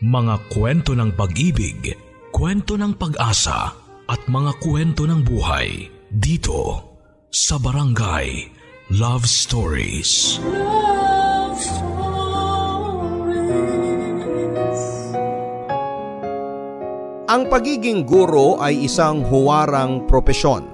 Mga 0.00 0.48
kwento 0.48 0.96
ng 0.96 1.12
pag-ibig, 1.12 1.92
kwento 2.32 2.80
ng 2.80 2.96
pag-asa 2.96 3.68
at 4.08 4.20
mga 4.32 4.56
kwento 4.56 5.04
ng 5.04 5.20
buhay 5.20 5.92
dito 6.08 6.88
sa 7.28 7.60
Barangay 7.60 8.48
Love 8.96 9.28
Stories. 9.28 10.40
Love 10.40 11.52
Stories. 11.60 12.00
Ang 17.28 17.52
pagiging 17.52 18.08
guro 18.08 18.56
ay 18.56 18.88
isang 18.88 19.20
huwarang 19.20 20.08
propesyon 20.08 20.64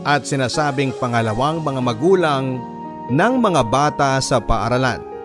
at 0.00 0.24
sinasabing 0.24 0.96
pangalawang 0.96 1.60
mga 1.60 1.80
magulang 1.84 2.56
ng 3.12 3.34
mga 3.36 3.62
bata 3.68 4.16
sa 4.24 4.40
paaralan. 4.40 5.15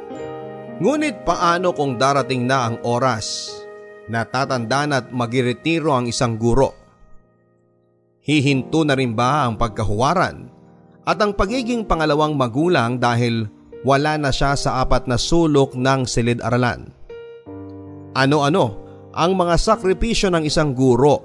Ngunit 0.82 1.21
paano 1.29 1.77
kung 1.77 2.02
darating 2.02 2.50
na 2.50 2.66
ang 2.66 2.81
oras 2.81 3.54
na 4.09 4.25
tatandaan 4.25 4.98
at 4.98 5.05
magiretiro 5.13 5.94
ang 5.94 6.09
isang 6.09 6.41
guro? 6.41 6.73
Hihinto 8.26 8.81
na 8.81 8.98
rin 8.98 9.13
ba 9.13 9.45
ang 9.45 9.62
pagkahuwaran 9.62 10.49
at 11.05 11.17
ang 11.22 11.38
pagiging 11.38 11.86
pangalawang 11.86 12.34
magulang 12.34 12.98
dahil 12.98 13.45
wala 13.86 14.17
na 14.17 14.34
siya 14.34 14.58
sa 14.58 14.81
apat 14.81 15.05
na 15.05 15.22
sulok 15.22 15.77
ng 15.77 16.02
silid-aralan? 16.09 16.89
Ano-ano 18.17 18.81
ang 19.13 19.38
mga 19.38 19.61
sakripisyo 19.61 20.34
ng 20.34 20.50
isang 20.50 20.73
guro 20.73 21.22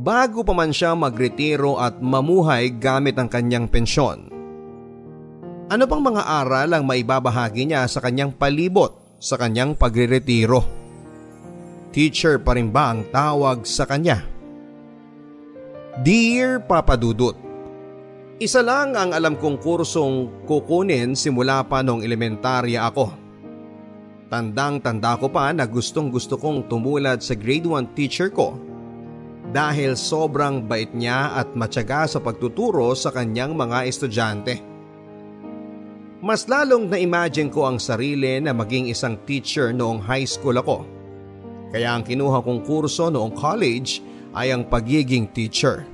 bago 0.00 0.40
pa 0.40 0.56
man 0.56 0.72
siya 0.72 0.96
magretiro 0.96 1.76
at 1.76 2.00
mamuhay 2.00 2.72
gamit 2.80 3.20
ang 3.20 3.28
kanyang 3.28 3.68
pensyon? 3.68 4.33
Ano 5.64 5.88
pang 5.88 6.04
mga 6.04 6.28
aral 6.28 6.76
ang 6.76 6.84
maibabahagi 6.84 7.64
niya 7.64 7.88
sa 7.88 8.04
kanyang 8.04 8.36
palibot 8.36 9.00
sa 9.16 9.40
kanyang 9.40 9.72
pagreretiro? 9.72 10.60
Teacher 11.88 12.36
pa 12.36 12.52
rin 12.52 12.68
ba 12.68 12.92
ang 12.92 13.08
tawag 13.08 13.64
sa 13.64 13.88
kanya? 13.88 14.20
Dear 16.04 16.60
Papa 16.60 17.00
Dudut, 17.00 17.40
Isa 18.42 18.66
lang 18.66 18.98
ang 18.98 19.14
alam 19.14 19.38
kong 19.38 19.62
kursong 19.62 20.44
kukunin 20.44 21.14
simula 21.14 21.62
pa 21.64 21.86
nung 21.86 22.02
elementarya 22.02 22.82
ako. 22.90 23.14
Tandang-tanda 24.26 25.16
ko 25.16 25.30
pa 25.30 25.54
na 25.54 25.64
gustong 25.70 26.10
gusto 26.10 26.34
kong 26.34 26.66
tumulad 26.66 27.22
sa 27.22 27.38
grade 27.38 27.70
1 27.70 27.94
teacher 27.94 28.34
ko 28.34 28.58
dahil 29.54 29.94
sobrang 29.94 30.66
bait 30.66 30.90
niya 30.92 31.38
at 31.38 31.54
matyaga 31.54 32.10
sa 32.10 32.18
pagtuturo 32.18 32.90
sa 32.98 33.14
kanyang 33.14 33.54
mga 33.54 33.86
estudyante. 33.86 34.73
Mas 36.24 36.48
lalong 36.48 36.88
na-imagine 36.88 37.52
ko 37.52 37.68
ang 37.68 37.76
sarili 37.76 38.40
na 38.40 38.56
maging 38.56 38.88
isang 38.88 39.20
teacher 39.28 39.76
noong 39.76 40.00
high 40.00 40.24
school 40.24 40.56
ako. 40.56 40.88
Kaya 41.68 41.92
ang 41.92 42.00
kinuha 42.00 42.40
kong 42.40 42.64
kurso 42.64 43.12
noong 43.12 43.36
college 43.36 44.00
ay 44.32 44.48
ang 44.48 44.64
pagiging 44.64 45.28
teacher. 45.36 45.84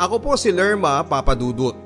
Ako 0.00 0.24
po 0.24 0.40
si 0.40 0.48
Lerma 0.48 1.04
Papadudut. 1.04 1.76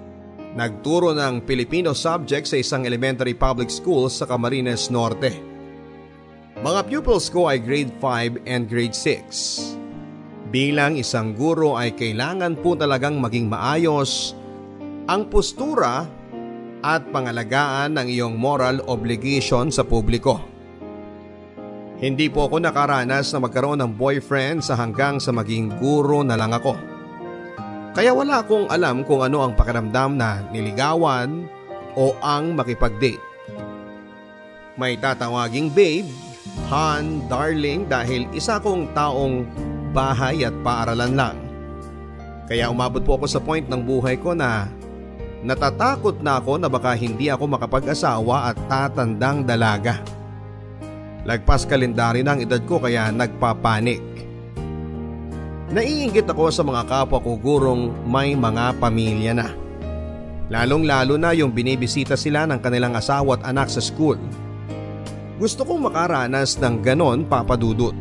Nagturo 0.54 1.10
ng 1.10 1.42
Filipino 1.42 1.90
subject 1.90 2.46
sa 2.46 2.54
isang 2.54 2.86
elementary 2.86 3.34
public 3.34 3.66
school 3.66 4.06
sa 4.06 4.30
Camarines 4.30 4.86
Norte. 4.86 5.34
Mga 6.54 6.80
pupils 6.86 7.26
ko 7.34 7.50
ay 7.50 7.58
grade 7.58 7.90
5 7.98 8.46
and 8.46 8.70
grade 8.70 8.94
6. 8.94 10.54
Bilang 10.54 11.02
isang 11.02 11.34
guro 11.34 11.74
ay 11.74 11.98
kailangan 11.98 12.54
po 12.62 12.78
talagang 12.78 13.18
maging 13.18 13.50
maayos 13.50 14.38
ang 15.10 15.26
postura 15.26 16.19
at 16.80 17.04
pangalagaan 17.12 17.96
ng 17.96 18.06
iyong 18.08 18.36
moral 18.36 18.80
obligation 18.88 19.68
sa 19.68 19.84
publiko. 19.84 20.40
Hindi 22.00 22.32
po 22.32 22.48
ako 22.48 22.64
nakaranas 22.64 23.28
na 23.36 23.44
magkaroon 23.44 23.84
ng 23.84 23.92
boyfriend 23.92 24.64
sa 24.64 24.72
hanggang 24.80 25.20
sa 25.20 25.36
maging 25.36 25.76
guro 25.76 26.24
na 26.24 26.32
lang 26.32 26.56
ako. 26.56 26.72
Kaya 27.92 28.16
wala 28.16 28.40
akong 28.40 28.72
alam 28.72 29.04
kung 29.04 29.20
ano 29.20 29.44
ang 29.44 29.52
pakiramdam 29.52 30.16
na 30.16 30.40
niligawan 30.48 31.44
o 31.98 32.16
ang 32.24 32.56
makipag-date. 32.56 33.20
May 34.80 34.96
tatawaging 34.96 35.68
babe, 35.76 36.08
Han, 36.72 37.28
darling 37.28 37.84
dahil 37.90 38.24
isa 38.32 38.62
kong 38.62 38.94
taong 38.96 39.44
bahay 39.92 40.46
at 40.46 40.54
paaralan 40.62 41.12
lang. 41.18 41.36
Kaya 42.46 42.70
umabot 42.72 43.02
po 43.02 43.18
ako 43.20 43.26
sa 43.28 43.42
point 43.42 43.66
ng 43.66 43.82
buhay 43.82 44.16
ko 44.16 44.32
na 44.32 44.70
Natatakot 45.40 46.20
na 46.20 46.36
ako 46.36 46.60
na 46.60 46.68
baka 46.68 46.92
hindi 46.92 47.32
ako 47.32 47.56
makapag-asawa 47.56 48.52
at 48.52 48.56
tatandang 48.68 49.48
dalaga. 49.48 50.04
Lagpas 51.24 51.64
kalendaryo 51.64 52.20
ng 52.20 52.44
edad 52.44 52.60
ko 52.68 52.76
kaya 52.76 53.08
nagpapanik. 53.08 54.04
Naiingit 55.72 56.28
ako 56.28 56.52
sa 56.52 56.60
mga 56.60 56.82
kapwa 56.84 57.22
ko 57.24 57.40
gurong 57.40 58.04
may 58.04 58.36
mga 58.36 58.76
pamilya 58.76 59.32
na. 59.32 59.48
Lalong 60.50 60.84
lalo 60.84 61.14
na 61.14 61.30
yung 61.32 61.54
binibisita 61.54 62.18
sila 62.18 62.44
ng 62.44 62.58
kanilang 62.58 62.98
asawa 62.98 63.38
at 63.38 63.46
anak 63.48 63.70
sa 63.70 63.78
school. 63.78 64.18
Gusto 65.40 65.64
kong 65.64 65.88
makaranas 65.88 66.58
ng 66.60 66.84
ganon 66.84 67.24
papadudot. 67.24 67.96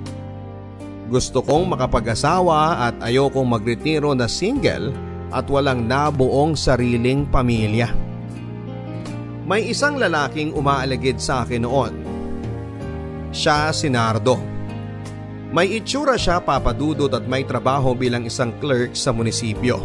Gusto 1.07 1.39
kong 1.39 1.71
makapag-asawa 1.71 2.89
at 2.89 2.95
ayokong 3.05 3.47
magretiro 3.47 4.11
na 4.11 4.27
single 4.27 4.91
at 5.29 5.45
walang 5.49 5.85
nabuong 5.85 6.57
sariling 6.57 7.25
pamilya. 7.29 7.89
May 9.49 9.73
isang 9.73 9.97
lalaking 9.97 10.53
umaaligid 10.53 11.17
sa 11.17 11.41
akin 11.41 11.65
noon. 11.65 11.93
Siya 13.33 13.73
si 13.73 13.89
Nardo. 13.89 14.37
May 15.49 15.81
itsura 15.81 16.13
siya 16.13 16.37
papadudot 16.37 17.09
at 17.09 17.25
may 17.25 17.41
trabaho 17.41 17.97
bilang 17.97 18.29
isang 18.29 18.53
clerk 18.61 18.93
sa 18.93 19.09
munisipyo. 19.09 19.81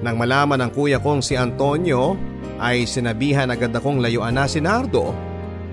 Nang 0.00 0.16
malaman 0.16 0.64
ng 0.64 0.70
kuya 0.72 1.00
kong 1.00 1.20
si 1.20 1.36
Antonio 1.36 2.16
ay 2.56 2.88
sinabihan 2.88 3.52
agad 3.52 3.76
akong 3.76 4.00
layuan 4.00 4.32
na 4.32 4.48
si 4.48 4.60
Nardo 4.60 5.12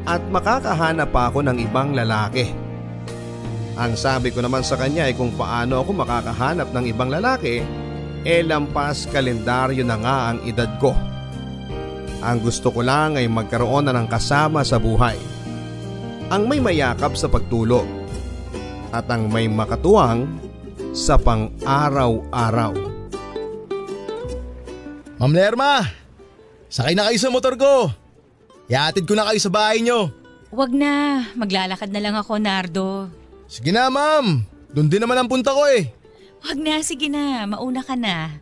at 0.04 0.20
makakahanap 0.28 1.08
pa 1.12 1.32
ako 1.32 1.48
ng 1.48 1.58
ibang 1.64 1.96
lalaki. 1.96 2.52
Ang 3.80 3.96
sabi 3.96 4.36
ko 4.36 4.44
naman 4.44 4.68
sa 4.68 4.76
kanya 4.76 5.08
ay 5.08 5.16
kung 5.16 5.32
paano 5.40 5.80
ako 5.80 6.04
makakahanap 6.04 6.68
ng 6.76 6.86
ibang 6.92 7.08
lalaki 7.08 7.64
e 8.22 8.46
lampas 8.46 9.10
kalendaryo 9.10 9.82
na 9.82 9.98
nga 9.98 10.18
ang 10.34 10.40
edad 10.46 10.70
ko. 10.78 10.94
Ang 12.22 12.38
gusto 12.46 12.70
ko 12.70 12.86
lang 12.86 13.18
ay 13.18 13.26
magkaroon 13.26 13.90
na 13.90 13.94
ng 13.98 14.06
kasama 14.06 14.62
sa 14.62 14.78
buhay. 14.78 15.18
Ang 16.30 16.46
may 16.46 16.62
mayakap 16.62 17.18
sa 17.18 17.26
pagtulog 17.26 17.90
at 18.94 19.10
ang 19.10 19.26
may 19.26 19.50
makatuwang 19.50 20.30
sa 20.94 21.18
pang-araw-araw. 21.18 22.74
Ma'am 25.18 25.34
Lerma, 25.34 25.86
sakay 26.70 26.94
na 26.94 27.10
kayo 27.10 27.18
sa 27.18 27.34
motor 27.34 27.56
ko. 27.58 27.90
Iatid 28.70 29.06
ko 29.06 29.14
na 29.18 29.28
kayo 29.28 29.40
sa 29.42 29.52
bahay 29.52 29.82
nyo. 29.82 30.10
Wag 30.52 30.72
na, 30.76 31.26
maglalakad 31.36 31.90
na 31.90 32.02
lang 32.04 32.16
ako, 32.16 32.38
Nardo. 32.38 33.08
Sige 33.48 33.72
na 33.72 33.88
ma'am, 33.92 34.44
doon 34.72 34.88
din 34.88 35.00
naman 35.00 35.20
ang 35.20 35.28
punta 35.28 35.52
ko 35.52 35.64
eh. 35.68 36.01
Wag 36.42 36.58
na, 36.58 36.82
sige 36.82 37.08
na, 37.08 37.46
mauna 37.46 37.86
ka 37.86 37.94
na. 37.94 38.34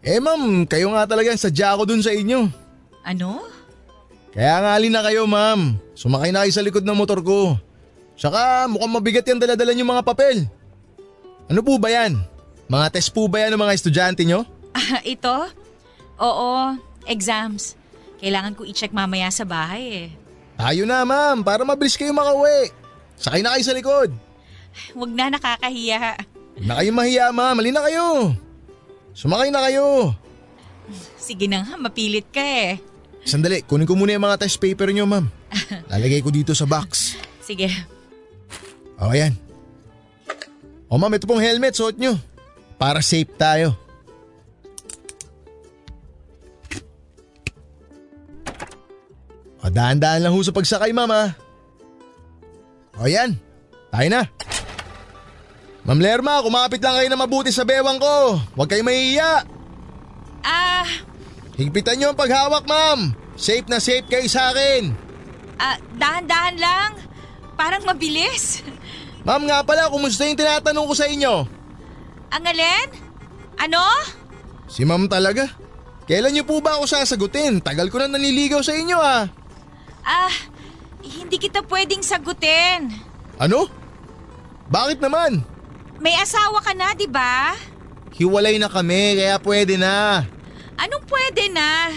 Eh 0.00 0.22
ma'am, 0.22 0.64
kayo 0.64 0.92
nga 0.94 1.04
talaga 1.04 1.34
sadya 1.36 1.74
ako 1.74 1.82
dun 1.84 2.00
sa 2.00 2.14
inyo. 2.14 2.48
Ano? 3.02 3.44
Kaya 4.32 4.60
nga 4.60 4.70
alin 4.76 4.92
na 4.92 5.02
kayo 5.04 5.24
ma'am, 5.24 5.76
sumakay 5.96 6.30
na 6.32 6.44
kayo 6.44 6.52
sa 6.52 6.64
likod 6.64 6.84
ng 6.84 6.96
motor 6.96 7.20
ko. 7.20 7.56
Saka 8.16 8.64
mukhang 8.68 8.94
mabigat 8.96 9.26
yung 9.28 9.40
daladala 9.40 9.76
yung 9.76 9.92
mga 9.92 10.04
papel. 10.04 10.48
Ano 11.48 11.60
po 11.60 11.76
ba 11.76 11.92
yan? 11.92 12.16
Mga 12.66 12.86
test 12.96 13.12
po 13.12 13.28
ba 13.28 13.44
yan 13.44 13.54
ng 13.54 13.62
mga 13.62 13.74
estudyante 13.76 14.22
nyo? 14.24 14.42
Ah, 14.76 15.00
ito? 15.08 15.32
Oo, 16.20 16.76
exams. 17.08 17.80
Kailangan 18.20 18.52
ko 18.52 18.68
i-check 18.68 18.92
mamaya 18.92 19.32
sa 19.32 19.48
bahay 19.48 19.84
eh. 19.88 20.08
Tayo 20.60 20.84
na 20.84 21.00
ma'am, 21.00 21.40
para 21.40 21.64
mabilis 21.64 21.96
kayo 21.96 22.12
makauwi. 22.12 22.68
Sakay 23.16 23.40
na 23.40 23.56
kayo 23.56 23.64
sa 23.64 23.72
likod. 23.72 24.12
Huwag 24.92 25.12
na, 25.16 25.32
nakakahiya. 25.32 26.20
Huwag 26.56 26.64
na 26.64 26.80
kayo 26.80 26.90
mahiya 26.96 27.28
ma'am, 27.36 27.60
alin 27.60 27.76
na 27.76 27.84
kayo. 27.84 28.32
Sumakay 29.12 29.52
na 29.52 29.60
kayo. 29.68 30.16
Sige 31.20 31.44
na 31.52 31.60
nga, 31.60 31.76
mapilit 31.76 32.32
ka 32.32 32.40
eh. 32.40 32.80
Sandali, 33.28 33.60
kunin 33.60 33.84
ko 33.84 33.92
muna 33.92 34.16
yung 34.16 34.24
mga 34.24 34.40
test 34.40 34.56
paper 34.56 34.88
nyo 34.88 35.04
ma'am. 35.04 35.28
Lalagay 35.92 36.24
ko 36.24 36.32
dito 36.32 36.56
sa 36.56 36.64
box. 36.64 37.20
Sige. 37.44 37.68
O 38.96 39.12
ayan. 39.12 39.36
O 40.88 40.96
ma'am, 40.96 41.12
ito 41.12 41.28
pong 41.28 41.44
helmet, 41.44 41.76
suot 41.76 42.00
nyo. 42.00 42.16
Para 42.80 43.04
safe 43.04 43.28
tayo. 43.36 43.76
O 49.60 49.68
dahan-dahan 49.68 50.24
lang 50.24 50.32
ho 50.32 50.40
sa 50.40 50.56
pagsakay 50.56 50.96
ma'am 50.96 51.12
ha. 51.12 51.24
O 52.96 53.04
yan, 53.04 53.36
tayo 53.92 54.08
na. 54.08 54.24
Ma'am 55.86 56.02
Lerma, 56.02 56.42
kumapit 56.42 56.82
lang 56.82 56.98
kayo 56.98 57.06
na 57.06 57.14
mabuti 57.16 57.54
sa 57.54 57.62
bewang 57.62 58.02
ko. 58.02 58.42
Huwag 58.58 58.66
kayo 58.66 58.82
mahihiya. 58.82 59.46
Ah, 60.42 60.86
Higpitan 61.56 61.96
nyo 61.96 62.10
ang 62.12 62.18
paghawak 62.18 62.66
ma'am. 62.66 63.14
Safe 63.38 63.64
na 63.70 63.78
safe 63.78 64.04
kayo 64.04 64.26
sa 64.26 64.50
akin. 64.50 64.90
ah, 65.56 65.78
dahan-dahan 65.94 66.56
lang. 66.58 66.90
Parang 67.56 67.86
mabilis. 67.86 68.60
Ma'am 69.26 69.42
nga 69.42 69.64
pala, 69.64 69.88
kumusta 69.88 70.22
yung 70.22 70.36
tinatanong 70.36 70.86
ko 70.86 70.94
sa 70.94 71.08
inyo? 71.08 71.34
Ang 72.30 72.44
alin? 72.44 72.88
Ano? 73.56 73.82
Si 74.68 74.84
ma'am 74.84 75.08
talaga. 75.08 75.48
Kailan 76.04 76.30
niyo 76.30 76.44
po 76.46 76.60
ba 76.60 76.76
ako 76.78 76.86
sasagutin? 76.86 77.58
Tagal 77.58 77.90
ko 77.90 77.98
na 77.98 78.06
naniligaw 78.06 78.60
sa 78.62 78.76
inyo 78.76 78.94
ah. 78.94 79.26
Ah, 80.04 80.34
hindi 81.02 81.40
kita 81.40 81.64
pwedeng 81.66 82.04
sagutin. 82.04 82.92
Ano? 83.40 83.66
Bakit 84.68 85.02
naman? 85.02 85.42
May 86.00 86.14
asawa 86.20 86.60
ka 86.60 86.76
na, 86.76 86.92
di 86.92 87.08
ba? 87.08 87.56
Hiwalay 88.16 88.56
na 88.56 88.68
kami 88.68 89.20
kaya 89.20 89.36
pwede 89.40 89.76
na. 89.76 90.24
Anong 90.76 91.04
pwede 91.08 91.48
na? 91.52 91.92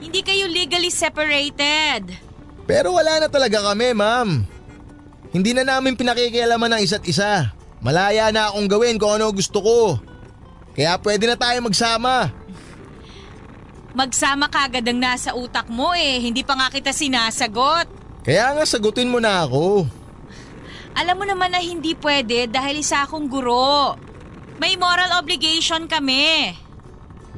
Hindi 0.00 0.20
kayo 0.20 0.48
legally 0.48 0.92
separated. 0.92 2.12
Pero 2.68 2.96
wala 2.96 3.20
na 3.20 3.28
talaga 3.28 3.60
kami 3.72 3.92
ma'am. 3.96 4.44
Hindi 5.32 5.56
na 5.56 5.64
namin 5.64 5.96
pinakikialaman 5.96 6.76
ng 6.76 6.82
isa't 6.84 7.04
isa. 7.08 7.52
Malaya 7.80 8.28
na 8.28 8.52
akong 8.52 8.68
gawin 8.68 9.00
kung 9.00 9.16
ano 9.16 9.32
gusto 9.32 9.58
ko. 9.64 9.80
Kaya 10.76 10.96
pwede 11.00 11.24
na 11.28 11.36
tayo 11.36 11.60
magsama. 11.64 12.32
Magsama 13.92 14.48
ka 14.48 14.68
agad 14.68 14.88
ang 14.88 15.00
nasa 15.00 15.36
utak 15.36 15.68
mo 15.68 15.92
eh. 15.92 16.20
Hindi 16.20 16.40
pa 16.44 16.56
nga 16.56 16.72
kita 16.72 16.92
sinasagot. 16.92 17.88
Kaya 18.24 18.56
nga 18.56 18.64
sagutin 18.64 19.12
mo 19.12 19.20
na 19.20 19.44
ako. 19.44 19.84
Alam 20.92 21.16
mo 21.18 21.24
naman 21.24 21.52
na 21.52 21.60
hindi 21.60 21.96
pwede 21.96 22.48
dahil 22.48 22.84
isa 22.84 23.04
akong 23.04 23.28
guro. 23.28 23.96
May 24.60 24.76
moral 24.76 25.16
obligation 25.16 25.88
kami. 25.88 26.52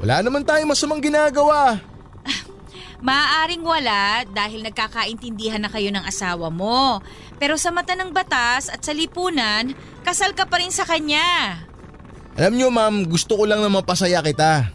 Wala 0.03 0.21
naman 0.21 0.43
tayong 0.43 0.75
masamang 0.75 1.01
ginagawa. 1.01 1.79
Maaaring 3.07 3.63
wala 3.63 4.27
dahil 4.27 4.67
nagkakaintindihan 4.67 5.63
na 5.63 5.71
kayo 5.71 5.89
ng 5.95 6.03
asawa 6.03 6.51
mo. 6.51 6.99
Pero 7.39 7.55
sa 7.55 7.71
mata 7.71 7.95
ng 7.95 8.11
batas 8.11 8.67
at 8.69 8.83
sa 8.83 8.91
lipunan, 8.91 9.73
kasal 10.03 10.35
ka 10.35 10.45
pa 10.51 10.59
rin 10.59 10.75
sa 10.75 10.83
kanya. 10.83 11.63
Alam 12.35 12.59
nyo 12.59 12.69
ma'am, 12.75 13.07
gusto 13.07 13.39
ko 13.39 13.47
lang 13.47 13.63
na 13.63 13.71
mapasaya 13.71 14.19
kita. 14.19 14.75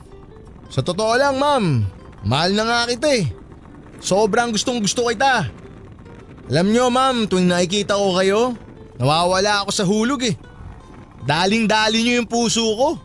Sa 0.71 0.79
totoo 0.79 1.19
lang 1.19 1.35
ma'am, 1.35 1.83
mahal 2.23 2.55
na 2.55 2.63
nga 2.63 2.79
kita 2.87 3.09
eh. 3.11 3.27
Sobrang 3.99 4.55
gustong 4.55 4.79
gusto 4.79 5.11
kita. 5.11 5.51
Alam 6.47 6.71
nyo 6.71 6.87
ma'am, 6.87 7.27
tuwing 7.27 7.51
nakikita 7.51 7.99
ko 7.99 8.15
kayo, 8.15 8.41
nawawala 8.99 9.63
ako 9.63 9.71
sa 9.71 9.87
hulog 9.87 10.21
eh. 10.27 10.35
Daling-dali 11.23 12.03
nyo 12.03 12.13
yung 12.19 12.29
puso 12.29 12.61
ko. 12.75 12.99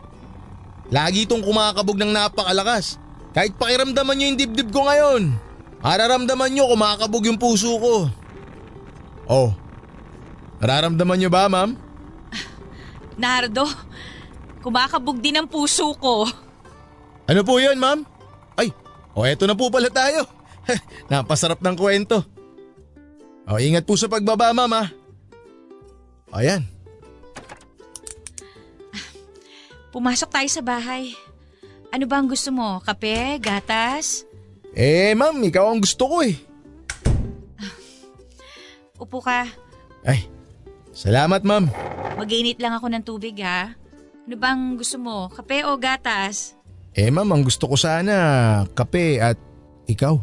Lagi 0.91 1.25
itong 1.25 1.41
kumakabog 1.41 1.97
ng 1.97 2.11
napakalakas. 2.11 2.99
Kahit 3.31 3.57
pakiramdaman 3.57 4.15
nyo 4.15 4.25
yung 4.31 4.39
dibdib 4.39 4.69
ko 4.69 4.85
ngayon, 4.85 5.33
mararamdaman 5.81 6.51
nyo 6.51 6.71
kumakabog 6.71 7.23
yung 7.25 7.39
puso 7.39 7.71
ko. 7.79 7.93
Oh, 9.25 9.49
nararamdaman 10.61 11.17
nyo 11.17 11.29
ba 11.31 11.49
ma'am? 11.49 11.73
Nardo, 13.19 13.65
kumakabog 14.61 15.17
din 15.19 15.39
ang 15.39 15.49
puso 15.49 15.95
ko. 15.97 16.29
Ano 17.25 17.41
po 17.41 17.57
yun 17.57 17.81
ma'am? 17.81 18.05
Ay, 18.55 18.69
o 19.17 19.23
oh, 19.23 19.27
eto 19.27 19.49
na 19.49 19.57
po 19.57 19.73
pala 19.73 19.89
tayo. 19.89 20.29
Napasarap 21.11 21.59
ng 21.59 21.75
kwento. 21.75 22.21
O 23.45 23.57
ingat 23.61 23.85
po 23.85 23.97
sa 23.97 24.09
pagbaba 24.09 24.53
ma'am 24.53 24.73
ha. 24.73 24.83
Ayan. 26.33 26.65
Pumasok 29.91 30.29
tayo 30.31 30.49
sa 30.51 30.61
bahay. 30.65 31.15
Ano 31.93 32.03
ba 32.09 32.19
ang 32.19 32.27
gusto 32.27 32.51
mo? 32.51 32.83
Kape? 32.83 33.39
Gatas? 33.39 34.27
Eh 34.75 35.15
ma'am, 35.15 35.39
ikaw 35.39 35.71
ang 35.71 35.79
gusto 35.79 36.03
ko 36.11 36.17
eh. 36.19 36.35
Upo 38.99 39.23
ka. 39.23 39.47
Ay, 40.03 40.27
salamat 40.91 41.47
ma'am. 41.47 41.71
Mag-init 42.19 42.59
lang 42.59 42.75
ako 42.75 42.91
ng 42.91 43.03
tubig 43.07 43.39
ha. 43.39 43.71
Ano 44.27 44.35
bang 44.35 44.75
gusto 44.75 44.99
mo? 44.99 45.31
Kape 45.31 45.63
o 45.63 45.79
gatas? 45.79 46.59
Eh 46.91 47.07
ma'am, 47.07 47.31
ang 47.31 47.43
gusto 47.43 47.71
ko 47.71 47.79
sana 47.79 48.67
kape 48.75 49.23
at 49.23 49.39
ikaw. 49.87 50.19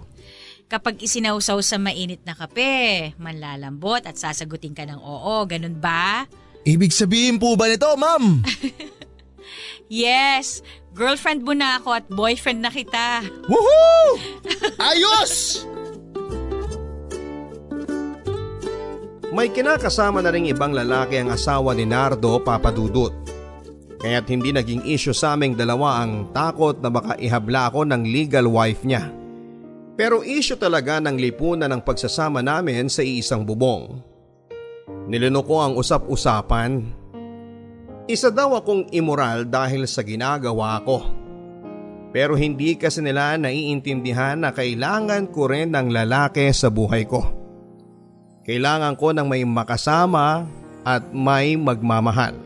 Kapag 0.72 1.04
isinausaw 1.04 1.60
sa 1.60 1.76
mainit 1.76 2.24
na 2.24 2.32
kape, 2.32 3.12
manlalambot 3.20 4.00
at 4.08 4.16
sasagutin 4.16 4.72
ka 4.72 4.88
ng 4.88 5.04
oo, 5.04 5.44
ganun 5.44 5.76
ba? 5.76 6.24
Ibig 6.64 6.88
sabihin 6.96 7.36
po 7.36 7.52
ba 7.60 7.68
nito 7.68 7.92
ma'am? 7.92 8.40
Yes! 9.92 10.64
Girlfriend 10.96 11.44
mo 11.44 11.52
na 11.52 11.76
ako 11.76 11.92
at 11.92 12.08
boyfriend 12.08 12.64
na 12.64 12.72
kita. 12.72 13.20
Woohoo! 13.44 14.16
Ayos! 14.88 15.60
May 19.36 19.52
kinakasama 19.52 20.24
na 20.24 20.32
ring 20.32 20.48
ibang 20.48 20.72
lalaki 20.72 21.20
ang 21.20 21.28
asawa 21.28 21.76
ni 21.76 21.84
Nardo 21.84 22.40
Papadudut. 22.40 23.12
Kaya't 24.00 24.24
hindi 24.32 24.48
naging 24.48 24.88
issue 24.88 25.12
sa 25.12 25.36
aming 25.36 25.60
dalawa 25.60 26.00
ang 26.00 26.32
takot 26.32 26.80
na 26.80 26.88
baka 26.88 27.20
ihabla 27.20 27.68
ako 27.68 27.84
ng 27.84 28.08
legal 28.08 28.48
wife 28.48 28.88
niya. 28.88 29.21
Pero 29.92 30.24
issue 30.24 30.56
talaga 30.56 30.98
ng 31.04 31.20
lipunan 31.20 31.68
ng 31.68 31.84
pagsasama 31.84 32.40
namin 32.40 32.88
sa 32.88 33.04
iisang 33.04 33.44
bubong. 33.44 34.00
Nilino 35.08 35.44
ko 35.44 35.60
ang 35.60 35.76
usap-usapan. 35.76 36.80
Isa 38.08 38.32
daw 38.32 38.56
akong 38.56 38.88
immoral 38.90 39.46
dahil 39.46 39.84
sa 39.84 40.00
ginagawa 40.00 40.80
ko. 40.82 41.04
Pero 42.12 42.36
hindi 42.36 42.76
kasi 42.76 43.00
nila 43.00 43.36
naiintindihan 43.40 44.36
na 44.36 44.52
kailangan 44.52 45.32
ko 45.32 45.48
rin 45.48 45.72
ng 45.72 45.92
lalaki 45.92 46.52
sa 46.52 46.68
buhay 46.68 47.08
ko. 47.08 47.24
Kailangan 48.44 48.98
ko 49.00 49.16
ng 49.16 49.26
may 49.28 49.46
makasama 49.46 50.44
at 50.82 51.08
may 51.14 51.56
magmamahal. 51.56 52.36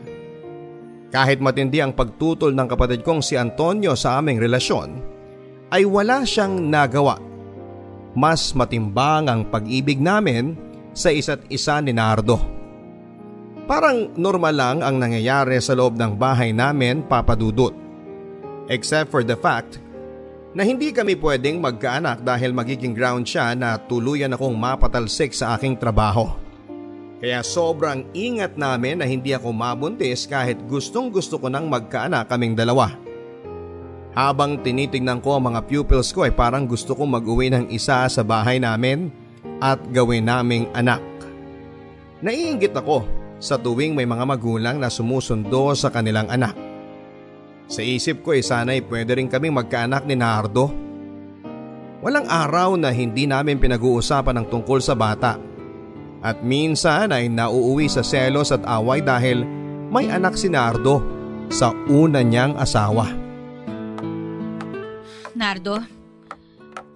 Kahit 1.11 1.39
matindi 1.39 1.79
ang 1.79 1.95
pagtutol 1.95 2.53
ng 2.53 2.67
kapatid 2.67 3.01
kong 3.01 3.23
si 3.23 3.33
Antonio 3.39 3.95
sa 3.95 4.19
aming 4.19 4.39
relasyon, 4.39 4.89
ay 5.71 5.83
wala 5.83 6.23
siyang 6.23 6.67
nagawa. 6.67 7.26
Mas 8.17 8.49
matimbang 8.57 9.29
ang 9.29 9.45
pag-ibig 9.45 10.01
namin 10.01 10.57
sa 10.97 11.13
isa't 11.13 11.45
isa 11.53 11.77
ni 11.85 11.93
Nardo. 11.93 12.41
Parang 13.69 14.09
normal 14.17 14.55
lang 14.57 14.77
ang 14.81 14.97
nangyayari 14.97 15.61
sa 15.61 15.77
loob 15.77 15.93
ng 16.01 16.17
bahay 16.17 16.49
namin 16.49 17.05
papadudot. 17.05 17.77
Except 18.73 19.13
for 19.13 19.21
the 19.21 19.37
fact 19.37 19.77
na 20.57 20.65
hindi 20.65 20.89
kami 20.89 21.13
pwedeng 21.21 21.61
magkaanak 21.61 22.25
dahil 22.25 22.57
magiging 22.57 22.97
ground 22.97 23.29
siya 23.29 23.53
na 23.53 23.77
tuluyan 23.77 24.33
akong 24.33 24.57
mapatalsik 24.57 25.29
sa 25.29 25.53
aking 25.53 25.77
trabaho. 25.77 26.33
Kaya 27.21 27.45
sobrang 27.45 28.09
ingat 28.17 28.57
namin 28.57 28.97
na 28.97 29.05
hindi 29.05 29.37
ako 29.37 29.53
mabuntis 29.53 30.25
kahit 30.25 30.57
gustong 30.65 31.13
gusto 31.13 31.37
ko 31.37 31.53
nang 31.53 31.69
magkaanak 31.69 32.25
kaming 32.25 32.57
dalawa. 32.57 33.06
Habang 34.17 34.65
tinitingnan 34.65 35.21
ko 35.21 35.37
ang 35.37 35.53
mga 35.53 35.69
pupils 35.69 36.09
ko 36.09 36.25
ay 36.25 36.33
parang 36.33 36.65
gusto 36.65 36.97
kong 36.97 37.21
mag-uwi 37.21 37.53
ng 37.53 37.69
isa 37.69 38.01
sa 38.09 38.21
bahay 38.25 38.57
namin 38.57 39.13
at 39.61 39.77
gawin 39.93 40.25
naming 40.25 40.65
anak. 40.73 41.05
Naiingit 42.25 42.73
ako 42.73 43.05
sa 43.37 43.61
tuwing 43.61 43.93
may 43.93 44.09
mga 44.09 44.25
magulang 44.25 44.81
na 44.81 44.89
sumusundo 44.89 45.69
sa 45.77 45.93
kanilang 45.93 46.25
anak. 46.33 46.57
Sa 47.69 47.85
isip 47.85 48.25
ko 48.25 48.33
ay 48.33 48.41
sana'y 48.41 48.81
pwede 48.89 49.21
rin 49.21 49.29
kaming 49.29 49.53
magkaanak 49.53 50.09
ni 50.09 50.17
Nardo. 50.17 50.73
Walang 52.01 52.25
araw 52.25 52.73
na 52.73 52.89
hindi 52.89 53.29
namin 53.29 53.61
pinag-uusapan 53.61 54.41
ng 54.41 54.47
tungkol 54.49 54.81
sa 54.81 54.97
bata. 54.97 55.37
At 56.25 56.41
minsan 56.41 57.13
ay 57.13 57.29
nauuwi 57.29 57.85
sa 57.85 58.01
selos 58.01 58.49
at 58.49 58.65
away 58.65 58.97
dahil 58.97 59.45
may 59.93 60.09
anak 60.09 60.33
si 60.41 60.49
Nardo 60.49 61.05
sa 61.53 61.69
una 61.85 62.25
niyang 62.25 62.57
asawa. 62.57 63.26
Nardo, 65.37 65.77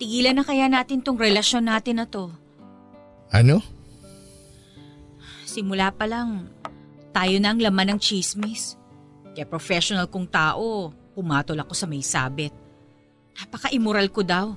tigilan 0.01 0.33
na 0.33 0.43
kaya 0.43 0.65
natin 0.65 1.05
tong 1.05 1.21
relasyon 1.21 1.69
natin 1.69 2.01
na 2.01 2.05
to. 2.09 2.33
Ano? 3.29 3.61
Simula 5.45 5.93
pa 5.93 6.09
lang, 6.09 6.49
tayo 7.13 7.37
na 7.37 7.53
ang 7.53 7.61
laman 7.61 7.95
ng 7.95 7.99
chismis. 8.01 8.75
Kaya 9.31 9.47
professional 9.47 10.09
kong 10.09 10.27
tao, 10.27 10.91
pumatol 11.13 11.61
ako 11.61 11.73
sa 11.77 11.85
may 11.87 12.03
sabit. 12.03 12.51
Napaka-immoral 13.37 14.09
ko 14.11 14.21
daw. 14.25 14.51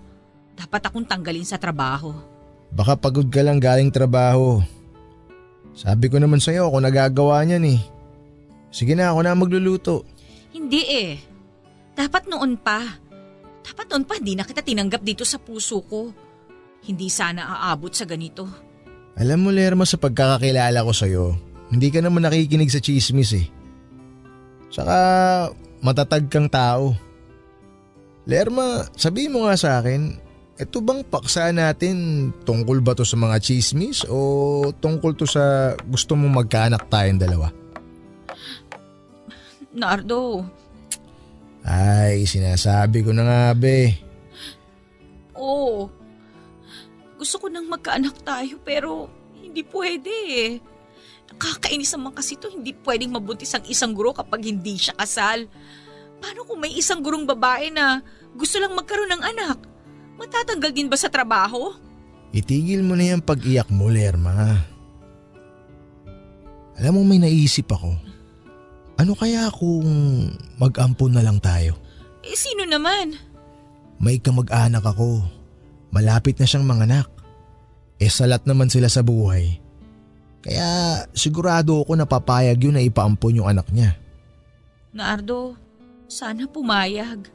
Dapat 0.55 0.91
akong 0.91 1.07
tanggalin 1.07 1.47
sa 1.47 1.59
trabaho. 1.59 2.15
Baka 2.75 2.99
pagod 2.99 3.27
ka 3.31 3.43
lang 3.43 3.63
galing 3.63 3.91
trabaho. 3.91 4.63
Sabi 5.75 6.07
ko 6.07 6.23
naman 6.23 6.39
sa'yo 6.39 6.71
ako 6.71 6.79
nagagawa 6.79 7.43
niyan 7.43 7.79
eh. 7.79 7.81
Sige 8.71 8.95
na 8.95 9.11
ako 9.11 9.21
na 9.23 9.35
magluluto. 9.35 10.07
Hindi 10.55 10.83
eh. 10.87 11.11
Dapat 11.95 12.31
noon 12.31 12.59
pa. 12.59 12.83
Dapat 13.65 13.87
noon 13.91 14.05
pa 14.05 14.21
hindi 14.21 14.37
na 14.37 14.45
kita 14.45 14.61
tinanggap 14.61 15.01
dito 15.01 15.25
sa 15.25 15.41
puso 15.41 15.81
ko. 15.89 16.13
Hindi 16.85 17.09
sana 17.09 17.65
aabot 17.65 17.91
sa 17.91 18.05
ganito. 18.05 18.45
Alam 19.17 19.49
mo 19.49 19.51
Lerma 19.55 19.89
sa 19.89 19.97
pagkakakilala 19.97 20.85
ko 20.85 20.93
sa'yo, 20.93 21.25
hindi 21.73 21.89
ka 21.89 22.03
naman 22.03 22.27
nakikinig 22.27 22.69
sa 22.69 22.83
chismis 22.83 23.33
eh. 23.33 23.47
Saka 24.69 24.97
matatag 25.81 26.29
kang 26.29 26.51
tao. 26.51 26.93
Lerma, 28.27 28.85
sabihin 28.99 29.33
mo 29.33 29.47
nga 29.47 29.55
sa 29.55 29.81
akin, 29.81 30.25
Ito 30.55 30.79
bang 30.87 31.03
paksa 31.03 31.51
natin 31.51 32.31
tungkol 32.47 32.79
ba 32.79 32.95
to 32.95 33.03
sa 33.03 33.19
mga 33.19 33.43
chismis 33.43 34.07
o 34.07 34.71
tungkol 34.71 35.19
to 35.19 35.27
sa 35.27 35.75
gusto 35.83 36.15
mong 36.15 36.47
magkaanak 36.47 36.87
tayong 36.87 37.19
dalawa? 37.19 37.51
Nardo, 39.75 40.47
Ay, 41.65 42.29
sinasabi 42.29 43.01
ko 43.01 43.17
na 43.17 43.25
nga 43.25 43.41
be. 43.57 43.97
oo. 45.35 45.89
Gusto 47.17 47.41
ko 47.41 47.47
nang 47.49 47.67
magkaanak 47.73 48.21
tayo 48.21 48.61
pero 48.61 49.09
hindi 49.41 49.65
pwede 49.65 50.13
eh. 50.29 50.51
Nakakainis 51.33 51.97
naman 51.97 52.13
kasi 52.13 52.37
to, 52.37 52.53
hindi 52.53 52.77
pwedeng 52.85 53.17
mabuntis 53.17 53.57
ang 53.57 53.65
isang 53.65 53.97
guro 53.97 54.13
kapag 54.13 54.45
hindi 54.45 54.77
siya 54.77 54.93
kasal. 54.93 55.49
Paano 56.21 56.45
kung 56.45 56.61
may 56.61 56.77
isang 56.77 57.01
gurong 57.01 57.25
babae 57.25 57.73
na 57.73 58.05
gusto 58.37 58.61
lang 58.61 58.77
magkaroon 58.77 59.11
ng 59.17 59.25
anak? 59.25 59.59
Matatanggal 60.21 60.71
din 60.71 60.87
ba 60.87 61.01
sa 61.01 61.09
trabaho? 61.09 61.75
Itigil 62.31 62.85
mo 62.85 62.95
na 62.95 63.15
yung 63.15 63.25
pag-iyak 63.25 63.71
mo, 63.73 63.89
Lerma. 63.89 64.59
Alam 66.77 66.93
mo 66.99 67.03
may 67.07 67.23
naisip 67.23 67.71
ako. 67.71 67.95
Ano 68.95 69.19
kaya 69.19 69.51
kung 69.51 69.87
mag-ampon 70.57 71.13
na 71.15 71.23
lang 71.25 71.43
tayo? 71.43 71.75
Eh 72.23 72.39
sino 72.39 72.63
naman? 72.65 73.19
May 73.99 74.23
kamag-anak 74.23 74.87
ako. 74.87 75.23
Malapit 75.91 76.39
na 76.39 76.47
siyang 76.47 76.67
manganak. 76.67 77.11
Eh 77.99 78.11
salat 78.11 78.43
naman 78.47 78.71
sila 78.71 78.87
sa 78.87 79.03
buhay. 79.03 79.59
Kaya 80.45 81.01
sigurado 81.17 81.83
ako 81.83 81.97
na 81.97 82.07
papayag 82.07 82.61
yun 82.61 82.77
na 82.77 82.85
ipaampon 82.85 83.41
yung 83.41 83.49
anak 83.49 83.67
niya. 83.73 83.97
Nardo, 84.95 85.57
sana 86.07 86.47
pumayag. 86.47 87.27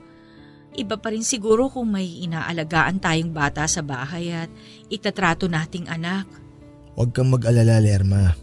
Iba 0.77 0.95
pa 0.95 1.09
rin 1.09 1.25
siguro 1.25 1.67
kung 1.67 1.89
may 1.89 2.23
inaalagaan 2.23 3.01
tayong 3.01 3.33
bata 3.33 3.65
sa 3.65 3.81
bahay 3.81 4.31
at 4.31 4.49
itatrato 4.87 5.49
nating 5.49 5.89
anak. 5.89 6.29
Huwag 6.93 7.11
kang 7.11 7.33
mag-alala, 7.33 7.81
Lerma. 7.81 8.37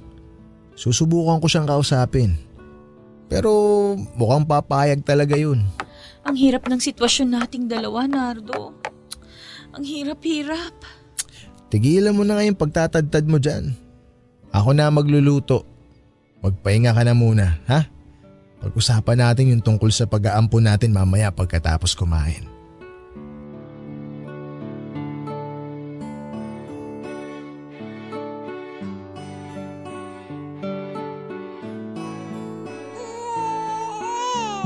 Susubukan 0.76 1.38
ko 1.40 1.46
siyang 1.46 1.70
kausapin. 1.70 2.45
Pero 3.26 3.50
mukhang 4.14 4.46
papayag 4.46 5.02
talaga 5.02 5.34
yun. 5.34 5.66
Ang 6.26 6.36
hirap 6.38 6.66
ng 6.66 6.82
sitwasyon 6.82 7.38
nating 7.38 7.70
dalawa, 7.70 8.06
Nardo. 8.06 8.74
Ang 9.74 9.84
hirap-hirap. 9.86 10.74
Tigilan 11.70 12.14
mo 12.14 12.22
na 12.22 12.38
nga 12.38 12.46
yung 12.46 12.58
pagtatadtad 12.58 13.26
mo 13.26 13.38
dyan. 13.38 13.74
Ako 14.54 14.72
na 14.72 14.90
magluluto. 14.90 15.66
Magpahinga 16.42 16.94
ka 16.94 17.02
na 17.02 17.14
muna, 17.14 17.58
ha? 17.66 17.86
Pag-usapan 18.62 19.18
natin 19.20 19.52
yung 19.52 19.62
tungkol 19.62 19.90
sa 19.92 20.08
pag-aampon 20.08 20.64
natin 20.64 20.94
mamaya 20.94 21.30
pagkatapos 21.30 21.94
kumain. 21.94 22.55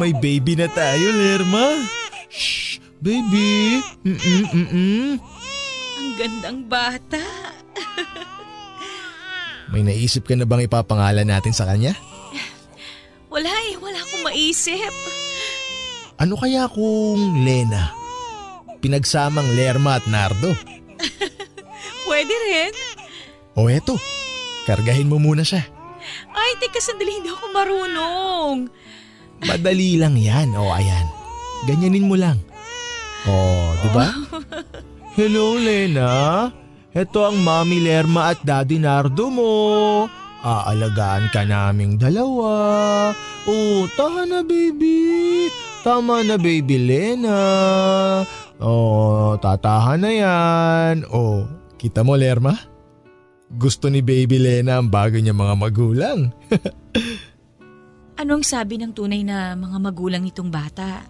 May 0.00 0.16
baby 0.16 0.56
na 0.56 0.64
tayo, 0.72 1.12
Lerma. 1.12 1.76
Shh, 2.32 2.80
baby. 3.04 3.84
Mm-mm-mm. 4.00 5.20
Ang 6.00 6.10
gandang 6.16 6.64
bata. 6.64 7.20
May 9.68 9.84
naisip 9.84 10.24
ka 10.24 10.32
na 10.32 10.48
bang 10.48 10.64
ipapangalan 10.64 11.28
natin 11.28 11.52
sa 11.52 11.68
kanya? 11.68 11.92
Wala 13.28 13.52
eh, 13.68 13.76
wala 13.76 14.00
akong 14.00 14.24
maisip. 14.24 14.88
Ano 16.16 16.40
kaya 16.40 16.64
kung 16.72 17.44
Lena? 17.44 17.92
Pinagsamang 18.80 19.52
Lerma 19.52 20.00
at 20.00 20.08
Nardo. 20.08 20.56
Pwede 22.08 22.34
rin. 22.48 22.72
O 23.52 23.68
eto, 23.68 24.00
kargahin 24.64 25.12
mo 25.12 25.20
muna 25.20 25.44
siya. 25.44 25.60
Ay, 26.32 26.56
teka 26.56 26.80
sandali, 26.80 27.20
hindi 27.20 27.28
ako 27.28 27.46
marunong. 27.52 28.79
Madali 29.44 29.96
lang 29.96 30.16
yan. 30.20 30.52
O 30.52 30.68
ayan, 30.68 31.06
ganyanin 31.64 32.08
mo 32.08 32.16
lang. 32.16 32.36
O, 33.24 33.72
di 33.80 33.88
ba? 33.92 34.08
Hello 35.18 35.58
Lena, 35.60 36.48
Ito 36.90 37.28
ang 37.28 37.38
Mami 37.44 37.78
Lerma 37.84 38.34
at 38.34 38.42
Daddy 38.42 38.80
Nardo 38.80 39.30
mo. 39.30 39.52
Aalagaan 40.40 41.28
ka 41.30 41.44
naming 41.44 42.00
dalawa. 42.00 43.12
Oh, 43.44 43.84
tahan 43.94 44.32
na 44.32 44.40
baby. 44.40 45.46
Tama 45.84 46.24
na 46.24 46.40
baby 46.40 46.80
Lena. 46.80 47.38
Oh, 48.60 49.36
tatahan 49.38 50.00
na 50.00 50.10
yan. 50.10 50.94
Oh, 51.12 51.44
kita 51.76 52.02
mo 52.02 52.16
Lerma? 52.16 52.56
Gusto 53.50 53.88
ni 53.88 54.00
baby 54.00 54.40
Lena 54.40 54.80
ang 54.80 54.88
bago 54.88 55.16
niya 55.20 55.36
mga 55.36 55.54
magulang. 55.56 56.32
Ano 58.20 58.36
ang 58.36 58.44
sabi 58.44 58.76
ng 58.76 58.92
tunay 58.92 59.24
na 59.24 59.56
mga 59.56 59.80
magulang 59.80 60.20
nitong 60.20 60.52
bata? 60.52 61.08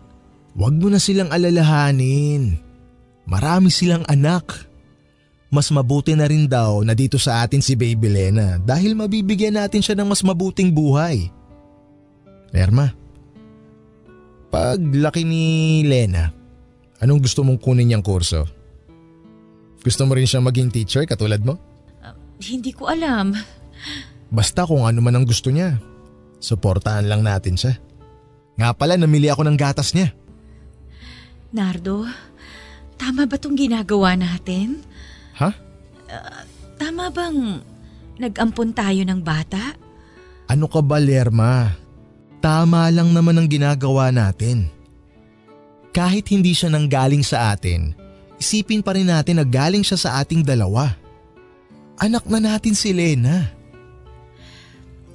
Huwag 0.55 0.79
mo 0.79 0.87
na 0.87 1.03
silang 1.03 1.27
alalahanin. 1.35 2.55
Marami 3.27 3.67
silang 3.67 4.07
anak. 4.07 4.71
Mas 5.51 5.75
mabuti 5.75 6.15
na 6.15 6.31
rin 6.31 6.47
daw 6.47 6.87
na 6.87 6.95
dito 6.95 7.19
sa 7.19 7.43
atin 7.43 7.59
si 7.59 7.75
Baby 7.75 8.07
Lena 8.07 8.63
dahil 8.63 8.95
mabibigyan 8.95 9.59
natin 9.59 9.83
siya 9.83 9.99
ng 9.99 10.07
mas 10.07 10.23
mabuting 10.23 10.71
buhay. 10.71 11.27
Lerma, 12.55 12.95
pag 14.47 14.79
laki 14.79 15.27
ni 15.27 15.83
Lena, 15.83 16.31
anong 17.03 17.27
gusto 17.27 17.43
mong 17.43 17.59
kunin 17.59 17.91
niyang 17.91 18.07
kurso? 18.07 18.47
Gusto 19.83 20.07
mo 20.07 20.15
rin 20.15 20.31
siyang 20.31 20.47
maging 20.47 20.71
teacher 20.71 21.03
katulad 21.11 21.43
mo? 21.43 21.59
Hindi 22.39 22.71
ko 22.71 22.87
alam. 22.87 23.35
Basta 24.31 24.63
kung 24.63 24.87
ano 24.87 25.03
man 25.03 25.19
ang 25.19 25.27
gusto 25.27 25.51
niya, 25.51 25.75
suportahan 26.41 27.07
lang 27.07 27.23
natin 27.23 27.55
siya. 27.55 27.77
Nga 28.57 28.75
pala, 28.75 28.97
namili 28.97 29.29
ako 29.29 29.47
ng 29.47 29.57
gatas 29.57 29.93
niya. 29.95 30.11
Nardo, 31.55 32.09
tama 32.97 33.29
ba 33.29 33.37
tong 33.37 33.55
ginagawa 33.55 34.17
natin? 34.19 34.83
Ha? 35.39 35.51
Tama 36.81 37.13
bang 37.13 37.61
nag-ampon 38.21 38.73
tayo 38.75 39.01
ng 39.05 39.21
bata? 39.21 39.77
Ano 40.51 40.67
ka 40.67 40.83
ba, 40.83 40.99
Lerma? 40.99 41.73
Tama 42.41 42.89
lang 42.89 43.13
naman 43.13 43.37
ang 43.37 43.49
ginagawa 43.49 44.09
natin. 44.11 44.73
Kahit 45.93 46.31
hindi 46.33 46.57
siya 46.57 46.73
nanggaling 46.73 47.23
sa 47.23 47.53
atin, 47.53 47.93
isipin 48.41 48.81
pa 48.81 48.97
rin 48.97 49.11
natin 49.11 49.39
na 49.39 49.45
galing 49.45 49.85
siya 49.85 49.99
sa 50.01 50.11
ating 50.23 50.41
dalawa. 50.41 50.97
Anak 52.01 52.25
na 52.31 52.41
natin 52.41 52.73
si 52.73 52.97
Lena. 52.97 53.53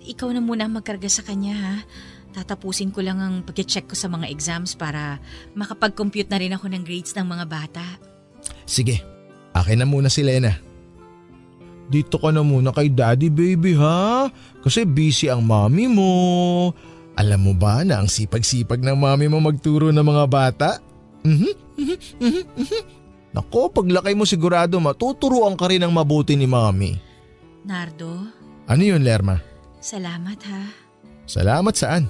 Ikaw 0.05 0.29
na 0.31 0.41
muna 0.41 0.69
magkarga 0.69 1.09
sa 1.09 1.25
kanya 1.25 1.55
ha. 1.57 1.75
Tatapusin 2.35 2.91
ko 2.91 2.99
lang 2.99 3.17
ang 3.23 3.41
pag-check 3.47 3.87
ko 3.87 3.95
sa 3.95 4.11
mga 4.11 4.27
exams 4.27 4.75
para 4.75 5.17
makapag-compute 5.55 6.27
na 6.27 6.37
rin 6.37 6.51
ako 6.51 6.67
ng 6.67 6.83
grades 6.83 7.15
ng 7.15 7.23
mga 7.23 7.45
bata. 7.47 7.85
Sige, 8.67 8.99
akin 9.55 9.81
na 9.81 9.87
muna 9.87 10.11
si 10.11 10.19
Lena. 10.19 10.51
Dito 11.85 12.17
ka 12.19 12.33
na 12.35 12.43
muna 12.43 12.73
kay 12.75 12.91
daddy 12.91 13.29
baby 13.31 13.77
ha? 13.77 14.27
Kasi 14.61 14.83
busy 14.83 15.31
ang 15.31 15.45
mami 15.45 15.87
mo. 15.87 16.11
Alam 17.15 17.39
mo 17.49 17.53
ba 17.55 17.87
na 17.87 18.03
ang 18.03 18.11
sipag-sipag 18.11 18.83
ng 18.83 18.97
mami 18.99 19.31
mo 19.31 19.39
magturo 19.39 19.95
ng 19.95 20.03
mga 20.03 20.25
bata? 20.27 20.69
Mhm, 21.23 21.51
mhm, 21.79 21.97
mhm. 22.19 22.83
Nako, 23.31 23.71
paglaki 23.71 24.11
mo 24.11 24.27
sigurado 24.27 24.75
matuturuan 24.79 25.55
ka 25.55 25.71
rin 25.71 25.83
ng 25.83 25.91
mabuti 25.91 26.35
ni 26.35 26.47
mami. 26.47 26.99
Nardo, 27.63 28.27
Ano 28.65 28.81
yun, 28.81 29.05
Lerma? 29.05 29.37
Salamat 29.85 30.39
ha. 30.49 30.65
Salamat 31.29 31.73
saan? 31.77 32.09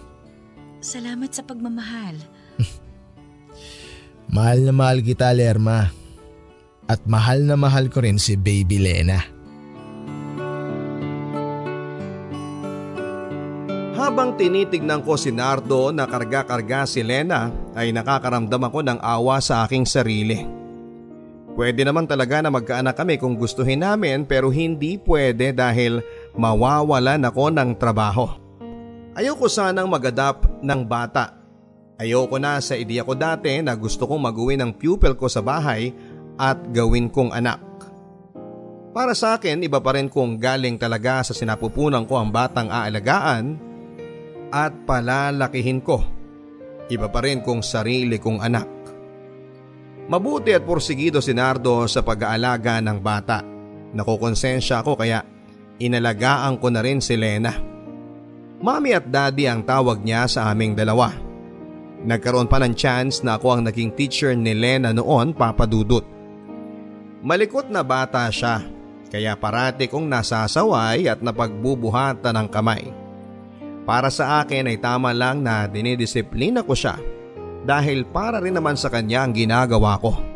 Salamat 0.79 1.35
sa 1.35 1.43
pagmamahal. 1.43 2.15
Mahal 4.35 4.63
na 4.63 4.71
mahal 4.71 5.03
kita, 5.03 5.27
Lerma. 5.35 5.91
At 6.87 7.03
mahal 7.03 7.43
na 7.43 7.59
mahal 7.59 7.91
ko 7.91 7.99
rin 7.99 8.15
si 8.15 8.39
Baby 8.39 8.79
Lena. 8.79 9.19
Habang 13.95 14.37
tinitignan 14.37 15.01
ko 15.01 15.17
si 15.17 15.33
Nardo 15.33 15.89
na 15.89 16.05
karga-karga 16.05 16.85
si 16.85 17.01
Lena 17.01 17.49
ay 17.73 17.89
nakakaramdam 17.89 18.61
ako 18.69 18.79
ng 18.85 18.99
awa 19.01 19.41
sa 19.41 19.65
aking 19.65 19.87
sarili. 19.87 20.45
Pwede 21.55 21.87
naman 21.87 22.03
talaga 22.03 22.43
na 22.43 22.51
magkaanak 22.51 22.99
kami 22.99 23.15
kung 23.15 23.39
gustuhin 23.39 23.79
namin 23.79 24.27
pero 24.27 24.51
hindi 24.51 24.99
pwede 24.99 25.55
dahil 25.55 26.03
mawawalan 26.35 27.23
ako 27.27 27.51
ng 27.51 27.69
trabaho. 27.79 28.27
Ayoko 29.15 29.47
sanang 29.47 29.87
mag-adapt 29.87 30.59
ng 30.59 30.81
bata. 30.83 31.39
Ayoko 31.95 32.35
na 32.35 32.59
sa 32.59 32.75
ideya 32.75 33.07
ko 33.07 33.15
dati 33.15 33.63
na 33.63 33.71
gusto 33.79 34.03
kong 34.03 34.27
mag-uwi 34.27 34.59
ng 34.59 34.75
pupil 34.75 35.15
ko 35.15 35.31
sa 35.31 35.39
bahay 35.39 35.95
at 36.35 36.59
gawin 36.75 37.07
kong 37.07 37.31
anak. 37.31 37.63
Para 38.91 39.15
sa 39.15 39.39
akin, 39.39 39.63
iba 39.63 39.79
pa 39.79 39.95
rin 39.95 40.11
kung 40.11 40.39
galing 40.39 40.75
talaga 40.79 41.23
sa 41.23 41.31
sinapupunan 41.35 42.07
ko 42.07 42.19
ang 42.19 42.31
batang 42.31 42.71
aalagaan 42.71 43.59
at 44.51 44.71
palalakihin 44.87 45.83
ko. 45.83 45.99
Iba 46.91 47.11
pa 47.11 47.23
rin 47.23 47.43
kung 47.43 47.63
sarili 47.63 48.19
kong 48.19 48.39
anak. 48.39 48.69
Mabuti 50.05 50.53
at 50.53 50.63
porsigido 50.63 51.17
si 51.19 51.33
Nardo 51.35 51.87
sa 51.91 52.05
pag-aalaga 52.05 52.77
ng 52.83 52.99
bata. 53.01 53.41
Nakukonsensya 53.95 54.83
ako 54.83 54.99
kaya 54.99 55.34
inalagaan 55.79 56.59
ko 56.59 56.67
na 56.71 56.81
rin 56.83 56.99
si 57.03 57.15
Lena. 57.15 57.53
Mami 58.59 58.95
at 58.95 59.07
daddy 59.07 59.45
ang 59.45 59.61
tawag 59.67 60.01
niya 60.01 60.25
sa 60.25 60.49
aming 60.49 60.73
dalawa. 60.73 61.11
Nagkaroon 62.05 62.47
pa 62.47 62.61
ng 62.61 62.77
chance 62.77 63.25
na 63.25 63.35
ako 63.35 63.47
ang 63.57 63.61
naging 63.67 63.91
teacher 63.97 64.31
ni 64.37 64.53
Lena 64.53 64.93
noon 64.93 65.33
papadudot. 65.33 66.05
Malikot 67.25 67.67
na 67.73 67.81
bata 67.81 68.29
siya 68.29 68.61
kaya 69.09 69.33
parati 69.37 69.89
kong 69.89 70.05
nasasaway 70.05 71.07
at 71.09 71.23
napagbubuhatan 71.23 72.35
ng 72.35 72.47
kamay. 72.51 72.83
Para 73.85 74.09
sa 74.09 74.41
akin 74.41 74.69
ay 74.69 74.81
tama 74.81 75.13
lang 75.13 75.45
na 75.45 75.69
dinidisiplina 75.69 76.65
ko 76.65 76.73
siya 76.73 76.97
dahil 77.65 78.05
para 78.05 78.41
rin 78.41 78.53
naman 78.53 78.77
sa 78.77 78.89
kanya 78.89 79.25
ang 79.25 79.33
ginagawa 79.33 79.97
ko. 80.01 80.34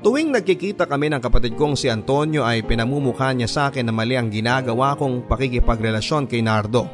Tuwing 0.00 0.32
nagkikita 0.32 0.88
kami 0.88 1.12
ng 1.12 1.20
kapatid 1.20 1.60
kong 1.60 1.76
si 1.76 1.92
Antonio 1.92 2.40
ay 2.40 2.64
pinamumukha 2.64 3.36
niya 3.36 3.44
sa 3.44 3.62
akin 3.68 3.84
na 3.84 3.92
mali 3.92 4.16
ang 4.16 4.32
ginagawa 4.32 4.96
kong 4.96 5.28
pakikipagrelasyon 5.28 6.24
kay 6.24 6.40
Nardo. 6.40 6.88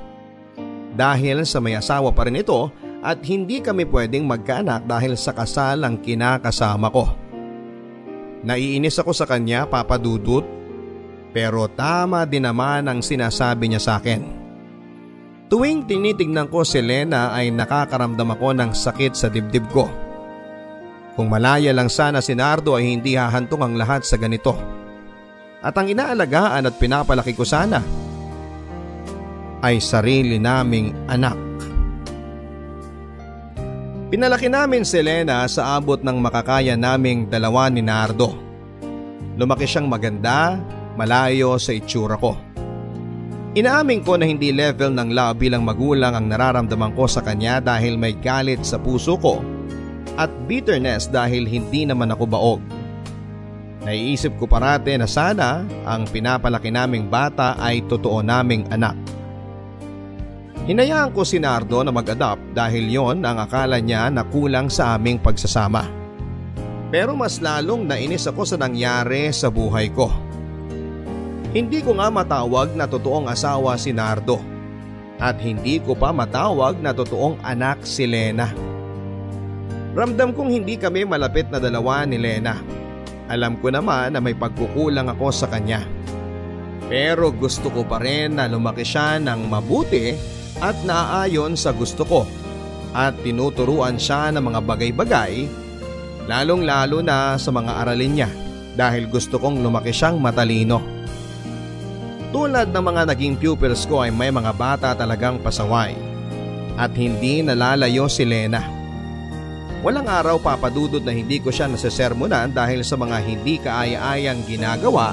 Dahil 0.90 1.46
sa 1.46 1.62
may 1.62 1.78
asawa 1.78 2.10
pa 2.10 2.26
rin 2.26 2.42
ito 2.42 2.66
at 3.06 3.22
hindi 3.22 3.62
kami 3.62 3.86
pwedeng 3.86 4.26
magkaanak 4.26 4.90
dahil 4.90 5.14
sa 5.14 5.30
kasal 5.30 5.86
ang 5.86 6.02
kinakasama 6.02 6.90
ko. 6.90 7.06
Naiinis 8.42 8.98
ako 8.98 9.14
sa 9.14 9.22
kanya 9.30 9.70
papadudot 9.70 10.42
pero 11.30 11.70
tama 11.70 12.26
din 12.26 12.42
naman 12.42 12.90
ang 12.90 13.06
sinasabi 13.06 13.70
niya 13.70 13.82
sa 13.86 14.02
akin. 14.02 14.22
Tuwing 15.46 15.86
tinitignan 15.86 16.50
ko 16.50 16.66
si 16.66 16.82
Lena 16.82 17.30
ay 17.30 17.54
nakakaramdam 17.54 18.34
ako 18.34 18.50
ng 18.50 18.70
sakit 18.74 19.14
sa 19.14 19.30
dibdib 19.30 19.62
ko. 19.70 19.86
Kung 21.16 21.32
malaya 21.32 21.72
lang 21.72 21.88
sana 21.88 22.20
si 22.20 22.36
Nardo 22.36 22.76
ay 22.76 22.92
hindi 22.92 23.16
hahantong 23.16 23.64
ang 23.64 23.74
lahat 23.80 24.04
sa 24.04 24.20
ganito. 24.20 24.52
At 25.64 25.72
ang 25.72 25.88
inaalagaan 25.88 26.68
at 26.68 26.76
pinapalaki 26.76 27.32
ko 27.32 27.40
sana 27.40 27.80
ay 29.64 29.80
sarili 29.80 30.36
naming 30.36 30.92
anak. 31.08 31.40
Pinalaki 34.12 34.52
namin 34.52 34.84
si 34.84 35.00
Lena 35.00 35.48
sa 35.48 35.80
abot 35.80 35.98
ng 35.98 36.20
makakaya 36.20 36.76
naming 36.76 37.32
dalawa 37.32 37.72
ni 37.72 37.80
Nardo. 37.80 38.36
Lumaki 39.40 39.64
siyang 39.64 39.88
maganda, 39.88 40.60
malayo 41.00 41.56
sa 41.56 41.72
itsura 41.72 42.20
ko. 42.20 42.36
Inaamin 43.56 44.04
ko 44.04 44.20
na 44.20 44.28
hindi 44.28 44.52
level 44.52 44.92
ng 44.92 45.16
love 45.16 45.40
bilang 45.40 45.64
magulang 45.64 46.12
ang 46.12 46.28
nararamdaman 46.28 46.92
ko 46.92 47.08
sa 47.08 47.24
kanya 47.24 47.56
dahil 47.64 47.96
may 47.96 48.12
galit 48.20 48.60
sa 48.68 48.76
puso 48.76 49.16
ko 49.16 49.55
at 50.16 50.32
bitterness 50.48 51.08
dahil 51.08 51.44
hindi 51.44 51.84
naman 51.84 52.12
ako 52.12 52.24
baog. 52.28 52.62
Naiisip 53.86 54.34
ko 54.42 54.50
parate 54.50 54.98
na 54.98 55.06
sana 55.06 55.62
ang 55.86 56.10
pinapalaki 56.10 56.74
naming 56.74 57.06
bata 57.06 57.54
ay 57.60 57.86
totoo 57.86 58.18
naming 58.18 58.66
anak. 58.74 58.98
Hinayaan 60.66 61.14
ko 61.14 61.22
si 61.22 61.38
Nardo 61.38 61.86
na 61.86 61.94
mag-adapt 61.94 62.42
dahil 62.50 62.90
yon 62.90 63.22
ang 63.22 63.38
akala 63.38 63.78
niya 63.78 64.10
na 64.10 64.26
kulang 64.26 64.66
sa 64.66 64.98
aming 64.98 65.22
pagsasama. 65.22 65.86
Pero 66.90 67.14
mas 67.14 67.38
lalong 67.38 67.86
nainis 67.86 68.26
ako 68.26 68.42
sa 68.42 68.58
nangyari 68.58 69.30
sa 69.30 69.46
buhay 69.46 69.94
ko. 69.94 70.10
Hindi 71.54 71.86
ko 71.86 71.94
nga 71.94 72.10
matawag 72.10 72.74
na 72.74 72.90
totoong 72.90 73.30
asawa 73.30 73.78
si 73.78 73.94
Nardo 73.94 74.42
at 75.22 75.38
hindi 75.38 75.78
ko 75.78 75.94
pa 75.94 76.10
matawag 76.10 76.82
na 76.82 76.90
totoong 76.90 77.38
anak 77.46 77.86
si 77.86 78.02
Lena. 78.02 78.65
Ramdam 79.96 80.36
kong 80.36 80.52
hindi 80.52 80.76
kami 80.76 81.08
malapit 81.08 81.48
na 81.48 81.56
dalawa 81.56 82.04
ni 82.04 82.20
Lena. 82.20 82.60
Alam 83.32 83.56
ko 83.56 83.72
naman 83.72 84.12
na 84.12 84.20
may 84.20 84.36
pagkukulang 84.36 85.08
ako 85.08 85.32
sa 85.32 85.48
kanya. 85.48 85.88
Pero 86.92 87.32
gusto 87.32 87.72
ko 87.72 87.80
pa 87.80 87.96
rin 87.96 88.36
na 88.36 88.44
lumaki 88.44 88.84
siya 88.84 89.16
ng 89.16 89.48
mabuti 89.48 90.12
at 90.60 90.76
naaayon 90.84 91.56
sa 91.56 91.72
gusto 91.72 92.04
ko 92.04 92.28
at 92.92 93.16
tinuturuan 93.24 93.96
siya 93.96 94.36
ng 94.36 94.44
mga 94.44 94.60
bagay-bagay 94.68 95.48
lalong 96.28 96.68
lalo 96.68 97.00
na 97.00 97.40
sa 97.40 97.48
mga 97.48 97.72
aralin 97.80 98.20
niya 98.20 98.30
dahil 98.76 99.08
gusto 99.08 99.40
kong 99.40 99.64
lumaki 99.64 99.96
siyang 99.96 100.20
matalino. 100.20 100.84
Tulad 102.36 102.68
ng 102.68 102.84
mga 102.84 103.16
naging 103.16 103.40
pupils 103.40 103.88
ko 103.88 104.04
ay 104.04 104.12
may 104.12 104.28
mga 104.28 104.52
bata 104.52 104.92
talagang 104.92 105.40
pasaway 105.40 105.96
at 106.76 106.92
hindi 106.92 107.40
nalalayo 107.40 108.12
si 108.12 108.28
Lena. 108.28 108.75
Walang 109.84 110.08
araw 110.08 110.40
papadudod 110.40 111.04
na 111.04 111.12
hindi 111.12 111.36
ko 111.36 111.52
siya 111.52 111.68
nasesermonan 111.68 112.52
dahil 112.52 112.80
sa 112.80 112.96
mga 112.96 113.16
hindi 113.20 113.60
kaaya-ayang 113.60 114.40
ginagawa 114.48 115.12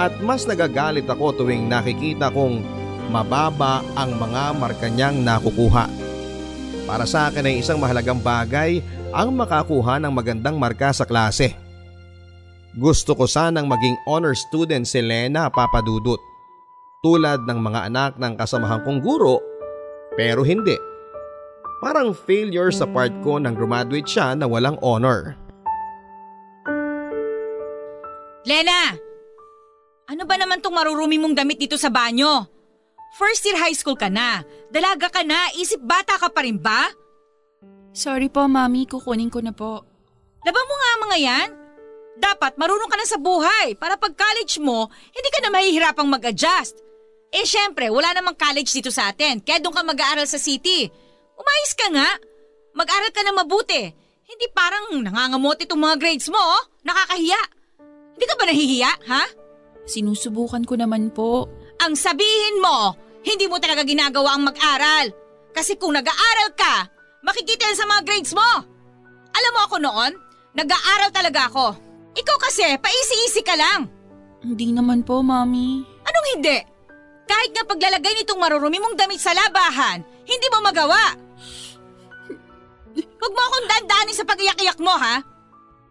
at 0.00 0.16
mas 0.24 0.48
nagagalit 0.48 1.04
ako 1.04 1.44
tuwing 1.44 1.68
nakikita 1.68 2.32
kong 2.32 2.64
mababa 3.12 3.84
ang 3.94 4.16
mga 4.16 4.44
marka 4.56 4.86
niyang 4.88 5.20
nakukuha. 5.20 5.86
Para 6.88 7.04
sa 7.06 7.30
akin 7.30 7.46
ay 7.46 7.62
isang 7.62 7.78
mahalagang 7.78 8.18
bagay 8.18 8.82
ang 9.14 9.30
makakuha 9.34 10.02
ng 10.02 10.12
magandang 10.14 10.56
marka 10.58 10.90
sa 10.90 11.06
klase. 11.06 11.54
Gusto 12.74 13.18
ko 13.18 13.26
sanang 13.26 13.66
maging 13.66 13.98
honor 14.06 14.34
student 14.34 14.86
si 14.86 15.02
Lena 15.02 15.50
Papadudut. 15.50 16.18
Tulad 17.02 17.46
ng 17.46 17.58
mga 17.58 17.90
anak 17.90 18.12
ng 18.20 18.34
kasamahan 18.38 18.84
kong 18.86 19.00
guro, 19.02 19.40
pero 20.14 20.44
hindi. 20.46 20.89
Parang 21.80 22.12
failure 22.12 22.68
sa 22.68 22.84
part 22.84 23.12
ko 23.24 23.40
nang 23.40 23.56
graduate 23.56 24.04
siya 24.04 24.36
na 24.36 24.44
walang 24.44 24.76
honor. 24.84 25.32
Lena! 28.44 28.92
Ano 30.04 30.28
ba 30.28 30.36
naman 30.36 30.60
tong 30.60 30.76
marurumi 30.76 31.16
mong 31.16 31.32
damit 31.32 31.56
dito 31.56 31.80
sa 31.80 31.88
banyo? 31.88 32.44
First 33.16 33.48
year 33.48 33.56
high 33.56 33.72
school 33.72 33.96
ka 33.96 34.12
na. 34.12 34.44
Dalaga 34.68 35.08
ka 35.08 35.24
na. 35.24 35.48
Isip 35.56 35.80
bata 35.80 36.20
ka 36.20 36.28
pa 36.28 36.44
rin 36.44 36.60
ba? 36.60 36.92
Sorry 37.96 38.28
po, 38.28 38.44
Mami. 38.44 38.84
Kukunin 38.84 39.32
ko 39.32 39.40
na 39.40 39.56
po. 39.56 39.82
Laban 40.44 40.68
mo 40.68 40.74
nga 40.76 40.92
mga 41.08 41.16
yan. 41.16 41.48
Dapat 42.20 42.60
marunong 42.60 42.90
ka 42.92 42.96
na 43.00 43.08
sa 43.08 43.16
buhay 43.16 43.72
para 43.80 43.96
pag 43.96 44.12
college 44.12 44.60
mo, 44.60 44.92
hindi 45.16 45.28
ka 45.32 45.40
na 45.40 45.50
mahihirapang 45.56 46.08
mag-adjust. 46.10 46.76
Eh 47.32 47.48
syempre, 47.48 47.88
wala 47.88 48.12
namang 48.12 48.36
college 48.36 48.68
dito 48.68 48.92
sa 48.92 49.08
atin, 49.08 49.40
kaya 49.40 49.62
doon 49.62 49.72
ka 49.72 49.82
mag-aaral 49.86 50.26
sa 50.28 50.36
city. 50.36 50.90
Umayos 51.40 51.72
ka 51.72 51.86
nga. 51.88 52.10
Mag-aral 52.76 53.10
ka 53.10 53.24
na 53.24 53.32
mabuti. 53.32 53.88
Hindi 54.30 54.46
parang 54.52 55.00
nangangamot 55.00 55.58
itong 55.64 55.80
mga 55.80 55.96
grades 55.96 56.28
mo, 56.28 56.38
oh. 56.38 56.62
Nakakahiya. 56.84 57.40
Hindi 58.14 58.24
ka 58.28 58.34
ba 58.36 58.44
nahihiya, 58.46 58.92
ha? 59.08 59.24
Sinusubukan 59.88 60.62
ko 60.68 60.76
naman 60.76 61.08
po. 61.10 61.48
Ang 61.80 61.96
sabihin 61.96 62.60
mo, 62.60 62.94
hindi 63.24 63.48
mo 63.48 63.56
talaga 63.58 63.82
ginagawa 63.82 64.36
ang 64.36 64.46
mag-aral. 64.46 65.10
Kasi 65.50 65.74
kung 65.80 65.96
nag-aaral 65.96 66.54
ka, 66.54 66.86
makikita 67.26 67.66
yan 67.66 67.80
sa 67.80 67.88
mga 67.88 68.02
grades 68.06 68.36
mo. 68.36 68.50
Alam 69.34 69.52
mo 69.56 69.60
ako 69.66 69.76
noon, 69.80 70.12
nag-aaral 70.54 71.10
talaga 71.10 71.50
ako. 71.50 71.66
Ikaw 72.14 72.36
kasi, 72.38 72.66
paisi-isi 72.78 73.42
ka 73.42 73.56
lang. 73.56 73.88
Hindi 74.44 74.70
naman 74.70 75.02
po, 75.02 75.24
Mami. 75.24 75.82
Anong 76.04 76.28
hindi? 76.36 76.58
Kahit 77.26 77.50
nga 77.54 77.64
paglalagay 77.66 78.12
nitong 78.20 78.40
marurumi 78.42 78.82
mong 78.82 78.98
damit 78.98 79.22
sa 79.22 79.30
labahan, 79.30 80.02
hindi 80.26 80.46
mo 80.50 80.58
magawa. 80.62 81.14
Huwag 82.96 83.32
mo 83.32 83.42
akong 83.42 83.68
dandanin 83.68 84.16
sa 84.16 84.26
pag-iyak-iyak 84.26 84.78
mo, 84.82 84.94
ha? 84.96 85.22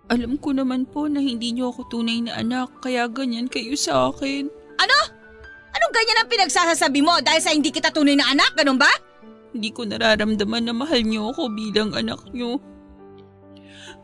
Alam 0.10 0.42
ko 0.42 0.50
naman 0.52 0.90
po 0.90 1.06
na 1.06 1.22
hindi 1.22 1.54
niyo 1.54 1.70
ako 1.70 1.86
tunay 1.94 2.26
na 2.26 2.42
anak, 2.42 2.74
kaya 2.82 3.06
ganyan 3.06 3.46
kayo 3.46 3.78
sa 3.78 4.10
akin. 4.10 4.50
Ano? 4.82 4.98
Anong 5.70 5.94
ganyan 5.94 6.20
ang 6.20 6.30
pinagsasasabi 6.34 7.06
mo 7.06 7.22
dahil 7.22 7.42
sa 7.46 7.54
hindi 7.54 7.70
kita 7.70 7.94
tunay 7.94 8.18
na 8.18 8.34
anak, 8.34 8.58
ganun 8.58 8.82
ba? 8.82 8.90
Hindi 9.54 9.70
ko 9.70 9.86
nararamdaman 9.86 10.66
na 10.66 10.74
mahal 10.74 11.06
niyo 11.06 11.30
ako 11.30 11.54
bilang 11.54 11.94
anak 11.94 12.26
niyo. 12.34 12.58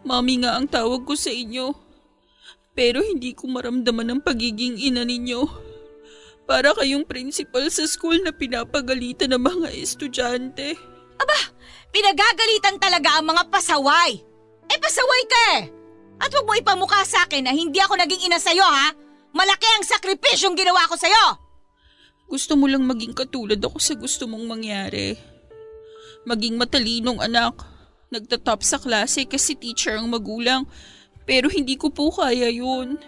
Mami 0.05 0.45
nga 0.45 0.58
ang 0.58 0.69
tawag 0.69 1.01
ko 1.10 1.17
sa 1.17 1.34
inyo. 1.34 1.73
Pero 2.77 3.01
hindi 3.01 3.34
ko 3.34 3.49
maramdaman 3.49 4.13
ang 4.13 4.21
pagiging 4.21 4.77
ina 4.77 5.01
ninyo. 5.01 5.41
Para 6.45 6.77
kayong 6.77 7.10
principal 7.10 7.65
sa 7.73 7.89
school 7.89 8.21
na 8.21 8.29
pinapagalitan 8.29 9.34
ng 9.34 9.41
mga 9.41 9.69
estudyante. 9.73 10.77
Aba, 11.17 11.39
pinagagalitan 11.95 12.75
talaga 12.75 13.15
ang 13.15 13.31
mga 13.31 13.47
pasaway. 13.47 14.19
Eh 14.67 14.79
pasaway 14.84 15.23
ka 15.23 15.41
eh. 15.55 15.63
At 16.19 16.27
huwag 16.36 16.43
mo 16.43 16.53
ipamukha 16.60 17.08
sa 17.08 17.23
akin 17.23 17.47
na 17.47 17.55
hindi 17.55 17.79
ako 17.79 17.95
naging 17.95 18.27
ina 18.27 18.36
sa'yo 18.36 18.67
ha. 18.67 18.91
Malaki 19.31 19.67
ang 19.79 19.88
sakripisyong 19.88 20.60
ginawa 20.60 20.84
ko 20.91 20.99
sa'yo. 20.99 21.25
Gusto 22.27 22.60
mo 22.60 22.67
lang 22.67 22.84
maging 22.84 23.15
katulad 23.15 23.63
ako 23.63 23.79
sa 23.79 23.95
gusto 23.95 24.27
mong 24.27 24.43
mangyari. 24.43 25.15
Maging 26.27 26.60
matalinong 26.60 27.23
anak. 27.23 27.63
Nagtatop 28.12 28.60
sa 28.60 28.75
klase 28.75 29.23
kasi 29.23 29.55
teacher 29.55 29.95
ang 29.95 30.12
magulang 30.12 30.67
pero 31.23 31.47
hindi 31.47 31.79
ko 31.79 31.95
po 31.95 32.12
kaya 32.12 32.51
yun. 32.51 32.99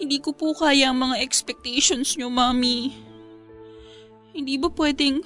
Hindi 0.00 0.24
ko 0.24 0.32
po 0.32 0.56
kaya 0.56 0.88
ang 0.88 1.04
mga 1.04 1.20
expectations 1.20 2.16
nyo, 2.16 2.32
Mami. 2.32 2.96
Hindi 4.32 4.56
ba 4.56 4.72
pwedeng 4.72 5.20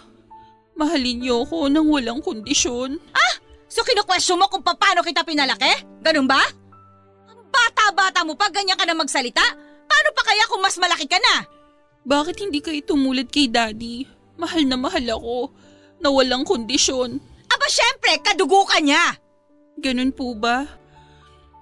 mahalin 0.74 1.22
niyo 1.22 1.46
ako 1.46 1.70
nang 1.70 1.88
walang 1.90 2.20
kondisyon? 2.22 2.98
Ah! 3.14 3.34
So 3.70 3.82
kinukwestiyon 3.82 4.38
mo 4.38 4.46
kung 4.46 4.62
paano 4.62 5.02
kita 5.02 5.26
pinalaki? 5.26 5.70
Ganun 5.98 6.30
ba? 6.30 6.38
Bata-bata 7.50 8.22
mo 8.22 8.38
pa, 8.38 8.46
ganyan 8.50 8.78
ka 8.78 8.86
na 8.86 8.94
magsalita? 8.94 9.42
Paano 9.86 10.08
pa 10.14 10.22
kaya 10.22 10.44
kung 10.46 10.62
mas 10.62 10.78
malaki 10.78 11.10
ka 11.10 11.18
na? 11.18 11.42
Bakit 12.06 12.36
hindi 12.38 12.62
kayo 12.62 12.78
tumulad 12.86 13.26
kay 13.30 13.50
daddy? 13.50 14.06
Mahal 14.38 14.66
na 14.66 14.78
mahal 14.78 15.02
ako, 15.10 15.50
na 16.02 16.10
walang 16.10 16.46
kondisyon. 16.46 17.18
Aba 17.50 17.66
syempre, 17.70 18.18
kadugo 18.22 18.66
ka 18.66 18.78
niya. 18.82 19.18
Ganun 19.78 20.14
po 20.14 20.34
ba? 20.38 20.66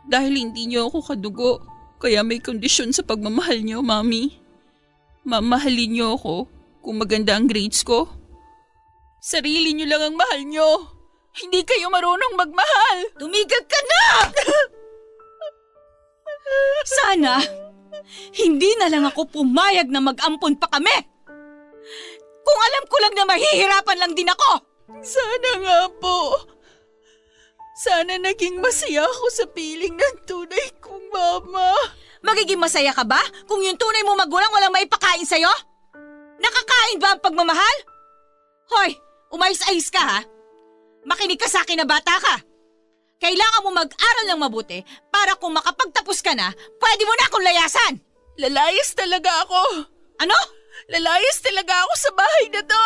Dahil 0.09 0.37
hindi 0.37 0.69
niyo 0.69 0.89
ako 0.93 1.15
kadugo, 1.15 1.53
kaya 2.03 2.21
may 2.27 2.43
kondisyon 2.43 2.91
sa 2.91 3.07
pagmamahal 3.07 3.63
niyo, 3.63 3.81
mami. 3.81 4.37
Mamahalin 5.23 5.91
niyo 5.97 6.19
ako 6.19 6.51
kung 6.83 6.97
maganda 6.99 7.39
ang 7.39 7.47
grades 7.47 7.87
ko. 7.87 8.11
Sarili 9.23 9.71
niyo 9.71 9.87
lang 9.87 10.03
ang 10.03 10.17
mahal 10.19 10.43
niyo. 10.43 10.67
Hindi 11.31 11.63
kayo 11.63 11.87
marunong 11.95 12.35
magmahal. 12.35 13.07
Tumigil 13.23 13.63
ka 13.71 13.81
na! 13.87 14.03
Sana, 16.99 17.39
hindi 18.35 18.75
na 18.83 18.91
lang 18.91 19.07
ako 19.07 19.31
pumayag 19.31 19.87
na 19.95 20.03
mag-ampon 20.03 20.59
pa 20.59 20.67
kami. 20.75 21.07
Kung 22.43 22.61
alam 22.67 22.85
ko 22.91 22.97
lang 22.99 23.15
na 23.15 23.31
mahihirapan 23.31 23.99
lang 24.03 24.13
din 24.19 24.27
ako. 24.27 24.51
Sana 25.07 25.51
nga 25.63 25.79
po. 26.03 26.43
Sana 27.79 28.19
naging 28.19 28.59
masaya 28.59 29.07
ako 29.07 29.27
sa 29.31 29.47
piling 29.47 29.95
ng 29.95 30.17
tunay 30.27 30.67
kong 30.83 31.07
mama. 31.15 31.71
Magiging 32.27 32.59
masaya 32.59 32.91
ka 32.91 33.07
ba 33.07 33.23
kung 33.47 33.63
yung 33.63 33.79
tunay 33.79 34.03
mo 34.03 34.19
magulang 34.19 34.51
walang 34.51 34.75
maipakain 34.75 35.23
sa'yo? 35.23 35.51
Nakakain 36.43 36.99
ba 36.99 37.15
ang 37.15 37.23
pagmamahal? 37.23 37.77
Hoy, 38.67 38.99
umayos-ayos 39.33 39.89
ka 39.89 39.99
ha? 39.99 40.21
Makinig 41.03 41.41
ka 41.41 41.51
sa 41.51 41.67
akin 41.67 41.83
na 41.83 41.87
bata 41.89 42.15
ka. 42.21 42.37
Kailangan 43.19 43.63
mo 43.67 43.71
mag-aral 43.75 44.27
ng 44.31 44.43
mabuti 44.43 44.83
para 45.11 45.35
kung 45.39 45.55
makapagtapos 45.55 46.23
ka 46.23 46.35
na, 46.35 46.51
pwede 46.55 47.03
mo 47.07 47.15
na 47.15 47.25
akong 47.27 47.47
layasan. 47.47 47.95
Lalayas 48.39 48.95
talaga 48.95 49.31
ako. 49.47 49.87
Ano? 50.23 50.39
Lalayas 50.91 51.39
talaga 51.39 51.75
ako 51.87 51.93
sa 51.95 52.11
bahay 52.19 52.47
na 52.51 52.63
to. 52.67 52.85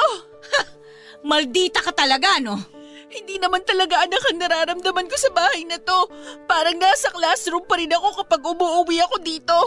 Maldita 1.28 1.80
ka 1.80 1.92
talaga, 1.96 2.36
no? 2.40 2.60
Hindi 3.08 3.40
naman 3.40 3.64
talaga 3.64 4.04
anak 4.04 4.22
ang 4.28 4.38
nararamdaman 4.42 5.08
ko 5.08 5.16
sa 5.16 5.30
bahay 5.32 5.64
na 5.64 5.80
to. 5.80 6.10
Parang 6.44 6.76
nasa 6.76 7.08
classroom 7.14 7.64
pa 7.64 7.80
rin 7.80 7.94
ako 7.96 8.20
kapag 8.24 8.42
umuwi 8.44 9.00
ako 9.08 9.16
dito. 9.24 9.58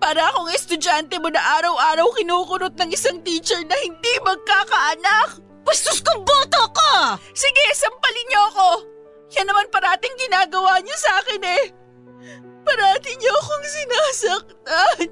Para 0.00 0.32
akong 0.32 0.48
estudyante 0.48 1.20
mo 1.20 1.28
na 1.28 1.44
araw-araw 1.60 2.08
kinukunot 2.16 2.72
ng 2.80 2.90
isang 2.96 3.20
teacher 3.20 3.60
na 3.68 3.76
hindi 3.76 4.12
magkakaanak. 4.24 5.49
Bastos 5.64 6.00
kong 6.00 6.24
boto 6.24 6.62
ko! 6.72 6.92
Sige, 7.36 7.64
sampalin 7.76 8.26
niyo 8.28 8.42
ako. 8.54 8.68
Yan 9.38 9.46
naman 9.46 9.66
parating 9.70 10.14
ginagawa 10.18 10.82
niyo 10.82 10.96
sa 10.98 11.22
akin 11.22 11.42
eh. 11.44 11.64
Parating 12.66 13.18
niyo 13.18 13.32
akong 13.32 13.66
sinasaktan. 13.66 15.08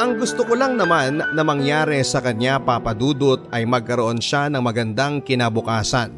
Ang 0.00 0.16
gusto 0.16 0.48
ko 0.48 0.56
lang 0.56 0.80
naman 0.80 1.20
na 1.20 1.42
mangyari 1.44 2.00
sa 2.00 2.24
kanya 2.24 2.56
papadudot 2.56 3.52
ay 3.52 3.68
magkaroon 3.68 4.16
siya 4.16 4.48
ng 4.48 4.64
magandang 4.64 5.20
kinabukasan. 5.20 6.08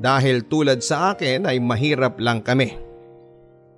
Dahil 0.00 0.48
tulad 0.48 0.80
sa 0.80 1.12
akin 1.12 1.44
ay 1.44 1.60
mahirap 1.60 2.16
lang 2.20 2.40
kami. 2.40 2.85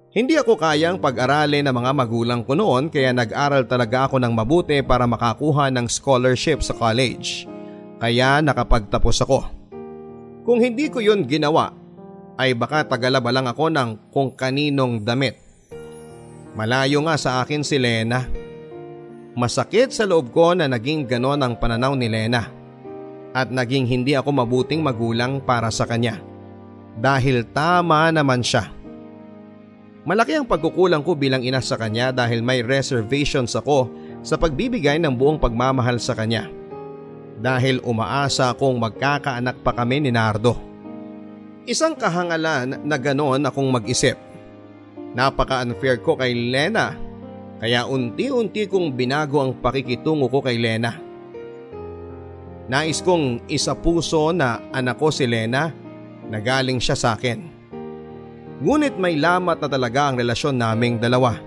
Hindi 0.08 0.40
ako 0.40 0.56
kayang 0.56 1.04
pag-aralin 1.04 1.68
ng 1.68 1.74
mga 1.76 1.92
magulang 1.92 2.40
ko 2.40 2.56
noon 2.56 2.88
kaya 2.88 3.12
nag-aral 3.12 3.68
talaga 3.68 4.08
ako 4.08 4.16
ng 4.16 4.32
mabuti 4.32 4.80
para 4.80 5.04
makakuha 5.04 5.68
ng 5.68 5.84
scholarship 5.84 6.64
sa 6.64 6.72
college. 6.72 7.44
Kaya 8.00 8.40
nakapagtapos 8.40 9.20
ako. 9.28 9.44
Kung 10.48 10.64
hindi 10.64 10.88
ko 10.88 11.04
yun 11.04 11.28
ginawa, 11.28 11.76
ay 12.40 12.56
baka 12.56 12.88
tagalaba 12.88 13.28
lang 13.28 13.52
ako 13.52 13.68
ng 13.68 14.08
kung 14.08 14.32
kaninong 14.32 15.04
damit. 15.04 15.36
Malayo 16.56 17.04
nga 17.04 17.20
sa 17.20 17.44
akin 17.44 17.60
si 17.60 17.76
Lena. 17.76 18.24
Masakit 19.36 19.92
sa 19.92 20.08
loob 20.08 20.32
ko 20.32 20.56
na 20.56 20.72
naging 20.72 21.04
ganon 21.04 21.44
ang 21.44 21.60
pananaw 21.60 21.92
ni 21.92 22.08
Lena. 22.08 22.48
At 23.36 23.52
naging 23.52 23.84
hindi 23.84 24.16
ako 24.16 24.40
mabuting 24.40 24.80
magulang 24.80 25.44
para 25.44 25.68
sa 25.68 25.84
kanya. 25.84 26.16
Dahil 26.96 27.44
tama 27.52 28.08
naman 28.08 28.40
siya. 28.40 28.77
Malaki 30.08 30.40
ang 30.40 30.48
pagkukulang 30.48 31.04
ko 31.04 31.12
bilang 31.12 31.44
ina 31.44 31.60
sa 31.60 31.76
kanya 31.76 32.08
dahil 32.08 32.40
may 32.40 32.64
reservations 32.64 33.52
ako 33.52 33.92
sa 34.24 34.40
pagbibigay 34.40 34.96
ng 34.96 35.12
buong 35.12 35.36
pagmamahal 35.36 36.00
sa 36.00 36.16
kanya. 36.16 36.48
Dahil 37.36 37.84
umaasa 37.84 38.48
akong 38.48 38.80
magkakaanak 38.80 39.60
pa 39.60 39.76
kami 39.76 40.00
ni 40.00 40.08
Nardo. 40.08 40.56
Isang 41.68 41.92
kahangalan 41.92 42.88
na 42.88 42.96
ganon 42.96 43.44
akong 43.44 43.68
mag-isip. 43.68 44.16
Napaka-unfair 45.12 46.00
ko 46.00 46.16
kay 46.16 46.32
Lena 46.32 46.96
kaya 47.60 47.84
unti-unti 47.84 48.64
kong 48.64 48.96
binago 48.96 49.44
ang 49.44 49.60
pakikitungo 49.60 50.32
ko 50.32 50.40
kay 50.40 50.56
Lena. 50.56 50.96
Nais 52.64 53.04
kong 53.04 53.44
isa 53.52 53.76
puso 53.76 54.32
na 54.32 54.72
anak 54.72 54.96
ko 54.96 55.12
si 55.12 55.28
Lena 55.28 55.68
na 56.32 56.38
galing 56.40 56.80
siya 56.80 56.96
sa 56.96 57.12
akin. 57.12 57.57
Ngunit 58.58 58.98
may 58.98 59.14
lamat 59.14 59.62
na 59.62 59.68
talaga 59.70 60.10
ang 60.10 60.18
relasyon 60.18 60.58
naming 60.58 60.98
dalawa. 60.98 61.38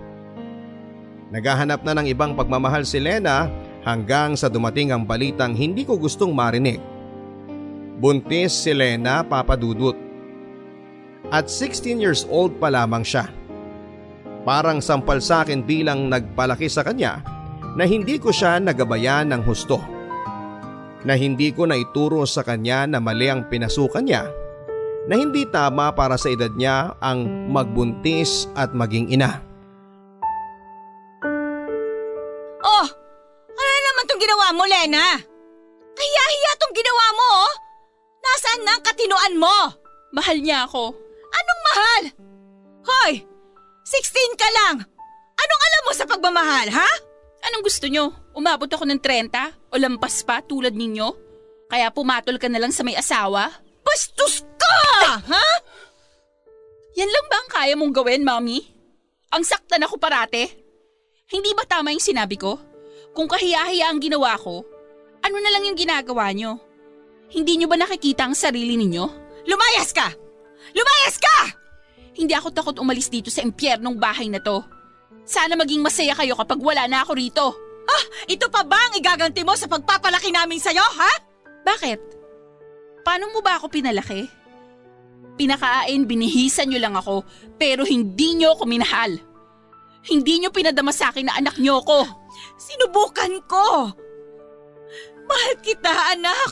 Naghahanap 1.27 1.83
na 1.83 1.99
ng 1.99 2.07
ibang 2.07 2.39
pagmamahal 2.39 2.87
si 2.87 3.03
Lena 3.03 3.51
hanggang 3.83 4.39
sa 4.39 4.47
dumating 4.47 4.95
ang 4.95 5.03
balitang 5.03 5.51
hindi 5.51 5.83
ko 5.83 5.99
gustong 5.99 6.31
marinig. 6.31 6.79
Buntis 7.99 8.55
si 8.55 8.71
Lena 8.71 9.27
papadudot. 9.27 9.95
At 11.31 11.51
16 11.51 11.99
years 11.99 12.23
old 12.31 12.55
pa 12.63 12.71
lamang 12.71 13.03
siya. 13.03 13.27
Parang 14.47 14.79
sampal 14.79 15.19
sa 15.19 15.43
akin 15.43 15.67
bilang 15.67 16.07
nagpalaki 16.07 16.71
sa 16.71 16.83
kanya 16.83 17.19
na 17.75 17.83
hindi 17.83 18.23
ko 18.23 18.31
siya 18.31 18.55
nagabayan 18.63 19.35
ng 19.35 19.43
husto. 19.43 19.83
Na 21.03 21.19
hindi 21.19 21.51
ko 21.51 21.67
naituro 21.67 22.23
sa 22.23 22.39
kanya 22.39 22.87
na 22.87 23.03
mali 23.03 23.27
ang 23.27 23.51
pinasukan 23.51 24.03
niya 24.03 24.40
na 25.09 25.17
hindi 25.17 25.47
tama 25.49 25.89
para 25.95 26.17
sa 26.17 26.29
edad 26.29 26.51
niya 26.53 26.93
ang 27.01 27.49
magbuntis 27.49 28.45
at 28.53 28.73
maging 28.75 29.09
ina. 29.09 29.41
Oh, 32.61 32.87
ano 33.49 33.69
na 33.69 33.81
naman 33.89 34.05
tong 34.05 34.21
ginawa 34.21 34.47
mo, 34.53 34.63
Lena? 34.69 35.05
Kaya-hiya 35.97 36.51
tong 36.61 36.75
ginawa 36.77 37.05
mo, 37.17 37.27
oh. 37.45 37.53
Nasaan 38.21 38.61
na 38.61 38.71
ang 38.77 38.83
katinoan 38.85 39.35
mo? 39.41 39.57
Mahal 40.13 40.37
niya 40.41 40.69
ako. 40.69 40.93
Anong 41.31 41.61
mahal? 41.65 42.03
Hoy, 42.85 43.13
16 43.85 44.37
ka 44.37 44.47
lang. 44.49 44.75
Anong 45.41 45.61
alam 45.65 45.83
mo 45.85 45.91
sa 45.97 46.05
pagmamahal, 46.05 46.67
ha? 46.69 46.89
Anong 47.49 47.65
gusto 47.65 47.89
nyo? 47.89 48.13
Umabot 48.37 48.69
ako 48.69 48.85
ng 48.85 49.01
30 49.01 49.73
o 49.73 49.75
lampas 49.81 50.21
pa 50.21 50.45
tulad 50.45 50.77
ninyo? 50.77 51.09
Kaya 51.71 51.89
pumatol 51.89 52.37
ka 52.37 52.45
na 52.51 52.61
lang 52.61 52.69
sa 52.69 52.85
may 52.85 52.93
asawa? 52.93 53.49
Bastos 53.91 54.47
ka! 54.55 55.19
Ha? 55.19 55.47
Yan 56.95 57.11
lang 57.11 57.25
ba 57.27 57.35
ang 57.43 57.49
kaya 57.51 57.73
mong 57.75 57.91
gawin, 57.91 58.23
Mami? 58.23 58.63
Ang 59.35 59.43
saktan 59.43 59.83
ako 59.83 59.99
parate? 59.99 60.47
Hindi 61.27 61.51
ba 61.51 61.67
tama 61.67 61.91
yung 61.91 61.99
sinabi 61.99 62.39
ko? 62.39 62.55
Kung 63.11 63.27
kahiya-hiya 63.27 63.91
ang 63.91 63.99
ginawa 63.99 64.39
ko, 64.39 64.63
ano 65.19 65.37
na 65.43 65.51
lang 65.51 65.67
yung 65.67 65.75
ginagawa 65.75 66.31
nyo? 66.31 66.55
Hindi 67.35 67.59
nyo 67.59 67.67
ba 67.67 67.75
nakikita 67.75 68.31
ang 68.31 68.35
sarili 68.35 68.79
ninyo? 68.79 69.05
Lumayas 69.43 69.91
ka! 69.91 70.07
Lumayas 70.71 71.19
ka! 71.19 71.37
Hindi 72.15 72.31
ako 72.31 72.47
takot 72.55 72.79
umalis 72.79 73.11
dito 73.11 73.27
sa 73.27 73.43
impyernong 73.43 73.99
bahay 73.99 74.31
na 74.31 74.39
to. 74.39 74.63
Sana 75.27 75.59
maging 75.59 75.83
masaya 75.83 76.15
kayo 76.15 76.39
kapag 76.39 76.63
wala 76.63 76.87
na 76.87 77.03
ako 77.03 77.11
rito. 77.19 77.47
Ah, 77.91 78.03
ito 78.31 78.47
pa 78.47 78.63
ba 78.63 78.79
ang 78.87 78.95
igaganti 78.95 79.43
mo 79.43 79.51
sa 79.59 79.67
pagpapalaki 79.67 80.31
namin 80.31 80.63
sa'yo, 80.63 80.83
ha? 80.83 81.11
Bakit? 81.67 82.20
Paano 83.01 83.33
mo 83.33 83.41
ba 83.41 83.57
ako 83.57 83.69
pinalaki? 83.69 84.29
Pinakain, 85.37 86.05
binihisan 86.05 86.69
nyo 86.69 86.79
lang 86.81 86.93
ako, 86.93 87.25
pero 87.57 87.81
hindi 87.81 88.37
nyo 88.37 88.53
ako 88.53 88.63
minahal. 88.69 89.17
Hindi 90.05 90.41
nyo 90.41 90.49
pinadama 90.49 90.93
sa 90.93 91.09
akin 91.09 91.29
na 91.29 91.37
anak 91.37 91.57
nyo 91.61 91.81
ko. 91.81 92.05
Sinubukan 92.57 93.33
ko. 93.45 93.93
Mahal 95.25 95.53
kita, 95.61 95.91
anak. 96.17 96.51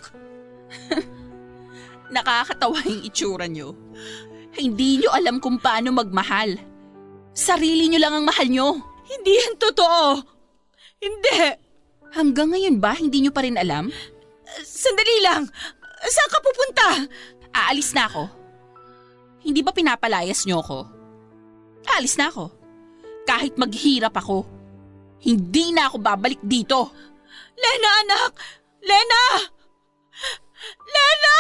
Nakakatawa 2.14 2.82
yung 2.86 3.04
itsura 3.06 3.46
nyo. 3.46 3.74
Hindi 4.58 5.02
nyo 5.02 5.10
alam 5.14 5.38
kung 5.38 5.62
paano 5.62 5.94
magmahal. 5.94 6.58
Sarili 7.34 7.90
nyo 7.90 8.00
lang 8.02 8.14
ang 8.18 8.26
mahal 8.26 8.48
nyo. 8.50 8.68
Hindi 9.06 9.32
yan 9.38 9.56
totoo. 9.58 10.22
Hindi. 11.02 11.38
Hanggang 12.10 12.54
ngayon 12.54 12.82
ba 12.82 12.98
hindi 12.98 13.22
nyo 13.22 13.32
pa 13.34 13.46
rin 13.46 13.58
alam? 13.58 13.94
Sandali 14.66 15.18
lang. 15.22 15.46
Saan 16.08 16.30
ka 16.32 16.40
pupunta? 16.40 16.88
Aalis 17.52 17.92
na 17.92 18.08
ako. 18.08 18.24
Hindi 19.44 19.60
ba 19.64 19.76
pinapalayas 19.76 20.48
nyo 20.48 20.64
ako? 20.64 20.80
Aalis 21.96 22.16
na 22.16 22.32
ako. 22.32 22.46
Kahit 23.28 23.60
maghirap 23.60 24.16
ako. 24.16 24.48
Hindi 25.20 25.76
na 25.76 25.92
ako 25.92 25.98
babalik 26.00 26.40
dito. 26.40 26.92
Lena, 27.60 27.90
anak! 28.08 28.32
Lena! 28.80 29.24
Lena! 30.88 31.38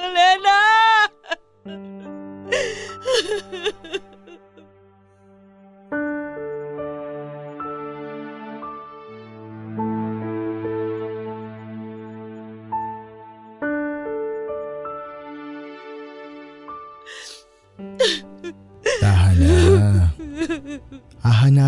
Lena! 0.16 0.58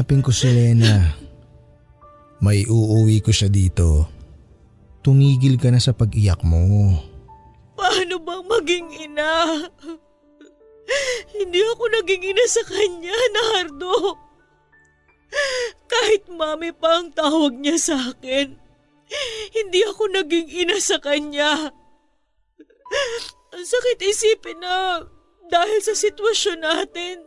Hahanapin 0.03 0.27
ko 0.27 0.35
si 0.35 0.51
Lena. 0.51 1.15
May 2.43 2.67
uuwi 2.67 3.23
ko 3.23 3.31
siya 3.31 3.47
dito. 3.47 4.11
Tumigil 4.99 5.55
ka 5.62 5.71
na 5.71 5.79
sa 5.79 5.95
pag-iyak 5.95 6.43
mo. 6.43 6.99
Paano 7.79 8.19
bang 8.19 8.43
maging 8.43 8.88
ina? 8.99 9.62
Hindi 11.38 11.62
ako 11.71 11.87
naging 11.87 12.35
ina 12.35 12.45
sa 12.51 12.67
kanya, 12.67 13.15
Nardo. 13.15 14.19
Kahit 15.87 16.27
mami 16.35 16.75
pa 16.75 16.99
ang 16.99 17.15
tawag 17.15 17.55
niya 17.62 17.79
sa 17.79 17.95
akin, 18.11 18.59
hindi 19.55 19.81
ako 19.87 20.11
naging 20.19 20.51
ina 20.51 20.83
sa 20.83 20.99
kanya. 20.99 21.71
Ang 23.55 23.65
sakit 23.71 24.03
isipin 24.03 24.67
na 24.67 25.07
dahil 25.47 25.79
sa 25.79 25.95
sitwasyon 25.95 26.59
natin, 26.59 27.23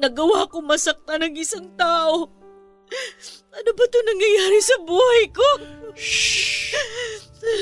nagawa 0.00 0.48
ko 0.48 0.60
masaktan 0.60 1.24
ng 1.24 1.34
isang 1.36 1.66
tao. 1.74 2.28
Ano 3.56 3.70
ba 3.72 3.82
ito 3.88 3.98
nangyayari 4.04 4.60
sa 4.62 4.76
buhay 4.84 5.24
ko? 5.32 5.48
Shh! 5.96 6.76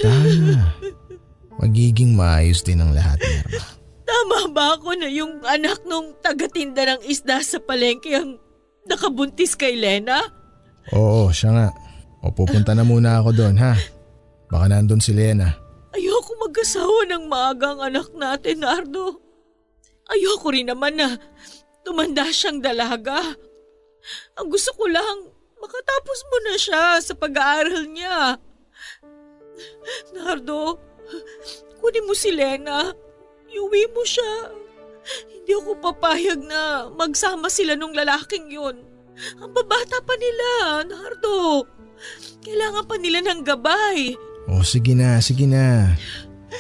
Na. 0.04 0.12
Magiging 1.62 2.18
maayos 2.18 2.60
din 2.66 2.82
ang 2.82 2.92
lahat, 2.92 3.22
Nerma. 3.22 3.62
Tama 4.04 4.38
ba 4.52 4.76
ako 4.76 5.00
na 5.00 5.08
yung 5.08 5.40
anak 5.48 5.80
nung 5.88 6.12
tagatinda 6.20 6.84
ng 6.84 7.02
isda 7.08 7.40
sa 7.40 7.56
palengke 7.62 8.12
ang 8.12 8.36
nakabuntis 8.84 9.56
kay 9.56 9.78
Lena? 9.78 10.20
Oo, 10.92 11.32
siya 11.32 11.50
nga. 11.56 11.68
O 12.20 12.28
pupunta 12.32 12.76
na 12.76 12.84
muna 12.84 13.20
ako 13.20 13.32
doon, 13.32 13.56
ha? 13.60 13.72
Baka 14.52 14.68
nandun 14.68 15.00
si 15.00 15.16
Lena. 15.16 15.56
Ayoko 15.96 16.36
mag-asawa 16.42 17.08
ng 17.08 17.24
maagang 17.30 17.80
anak 17.80 18.12
natin, 18.12 18.60
Nardo. 18.60 19.24
Ayoko 20.10 20.52
rin 20.52 20.68
naman 20.68 21.00
na 21.00 21.16
tumanda 21.84 22.26
siyang 22.32 22.64
dalaga. 22.64 23.20
Ang 24.40 24.48
gusto 24.48 24.72
ko 24.74 24.88
lang, 24.88 25.30
makatapos 25.60 26.18
mo 26.28 26.36
na 26.44 26.54
siya 26.56 26.84
sa 27.00 27.14
pag-aaral 27.16 27.88
niya. 27.88 28.40
Nardo, 30.16 30.80
kunin 31.78 32.08
mo 32.08 32.16
si 32.16 32.34
Lena. 32.34 32.90
Iuwi 33.48 33.86
mo 33.94 34.02
siya. 34.02 34.50
Hindi 35.30 35.52
ako 35.54 35.78
papayag 35.78 36.40
na 36.40 36.88
magsama 36.90 37.52
sila 37.52 37.76
nung 37.76 37.92
lalaking 37.92 38.48
yun. 38.50 38.80
Ang 39.38 39.52
babata 39.54 40.00
pa 40.02 40.14
nila, 40.18 40.48
Nardo. 40.88 41.68
Kailangan 42.42 42.84
pa 42.88 42.96
nila 42.98 43.22
ng 43.22 43.40
gabay. 43.46 44.16
O 44.50 44.64
sige 44.66 44.92
na, 44.92 45.22
sige 45.22 45.46
na. 45.46 45.94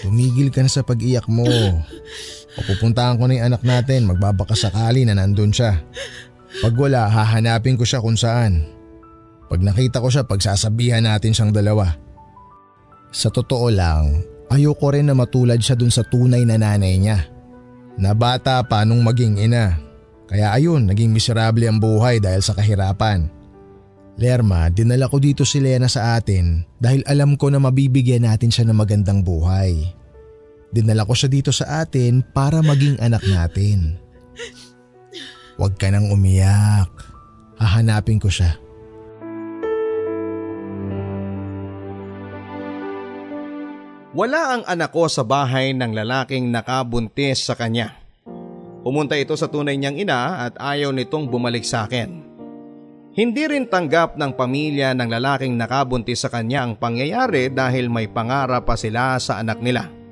Tumigil 0.00 0.48
ka 0.54 0.64
na 0.64 0.70
sa 0.70 0.86
pag-iyak 0.86 1.26
mo. 1.28 1.44
Pupuntahan 2.54 3.18
ko 3.18 3.26
na 3.26 3.34
yung 3.34 3.46
anak 3.50 3.62
natin, 3.66 4.06
magbabaka 4.06 4.54
sakali 4.54 5.02
na 5.02 5.18
nandun 5.18 5.50
siya. 5.50 5.82
Pag 6.62 6.74
wala, 6.78 7.10
hahanapin 7.10 7.74
ko 7.74 7.82
siya 7.82 7.98
kung 7.98 8.14
saan. 8.14 8.62
Pag 9.50 9.60
nakita 9.60 9.98
ko 9.98 10.06
siya, 10.06 10.22
pagsasabihan 10.22 11.02
natin 11.02 11.34
siyang 11.34 11.50
dalawa. 11.50 11.98
Sa 13.10 13.30
totoo 13.30 13.70
lang, 13.74 14.22
ayoko 14.54 14.94
rin 14.94 15.10
na 15.10 15.14
matulad 15.18 15.58
siya 15.58 15.74
dun 15.74 15.90
sa 15.90 16.06
tunay 16.06 16.46
na 16.46 16.54
nanay 16.54 16.94
niya. 16.98 17.26
Na 17.98 18.14
bata 18.14 18.62
pa 18.62 18.86
nung 18.86 19.02
maging 19.02 19.38
ina. 19.38 19.78
Kaya 20.30 20.54
ayun, 20.54 20.86
naging 20.86 21.10
miserable 21.10 21.66
ang 21.66 21.78
buhay 21.78 22.18
dahil 22.22 22.42
sa 22.42 22.54
kahirapan. 22.54 23.30
Lerma, 24.14 24.70
dinala 24.70 25.10
ko 25.10 25.18
dito 25.18 25.42
si 25.42 25.58
Lena 25.58 25.90
sa 25.90 26.14
atin 26.14 26.62
dahil 26.78 27.02
alam 27.06 27.34
ko 27.34 27.50
na 27.50 27.58
mabibigyan 27.58 28.22
natin 28.22 28.46
siya 28.46 28.62
ng 28.70 28.78
magandang 28.78 29.26
buhay. 29.26 29.90
Dinala 30.74 31.06
ko 31.06 31.14
siya 31.14 31.30
dito 31.30 31.54
sa 31.54 31.86
atin 31.86 32.26
para 32.34 32.58
maging 32.58 32.98
anak 32.98 33.22
natin. 33.30 33.94
Huwag 35.54 35.78
ka 35.78 35.86
nang 35.86 36.10
umiyak. 36.10 36.90
Hahanapin 37.54 38.18
ko 38.18 38.26
siya. 38.26 38.58
Wala 44.14 44.58
ang 44.58 44.62
anak 44.66 44.90
ko 44.90 45.06
sa 45.06 45.22
bahay 45.22 45.70
ng 45.74 45.94
lalaking 45.94 46.50
nakabuntis 46.50 47.46
sa 47.46 47.54
kanya. 47.54 47.94
Pumunta 48.82 49.14
ito 49.14 49.38
sa 49.38 49.46
tunay 49.46 49.78
niyang 49.78 49.98
ina 49.98 50.50
at 50.50 50.58
ayaw 50.58 50.90
nitong 50.90 51.30
bumalik 51.30 51.62
sa 51.62 51.86
akin. 51.86 52.22
Hindi 53.14 53.46
rin 53.46 53.70
tanggap 53.70 54.18
ng 54.18 54.34
pamilya 54.34 54.90
ng 54.94 55.06
lalaking 55.06 55.54
nakabuntis 55.54 56.26
sa 56.26 56.30
kanya 56.34 56.66
ang 56.66 56.74
pangyayari 56.74 57.46
dahil 57.50 57.86
may 57.86 58.10
pangarap 58.10 58.66
pa 58.66 58.74
sila 58.74 59.22
sa 59.22 59.38
anak 59.38 59.62
nila. 59.62 60.03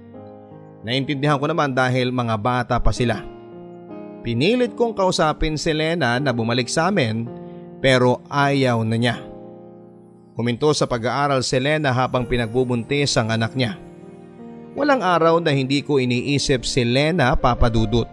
Naintindihan 0.83 1.39
ko 1.39 1.47
naman 1.47 1.71
dahil 1.71 2.11
mga 2.11 2.35
bata 2.39 2.77
pa 2.83 2.91
sila. 2.91 3.23
Pinilit 4.23 4.75
kong 4.79 4.95
kausapin 4.95 5.59
si 5.59 5.71
Lena 5.75 6.19
na 6.19 6.31
bumalik 6.31 6.71
sa 6.71 6.91
amin 6.91 7.27
pero 7.83 8.23
ayaw 8.31 8.83
na 8.87 8.99
niya. 8.99 9.17
Huminto 10.39 10.71
sa 10.75 10.87
pag-aaral 10.87 11.43
si 11.43 11.59
Lena 11.59 11.91
habang 11.91 12.27
pinagbubuntis 12.27 13.15
ang 13.19 13.31
anak 13.31 13.55
niya. 13.55 13.79
Walang 14.73 15.05
araw 15.05 15.39
na 15.39 15.53
hindi 15.53 15.85
ko 15.85 16.01
iniisip 16.01 16.65
si 16.65 16.83
Lena 16.87 17.37
papadudot. 17.37 18.09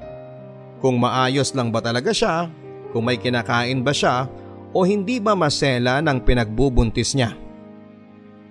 Kung 0.84 1.00
maayos 1.00 1.56
lang 1.56 1.72
ba 1.72 1.80
talaga 1.80 2.12
siya, 2.12 2.52
kung 2.92 3.08
may 3.08 3.16
kinakain 3.16 3.80
ba 3.86 3.96
siya 3.96 4.28
o 4.76 4.84
hindi 4.84 5.18
ba 5.18 5.34
masela 5.34 6.04
ng 6.04 6.20
pinagbubuntis 6.22 7.16
niya. 7.16 7.49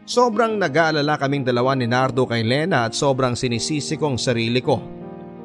Sobrang 0.09 0.57
nag-aalala 0.57 1.21
kaming 1.21 1.45
dalawa 1.45 1.77
ni 1.77 1.85
Nardo 1.85 2.25
kay 2.25 2.41
Lena 2.41 2.89
at 2.89 2.97
sobrang 2.97 3.37
sinisisi 3.37 4.01
kong 4.01 4.17
sarili 4.17 4.65
ko 4.65 4.81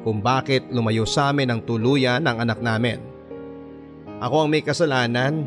kung 0.00 0.24
bakit 0.24 0.72
lumayo 0.72 1.04
sa 1.04 1.28
amin 1.28 1.52
ang 1.52 1.60
tuluyan 1.68 2.24
ng 2.24 2.36
anak 2.40 2.64
namin. 2.64 2.96
Ako 4.24 4.48
ang 4.48 4.48
may 4.48 4.64
kasalanan, 4.64 5.44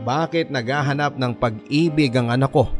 bakit 0.00 0.48
naghahanap 0.48 1.20
ng 1.20 1.32
pag-ibig 1.36 2.16
ang 2.16 2.32
anak 2.32 2.48
ko? 2.48 2.72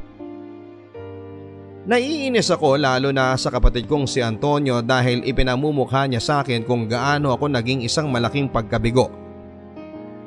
Naiinis 1.85 2.49
ako 2.49 2.81
lalo 2.81 3.13
na 3.13 3.37
sa 3.37 3.53
kapatid 3.53 3.85
kong 3.85 4.09
si 4.09 4.25
Antonio 4.25 4.81
dahil 4.81 5.21
ipinamumukha 5.21 6.09
niya 6.09 6.25
sa 6.25 6.41
akin 6.41 6.65
kung 6.65 6.89
gaano 6.89 7.29
ako 7.29 7.53
naging 7.53 7.85
isang 7.85 8.09
malaking 8.09 8.49
pagkabigo. 8.49 9.13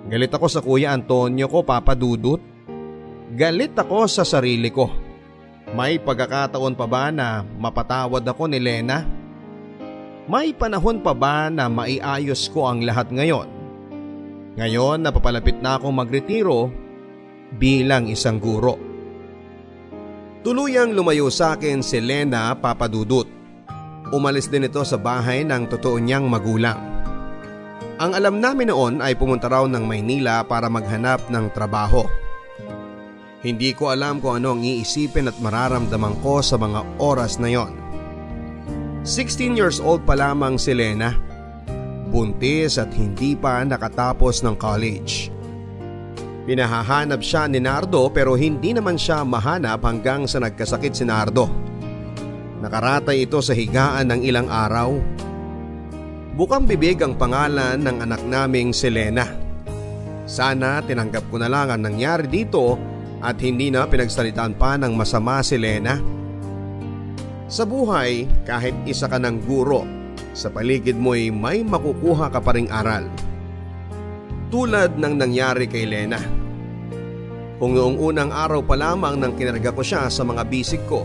Galit 0.05 0.29
ako 0.29 0.45
sa 0.45 0.61
kuya 0.61 0.93
Antonio 0.93 1.49
ko 1.49 1.65
papadudot. 1.65 2.38
Galit 3.33 3.73
ako 3.73 4.05
sa 4.05 4.21
sarili 4.21 4.69
ko. 4.69 5.04
May 5.73 5.97
pagkakataon 5.97 6.78
pa 6.78 6.86
ba 6.86 7.10
na 7.10 7.41
mapatawad 7.41 8.21
ako 8.21 8.45
ni 8.45 8.62
Lena? 8.62 9.01
May 10.30 10.54
panahon 10.54 11.01
pa 11.01 11.17
ba 11.17 11.49
na 11.49 11.65
maiayos 11.65 12.49
ko 12.54 12.69
ang 12.69 12.86
lahat 12.86 13.10
ngayon? 13.10 13.49
Ngayon 14.62 15.01
na 15.01 15.10
papalapit 15.10 15.58
na 15.58 15.82
akong 15.82 15.93
magretiro 15.93 16.69
bilang 17.58 18.06
isang 18.06 18.38
guro. 18.38 18.78
Tuluyang 20.45 20.93
lumayo 20.93 21.34
sa 21.34 21.58
akin 21.58 21.82
si 21.82 21.97
Lena 21.97 22.54
papadudot. 22.54 23.25
Umalis 24.13 24.45
din 24.45 24.69
ito 24.69 24.86
sa 24.86 25.01
bahay 25.01 25.41
ng 25.41 25.65
totoo 25.65 25.97
niyang 25.97 26.30
magulang. 26.30 26.78
Ang 27.97 28.12
alam 28.13 28.38
namin 28.38 28.69
noon 28.69 29.01
ay 29.01 29.17
pumunta 29.17 29.49
raw 29.49 29.65
ng 29.65 29.82
Maynila 29.82 30.45
para 30.45 30.69
maghanap 30.69 31.25
ng 31.32 31.49
trabaho. 31.49 32.06
Hindi 33.45 33.77
ko 33.77 33.93
alam 33.93 34.17
kung 34.17 34.41
ano 34.41 34.58
ang 34.58 34.65
iisipin 34.65 35.29
at 35.29 35.38
mararamdaman 35.38 36.17
ko 36.25 36.41
sa 36.41 36.58
mga 36.58 36.81
oras 36.97 37.38
na 37.38 37.53
yon. 37.53 37.77
16 39.05 39.53
years 39.53 39.77
old 39.77 40.01
pa 40.01 40.17
lamang 40.17 40.58
si 40.58 40.73
Lena. 40.73 41.13
Buntis 42.10 42.81
at 42.81 42.89
hindi 42.97 43.38
pa 43.38 43.62
nakatapos 43.62 44.41
ng 44.41 44.58
college. 44.58 45.29
Pinahahanap 46.49 47.21
siya 47.21 47.45
ni 47.45 47.62
Nardo 47.62 48.10
pero 48.10 48.34
hindi 48.34 48.73
naman 48.73 48.97
siya 48.97 49.21
mahanap 49.21 49.77
hanggang 49.86 50.25
sa 50.25 50.41
nagkasakit 50.41 50.97
si 50.97 51.05
Nardo. 51.05 51.45
Nakaratay 52.65 53.29
ito 53.29 53.45
sa 53.45 53.53
higaan 53.53 54.10
ng 54.10 54.25
ilang 54.25 54.49
araw. 54.49 54.97
Bukang 56.34 56.65
bibig 56.65 56.97
ang 57.05 57.13
pangalan 57.13 57.77
ng 57.77 58.10
anak 58.10 58.25
naming 58.25 58.73
si 58.73 58.89
Lena. 58.89 59.29
Sana 60.25 60.81
tinanggap 60.81 61.29
ko 61.29 61.38
na 61.38 61.45
lang 61.45 61.69
ang 61.69 61.86
nangyari 61.86 62.25
dito 62.25 62.94
at 63.25 63.41
hindi 63.41 63.73
na 63.73 63.89
pinagsalitaan 63.89 64.53
pa 64.53 64.77
ng 64.77 64.93
masama 64.93 65.41
si 65.41 65.57
Lena. 65.57 65.97
Sa 67.49 67.65
buhay, 67.65 68.29
kahit 68.45 68.77
isa 68.85 69.09
ka 69.09 69.17
ng 69.17 69.41
guro, 69.49 69.81
sa 70.38 70.53
paligid 70.53 70.93
mo'y 70.93 71.33
may 71.33 71.65
makukuha 71.65 72.29
ka 72.29 72.38
pa 72.38 72.53
ring 72.53 72.69
aral. 72.69 73.09
Tulad 74.53 75.01
ng 75.01 75.13
nangyari 75.17 75.65
kay 75.65 75.89
Lena. 75.89 76.21
Kung 77.57 77.73
noong 77.73 77.97
unang 77.97 78.29
araw 78.29 78.61
pa 78.61 78.77
lamang 78.77 79.17
nang 79.17 79.33
kinarga 79.33 79.73
ko 79.73 79.81
siya 79.81 80.05
sa 80.13 80.21
mga 80.21 80.45
bisig 80.45 80.85
ko, 80.85 81.01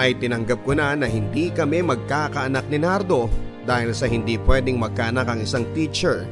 ay 0.00 0.16
tinanggap 0.16 0.64
ko 0.64 0.72
na 0.72 0.96
na 0.96 1.04
hindi 1.04 1.52
kami 1.52 1.84
magkakaanak 1.84 2.66
ni 2.72 2.80
Nardo 2.80 3.28
dahil 3.68 3.92
sa 3.92 4.08
hindi 4.08 4.40
pwedeng 4.42 4.80
magkaanak 4.80 5.28
ang 5.28 5.40
isang 5.44 5.66
teacher 5.76 6.24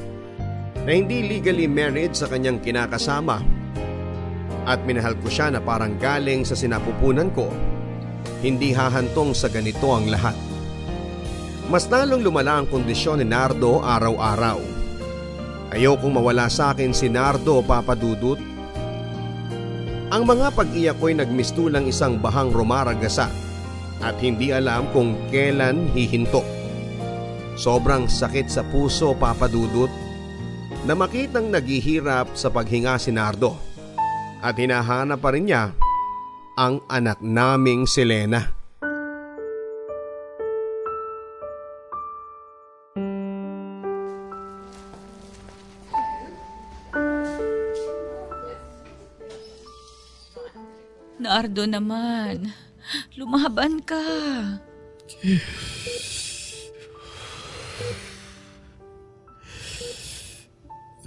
na 0.83 0.91
hindi 0.91 1.23
legally 1.27 1.69
married 1.69 2.11
sa 2.11 2.27
kanyang 2.27 2.59
kinakasama 2.59 3.62
at 4.63 4.79
minahal 4.87 5.15
ko 5.19 5.27
siya 5.27 5.51
na 5.51 5.59
parang 5.59 5.99
galing 5.99 6.47
sa 6.47 6.55
sinapupunan 6.55 7.27
ko. 7.35 7.51
Hindi 8.39 8.71
hahantong 8.71 9.35
sa 9.35 9.51
ganito 9.51 9.91
ang 9.91 10.07
lahat. 10.07 10.35
Mas 11.67 11.87
lalong 11.87 12.23
lumala 12.23 12.59
ang 12.59 12.67
kondisyon 12.67 13.23
ni 13.23 13.27
Nardo 13.27 13.79
araw-araw. 13.83 14.59
Ayokong 15.71 16.13
mawala 16.13 16.51
sa 16.51 16.75
akin 16.75 16.91
si 16.91 17.07
Nardo 17.07 17.63
papadudot. 17.63 18.39
Ang 20.13 20.23
mga 20.29 20.53
pag-iyak 20.53 20.99
ko'y 21.01 21.17
nagmistulang 21.17 21.89
isang 21.89 22.21
bahang 22.21 22.53
rumaragasa 22.53 23.31
at 24.03 24.15
hindi 24.21 24.53
alam 24.53 24.85
kung 24.93 25.17
kailan 25.33 25.89
hihinto. 25.95 26.43
Sobrang 27.57 28.05
sakit 28.05 28.51
sa 28.51 28.61
puso 28.67 29.15
papadudot 29.17 29.89
na 30.83 30.93
makitang 30.93 31.49
naghihirap 31.49 32.35
sa 32.35 32.51
paghinga 32.51 32.99
si 32.99 33.09
Nardo 33.15 33.72
at 34.43 34.59
hinahanap 34.59 35.23
pa 35.23 35.31
rin 35.31 35.47
niya 35.47 35.71
ang 36.59 36.83
anak 36.91 37.23
naming 37.23 37.87
si 37.87 38.03
Lena. 38.03 38.51
Nardo 51.23 51.63
naman, 51.63 52.51
lumaban 53.15 53.79
ka. 53.79 54.03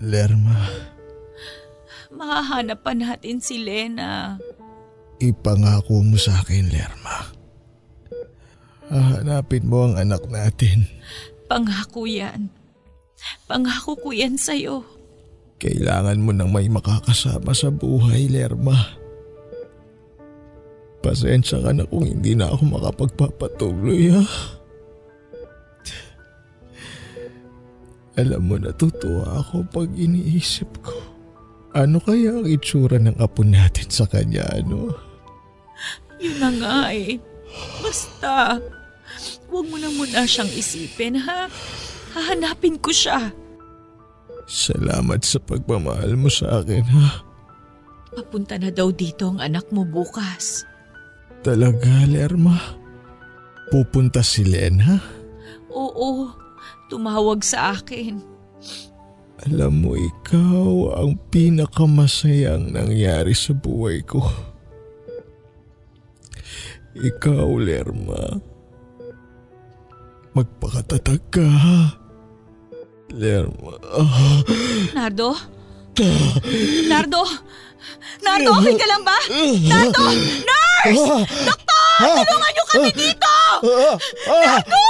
Lerma, 0.01 0.96
Mahahanap 2.17 2.81
pa 2.81 2.97
natin 2.97 3.39
si 3.45 3.61
Lena. 3.61 4.41
ipangako 5.21 6.05
mo 6.05 6.17
sa 6.21 6.45
akin, 6.45 6.69
Lerma. 6.69 7.33
Hahanapin 8.93 9.65
mo 9.65 9.89
ang 9.89 9.97
anak 9.97 10.29
natin. 10.29 10.85
Pangako 11.49 12.05
yan. 12.05 12.53
Pangako 13.49 13.97
ko 13.97 14.09
yan 14.13 14.37
sa'yo. 14.37 14.85
Kailangan 15.57 16.21
mo 16.21 16.37
nang 16.37 16.53
may 16.53 16.69
makakasama 16.69 17.57
sa 17.57 17.73
buhay, 17.73 18.29
Lerma. 18.29 18.77
Pasensya 21.01 21.65
ka 21.65 21.73
na 21.73 21.89
kung 21.89 22.05
hindi 22.05 22.37
na 22.37 22.53
ako 22.53 22.77
makapagpapatuloy, 22.77 24.13
ha? 24.13 24.25
Alam 28.17 28.43
mo, 28.49 28.57
natutuwa 28.61 29.41
ako 29.41 29.65
pag 29.73 29.89
iniisip 29.97 30.69
ko. 30.85 31.16
Ano 31.77 32.01
kaya 32.01 32.41
ang 32.41 32.49
itsura 32.49 32.97
ng 32.97 33.21
apo 33.21 33.45
natin 33.45 33.93
sa 33.93 34.09
kanya, 34.09 34.49
ano? 34.49 34.97
Yun 36.17 36.41
na 36.41 36.49
nga 36.57 36.77
eh. 36.97 37.21
Basta, 37.85 38.57
huwag 39.53 39.67
mo 39.69 39.77
na 39.77 39.93
muna 39.93 40.25
siyang 40.25 40.49
isipin 40.49 41.21
ha. 41.21 41.53
Hahanapin 42.17 42.81
ko 42.81 42.89
siya. 42.89 43.29
Salamat 44.49 45.21
sa 45.21 45.37
pagmamahal 45.37 46.17
mo 46.17 46.33
sa 46.33 46.65
akin, 46.65 46.87
ha? 46.97 47.21
Papunta 48.17 48.57
na 48.57 48.73
daw 48.73 48.89
dito 48.89 49.29
ang 49.29 49.45
anak 49.45 49.69
mo 49.69 49.85
bukas. 49.85 50.65
Talaga, 51.45 52.09
Lerma? 52.09 52.57
Pupunta 53.69 54.25
si 54.25 54.49
Len, 54.49 54.81
ha? 54.81 54.97
Oo, 55.69 56.33
tumawag 56.89 57.45
sa 57.45 57.77
akin. 57.77 58.36
Alam 59.45 59.73
mo, 59.85 59.93
ikaw 59.93 60.97
ang 60.97 61.21
pinakamasayang 61.29 62.73
nangyari 62.73 63.37
sa 63.37 63.53
buhay 63.53 64.01
ko. 64.01 64.25
Ikaw, 66.97 67.49
Lerma. 67.61 68.41
Magpakatatag 70.33 71.21
ka, 71.29 71.45
ha? 71.45 71.81
Lerma. 73.13 73.77
Ah, 73.93 74.41
Nardo? 74.97 75.37
Nardo? 76.89 77.23
Nardo, 78.25 78.51
okay 78.57 78.75
ka 78.81 78.87
lang 78.89 79.05
ba? 79.05 79.19
Nardo! 79.69 80.05
Nurse! 80.49 81.29
Doktor! 81.45 82.25
Tulungan 82.25 82.51
niyo 82.53 82.65
kami 82.73 82.91
dito! 82.97 83.37
Nardo! 84.25 84.85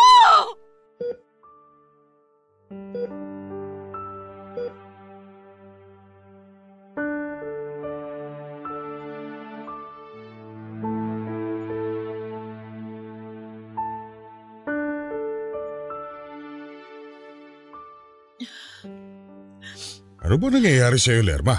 Ano 20.26 20.42
ba 20.42 20.50
nangyayari 20.50 20.98
sa'yo, 20.98 21.22
Lerma? 21.22 21.54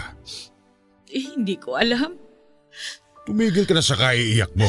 Eh, 1.08 1.24
hindi 1.40 1.56
ko 1.56 1.80
alam. 1.80 2.20
Tumigil 3.24 3.64
ka 3.64 3.72
na 3.72 3.80
sa 3.80 3.96
kaiiyak 3.96 4.52
mo. 4.60 4.68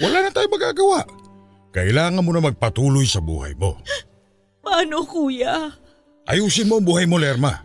Wala 0.00 0.24
na 0.24 0.32
tayong 0.32 0.56
magagawa. 0.56 1.04
Kailangan 1.68 2.24
mo 2.24 2.32
na 2.32 2.40
magpatuloy 2.40 3.04
sa 3.04 3.20
buhay 3.20 3.52
mo. 3.60 3.76
Paano, 4.64 5.04
kuya? 5.04 5.68
Ayusin 6.24 6.64
mo 6.64 6.80
ang 6.80 6.88
buhay 6.88 7.04
mo, 7.04 7.20
Lerma. 7.20 7.60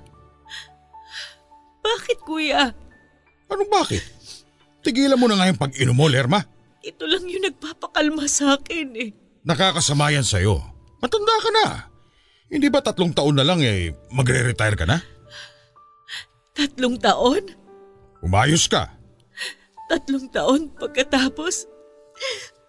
Bakit, 1.79 2.19
kuya? 2.27 2.75
Anong 3.47 3.71
bakit? 3.71 4.03
Tigilan 4.83 5.15
mo 5.15 5.31
na 5.31 5.39
nga 5.39 5.47
yung 5.47 5.59
pag-inom 5.59 5.95
mo, 5.95 6.11
Lerma. 6.11 6.43
Ito 6.83 7.07
lang 7.07 7.31
yung 7.31 7.47
nagpapakalma 7.47 8.27
sa 8.27 8.59
akin 8.59 8.87
eh. 8.99 9.15
Nakakasama 9.47 10.11
yan 10.11 10.27
sa'yo. 10.27 10.59
Matanda 10.99 11.35
ka 11.39 11.49
na. 11.55 11.65
Hindi 12.51 12.67
ba 12.67 12.83
tatlong 12.83 13.15
taon 13.15 13.39
na 13.39 13.47
lang 13.47 13.63
eh 13.63 13.95
magre-retire 14.11 14.75
ka 14.75 14.83
na? 14.83 14.99
Tatlong 16.51 16.99
taon? 16.99 17.43
Umayos 18.21 18.67
ka. 18.67 18.91
Tatlong 19.87 20.27
taon 20.31 20.71
pagkatapos, 20.75 21.67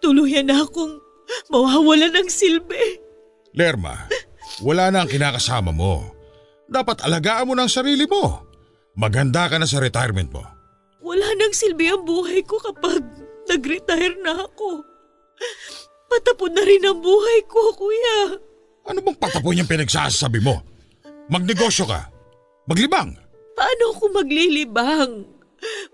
tuluyan 0.03 0.47
na 0.47 0.63
akong 0.63 0.99
mawawala 1.51 2.11
ng 2.11 2.27
silbi. 2.27 2.99
Lerma, 3.55 4.09
wala 4.63 4.89
na 4.89 5.05
ang 5.05 5.09
kinakasama 5.11 5.71
mo. 5.71 6.03
Dapat 6.67 7.05
alagaan 7.05 7.47
mo 7.47 7.53
ng 7.55 7.69
sarili 7.69 8.07
mo. 8.09 8.43
Maganda 8.97 9.47
ka 9.47 9.61
na 9.61 9.67
sa 9.69 9.79
retirement 9.79 10.29
mo. 10.31 10.43
Wala 11.03 11.27
nang 11.35 11.53
silbi 11.53 11.91
ang 11.91 12.07
buhay 12.07 12.41
ko 12.47 12.57
kapag 12.59 13.03
nag-retire 13.51 14.15
na 14.23 14.47
ako. 14.47 14.81
Patapon 16.07 16.53
na 16.55 16.63
rin 16.63 16.83
ang 16.85 16.99
buhay 17.03 17.39
ko, 17.49 17.73
kuya. 17.75 18.39
Ano 18.87 18.99
bang 18.99 19.17
patapon 19.17 19.59
yung 19.59 19.69
pinagsasabi 19.69 20.39
mo? 20.39 20.61
Magnegosyo 21.31 21.87
ka. 21.87 22.11
Maglibang. 22.67 23.22
Paano 23.53 23.83
ako 23.93 24.03
maglilibang? 24.17 25.11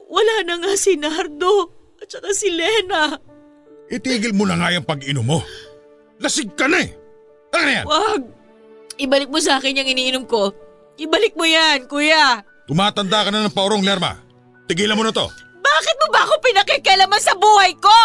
Wala 0.10 0.36
na 0.48 0.56
nga 0.64 0.74
si 0.74 0.98
Nardo 0.98 1.72
at 2.00 2.08
saka 2.10 2.32
si 2.34 2.50
Lena. 2.50 3.14
Itigil 3.90 4.34
mo 4.34 4.46
na 4.48 4.58
nga 4.58 4.74
yung 4.74 4.88
pag-inom 4.88 5.26
mo. 5.26 5.40
Lasig 6.22 6.54
ka 6.56 6.70
na 6.70 6.84
eh. 6.84 6.90
Ano 7.54 7.64
na 7.66 7.74
yan? 7.74 7.86
Wag! 7.86 8.22
Ibalik 9.00 9.30
mo 9.32 9.40
sa 9.40 9.58
akin 9.58 9.80
yung 9.80 9.90
iniinom 9.90 10.26
ko. 10.28 10.52
Ibalik 11.00 11.34
mo 11.40 11.48
yan, 11.48 11.88
kuya. 11.88 12.44
Tumatanda 12.68 13.24
ka 13.24 13.30
na 13.32 13.48
ng 13.48 13.56
paurong, 13.56 13.82
Lerma. 13.82 14.20
Tigilan 14.68 15.00
mo 15.00 15.08
na 15.08 15.16
to. 15.16 15.26
Bakit 15.64 15.96
mo 16.04 16.08
ba 16.12 16.22
ako 16.28 16.34
pinakikialaman 16.44 17.22
sa 17.24 17.34
buhay 17.40 17.74
ko? 17.80 18.00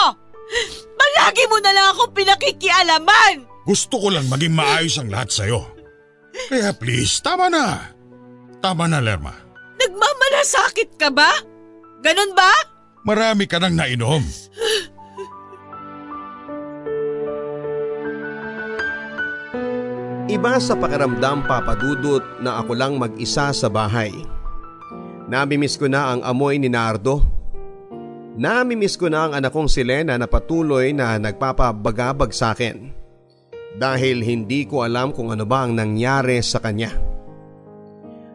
Palagi 0.95 1.45
mo 1.51 1.59
na 1.61 1.73
lang 1.75 1.87
ako 1.93 2.15
pinakikialaman! 2.15 3.51
Gusto 3.67 3.97
ko 3.99 4.09
lang 4.15 4.29
maging 4.31 4.55
maayos 4.55 4.97
ang 5.01 5.11
lahat 5.11 5.33
sa'yo. 5.35 5.61
Kaya 6.49 6.73
please, 6.77 7.21
tama 7.21 7.51
na. 7.51 7.93
Tama 8.65 8.89
na, 8.89 9.03
Lerma. 9.03 9.44
Nagmamalasakit 9.85 10.97
ka 10.97 11.12
ba? 11.12 11.28
Ganon 12.01 12.32
ba? 12.32 12.53
Marami 13.05 13.45
ka 13.45 13.61
nang 13.61 13.76
nainom. 13.76 14.24
Iba 20.24 20.57
sa 20.57 20.72
pakiramdam 20.72 21.45
papadudot 21.45 22.24
na 22.41 22.64
ako 22.64 22.72
lang 22.72 22.97
mag-isa 22.97 23.53
sa 23.53 23.68
bahay. 23.68 24.09
Namimiss 25.28 25.76
ko 25.76 25.85
na 25.85 26.16
ang 26.16 26.24
amoy 26.24 26.57
ni 26.57 26.72
Nardo. 26.72 27.20
Namimiss 28.41 28.97
ko 28.97 29.12
na 29.12 29.28
ang 29.28 29.32
anak 29.37 29.53
kong 29.53 29.68
si 29.68 29.85
Lena 29.85 30.16
na 30.16 30.24
patuloy 30.24 30.97
na 30.97 31.20
nagpapabagabag 31.20 32.32
sa 32.32 32.57
akin. 32.57 32.89
Dahil 33.76 34.24
hindi 34.24 34.64
ko 34.64 34.80
alam 34.80 35.12
kung 35.12 35.28
ano 35.28 35.45
ba 35.45 35.68
ang 35.68 35.76
nangyari 35.76 36.41
sa 36.41 36.57
kanya. 36.57 36.89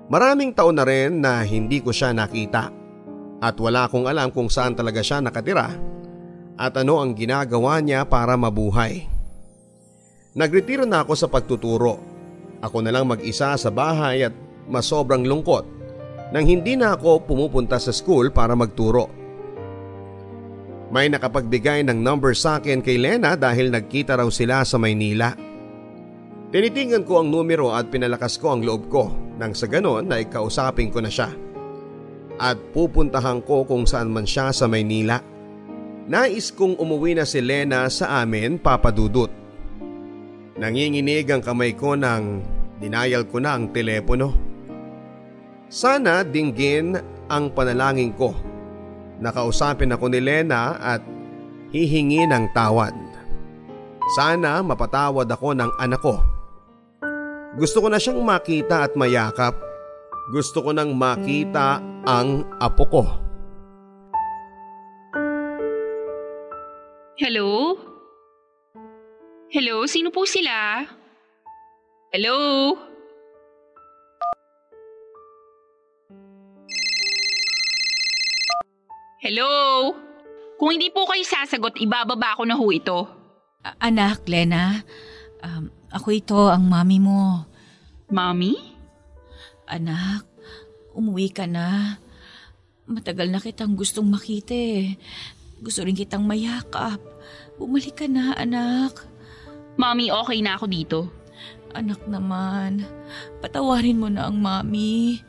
Maraming 0.09 0.57
taon 0.57 0.73
na 0.73 0.89
rin 0.89 1.21
na 1.21 1.45
hindi 1.45 1.85
ko 1.85 1.93
siya 1.93 2.09
nakita. 2.17 2.73
At 3.39 3.55
wala 3.61 3.85
akong 3.85 4.09
alam 4.09 4.33
kung 4.33 4.49
saan 4.49 4.73
talaga 4.73 5.05
siya 5.05 5.21
nakatira 5.21 5.69
at 6.59 6.75
ano 6.75 6.99
ang 6.99 7.15
ginagawa 7.15 7.79
niya 7.79 8.03
para 8.03 8.35
mabuhay. 8.35 9.07
Nagretiro 10.35 10.83
na 10.83 11.05
ako 11.05 11.13
sa 11.15 11.31
pagtuturo. 11.31 12.01
Ako 12.59 12.83
na 12.83 12.91
lang 12.91 13.07
mag-isa 13.07 13.55
sa 13.55 13.69
bahay 13.71 14.27
at 14.27 14.35
masobrang 14.67 15.23
lungkot 15.23 15.63
nang 16.35 16.43
hindi 16.43 16.75
na 16.75 16.99
ako 16.99 17.23
pumupunta 17.23 17.79
sa 17.79 17.95
school 17.95 18.33
para 18.33 18.57
magturo. 18.57 19.07
May 20.89 21.07
nakapagbigay 21.07 21.85
ng 21.85 22.01
number 22.01 22.35
sa 22.35 22.59
akin 22.59 22.81
kay 22.83 22.97
Lena 22.99 23.37
dahil 23.39 23.71
nagkita 23.71 24.19
raw 24.19 24.27
sila 24.27 24.65
sa 24.65 24.75
Maynila. 24.81 25.31
Tinitingan 26.49 27.05
ko 27.05 27.21
ang 27.21 27.29
numero 27.29 27.71
at 27.71 27.93
pinalakas 27.93 28.41
ko 28.41 28.57
ang 28.57 28.65
loob 28.65 28.89
ko 28.89 29.28
nang 29.39 29.55
sa 29.55 29.71
ganon 29.71 30.03
na 30.03 30.19
ikausapin 30.19 30.91
ko 30.91 30.99
na 30.99 31.07
siya. 31.07 31.31
At 32.39 32.59
pupuntahan 32.75 33.39
ko 33.43 33.63
kung 33.63 33.87
saan 33.87 34.11
man 34.11 34.27
siya 34.27 34.51
sa 34.51 34.67
Maynila. 34.67 35.23
Nais 36.11 36.51
kong 36.51 36.75
umuwi 36.75 37.15
na 37.15 37.23
si 37.23 37.39
Lena 37.39 37.87
sa 37.87 38.19
amin 38.19 38.59
papadudot. 38.59 39.31
Nanginginig 40.59 41.31
ang 41.31 41.39
kamay 41.39 41.71
ko 41.79 41.95
nang 41.95 42.43
dinayal 42.83 43.23
ko 43.31 43.39
na 43.39 43.55
ang 43.55 43.71
telepono. 43.71 44.35
Sana 45.71 46.27
dinggin 46.27 46.99
ang 47.29 47.53
panalangin 47.53 48.11
ko 48.17 48.49
Nakausapin 49.19 49.91
ako 49.91 50.07
ni 50.07 50.23
Lena 50.23 50.79
at 50.79 51.03
hihingi 51.75 52.23
ng 52.23 52.55
tawad. 52.55 52.95
Sana 54.15 54.63
mapatawad 54.63 55.27
ako 55.27 55.53
ng 55.59 55.71
anak 55.75 55.99
ko. 55.99 56.23
Gusto 57.57 57.81
ko 57.81 57.87
na 57.89 57.97
siyang 57.97 58.21
makita 58.21 58.85
at 58.85 58.93
mayakap. 58.93 59.57
Gusto 60.29 60.61
ko 60.61 60.69
nang 60.69 60.93
makita 60.93 61.81
ang 62.05 62.45
apo 62.61 62.85
ko. 62.85 63.03
Hello? 67.17 67.73
Hello, 69.49 69.89
sino 69.89 70.13
po 70.13 70.29
sila? 70.29 70.85
Hello? 72.13 72.37
Hello? 79.25 79.51
Kung 80.61 80.69
hindi 80.77 80.93
po 80.93 81.09
kayo 81.09 81.25
sasagot, 81.25 81.81
ibababa 81.81 82.37
ko 82.37 82.45
na 82.45 82.53
ho 82.53 82.65
ito. 82.69 83.09
A- 83.65 83.89
anak, 83.89 84.21
Lena, 84.29 84.85
um, 85.41 85.78
ako 85.89 86.13
ito 86.13 86.37
ang 86.49 86.69
mami 86.69 87.01
mo. 87.01 87.45
Mami? 88.13 88.53
Anak, 89.65 90.25
umuwi 90.93 91.33
ka 91.33 91.49
na. 91.49 91.97
Matagal 92.89 93.29
na 93.29 93.41
kitang 93.41 93.77
gustong 93.77 94.09
makita 94.09 94.53
eh. 94.53 94.97
Gusto 95.61 95.85
rin 95.85 95.97
kitang 95.97 96.25
mayakap. 96.25 96.97
Bumalik 97.57 98.01
ka 98.01 98.07
na, 98.09 98.33
anak. 98.33 99.05
Mami, 99.77 100.09
okay 100.09 100.39
na 100.41 100.57
ako 100.57 100.65
dito. 100.65 100.99
Anak 101.77 102.01
naman, 102.09 102.81
patawarin 103.45 104.01
mo 104.01 104.09
na 104.09 104.25
ang 104.25 104.41
mami. 104.41 105.21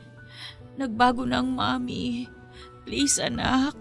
Nagbago 0.77 1.21
na 1.25 1.45
ang 1.45 1.53
mami. 1.53 2.25
Please, 2.85 3.21
anak. 3.21 3.77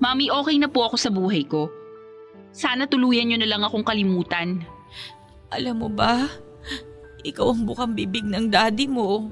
Mami, 0.00 0.32
okay 0.32 0.56
na 0.56 0.72
po 0.72 0.88
ako 0.88 0.96
sa 0.96 1.12
buhay 1.12 1.44
ko. 1.44 1.68
Sana 2.56 2.88
tuluyan 2.88 3.28
niyo 3.28 3.38
na 3.40 3.50
lang 3.50 3.62
akong 3.66 3.84
kalimutan. 3.84 4.64
Alam 5.54 5.86
mo 5.86 5.88
ba, 5.88 6.26
ikaw 7.22 7.54
ang 7.54 7.62
bukang 7.62 7.94
bibig 7.94 8.26
ng 8.26 8.50
daddy 8.50 8.90
mo. 8.90 9.30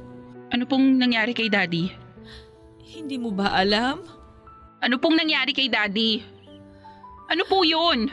Ano 0.54 0.62
pong 0.70 1.02
nangyari 1.02 1.34
kay 1.34 1.50
Daddy? 1.50 1.90
Hindi 2.78 3.18
mo 3.18 3.34
ba 3.34 3.50
alam? 3.56 4.04
Ano 4.78 5.00
pong 5.02 5.18
nangyari 5.18 5.50
kay 5.50 5.66
Daddy? 5.66 6.22
Ano 7.32 7.42
po 7.48 7.64
yun? 7.64 8.12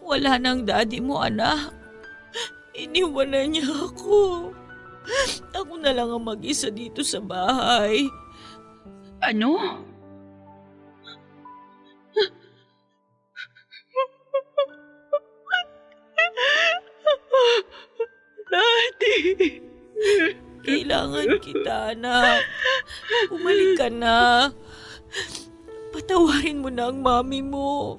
Wala 0.00 0.38
nang 0.38 0.62
daddy 0.62 1.02
mo, 1.02 1.20
anak. 1.20 1.74
Iniwan 2.78 3.34
na 3.34 3.42
niya 3.44 3.66
ako. 3.66 4.54
Ako 5.52 5.72
na 5.82 5.90
lang 5.90 6.08
ang 6.14 6.22
mag-isa 6.24 6.70
dito 6.70 7.02
sa 7.02 7.18
bahay. 7.18 8.06
Ano? 9.20 9.82
Daddy! 18.50 19.62
Kailangan 20.60 21.40
kita, 21.40 21.96
anak. 21.96 22.44
Umalik 23.32 23.80
ka 23.80 23.88
na. 23.88 24.50
Patawarin 25.94 26.60
mo 26.60 26.68
na 26.68 26.90
ang 26.92 27.00
mami 27.00 27.40
mo. 27.40 27.96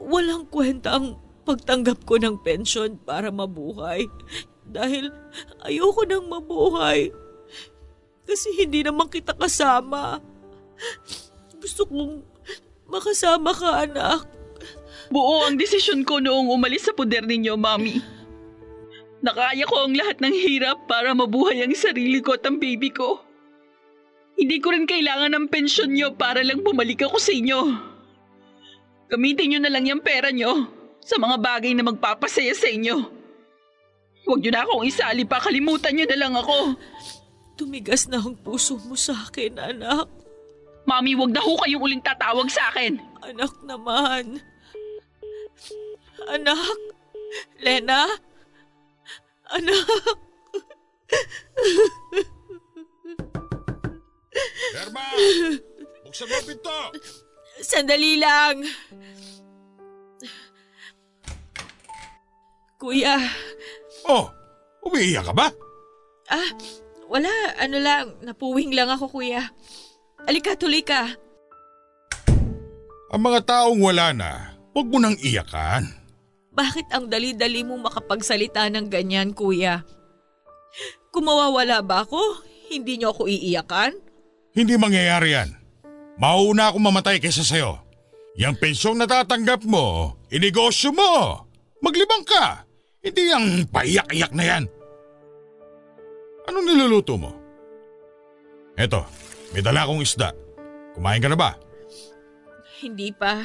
Walang 0.00 0.48
kwenta 0.50 0.98
ang 0.98 1.16
pagtanggap 1.44 2.02
ko 2.08 2.18
ng 2.18 2.40
pensyon 2.42 2.98
para 3.00 3.30
mabuhay. 3.30 4.08
Dahil 4.64 5.12
ayoko 5.62 6.02
nang 6.08 6.26
mabuhay. 6.26 7.12
Kasi 8.24 8.56
hindi 8.56 8.80
naman 8.80 9.12
kita 9.12 9.36
kasama. 9.36 10.18
Gusto 11.60 11.84
kong 11.88 12.24
makasama 12.88 13.52
ka, 13.52 13.84
anak. 13.84 14.24
Buo 15.12 15.44
ang 15.44 15.60
desisyon 15.60 16.02
ko 16.02 16.18
noong 16.18 16.48
umalis 16.48 16.88
sa 16.88 16.96
poder 16.96 17.24
ninyo, 17.28 17.54
Mami. 17.60 18.13
Nakaya 19.24 19.64
ko 19.64 19.88
ang 19.88 19.96
lahat 19.96 20.20
ng 20.20 20.36
hirap 20.36 20.84
para 20.84 21.16
mabuhay 21.16 21.64
ang 21.64 21.72
sarili 21.72 22.20
ko 22.20 22.36
at 22.36 22.44
ang 22.44 22.60
baby 22.60 22.92
ko. 22.92 23.24
Hindi 24.36 24.60
ko 24.60 24.76
rin 24.76 24.84
kailangan 24.84 25.32
ng 25.32 25.46
pensyon 25.48 25.96
nyo 25.96 26.12
para 26.12 26.44
lang 26.44 26.60
bumalik 26.60 27.00
ako 27.08 27.16
sa 27.16 27.32
inyo. 27.32 27.60
Gamitin 29.08 29.56
nyo 29.56 29.60
na 29.64 29.72
lang 29.72 29.88
yung 29.88 30.04
pera 30.04 30.28
nyo 30.28 30.68
sa 31.00 31.16
mga 31.16 31.40
bagay 31.40 31.72
na 31.72 31.88
magpapasaya 31.88 32.52
sa 32.52 32.68
inyo. 32.68 32.96
Huwag 34.28 34.40
nyo 34.44 34.50
na 34.52 34.60
akong 34.68 34.84
isali 34.84 35.24
pa, 35.24 35.40
kalimutan 35.40 35.96
nyo 35.96 36.04
na 36.04 36.20
lang 36.20 36.34
ako. 36.36 36.76
Tumigas 37.56 38.04
na 38.12 38.20
ang 38.20 38.36
puso 38.36 38.76
mo 38.84 38.92
sa 38.92 39.16
akin, 39.16 39.56
anak. 39.56 40.04
Mami, 40.84 41.16
wag 41.16 41.32
na 41.32 41.40
ho 41.40 41.56
kayong 41.64 41.80
uling 41.80 42.04
tatawag 42.04 42.48
sa 42.52 42.68
akin. 42.68 43.00
Anak 43.24 43.56
naman. 43.64 44.44
Anak? 46.28 46.78
Lena? 47.62 48.04
Anak? 49.52 49.84
Herma! 54.74 55.04
Buksan 56.04 56.26
mo 56.26 56.38
pinto! 56.42 56.78
Sandali 57.60 58.18
lang. 58.18 58.64
Kuya, 62.76 63.16
Oh, 64.04 64.28
umiiyak 64.84 65.24
ka 65.24 65.32
ba? 65.32 65.48
ah, 66.28 66.50
wala, 67.08 67.30
ano 67.56 67.78
lang, 67.80 68.04
napuwing 68.20 68.76
lang 68.76 68.92
ako 68.92 69.08
kuya. 69.08 69.40
Alika, 70.28 70.52
tuloy 70.58 70.84
ka. 70.84 71.08
Ang 73.14 73.22
mga 73.22 73.40
taong 73.46 73.80
wala 73.80 74.12
na, 74.12 74.30
huwag 74.74 74.90
mo 74.90 74.98
nang 75.00 75.16
iyakan. 75.16 75.86
Bakit 76.54 76.94
ang 76.94 77.10
dali-dali 77.10 77.66
mo 77.66 77.74
makapagsalita 77.82 78.70
ng 78.70 78.86
ganyan, 78.86 79.34
kuya? 79.34 79.82
Kung 81.10 81.26
mawawala 81.26 81.82
ba 81.82 82.06
ako, 82.06 82.18
hindi 82.70 82.98
niyo 82.98 83.10
ako 83.10 83.26
iiyakan? 83.26 83.94
Hindi 84.54 84.74
mangyayari 84.78 85.34
yan. 85.34 85.50
Mauna 86.18 86.70
akong 86.70 86.82
mamatay 86.82 87.18
kaysa 87.18 87.42
sa'yo. 87.42 87.82
Yang 88.38 88.54
pensyong 88.62 88.98
natatanggap 89.02 89.66
mo, 89.66 90.18
inegosyo 90.30 90.94
mo. 90.94 91.42
Maglibang 91.82 92.22
ka. 92.22 92.66
Hindi 93.02 93.30
yung 93.30 93.66
paiyak-iyak 93.70 94.32
na 94.34 94.44
yan. 94.46 94.64
Anong 96.50 96.66
niluluto 96.66 97.18
mo? 97.18 97.30
Eto, 98.74 99.06
may 99.54 99.62
dala 99.62 99.86
akong 99.86 100.02
isda. 100.02 100.34
Kumain 100.94 101.22
ka 101.22 101.30
na 101.30 101.38
ba? 101.38 101.54
Hindi 102.82 103.10
pa. 103.14 103.42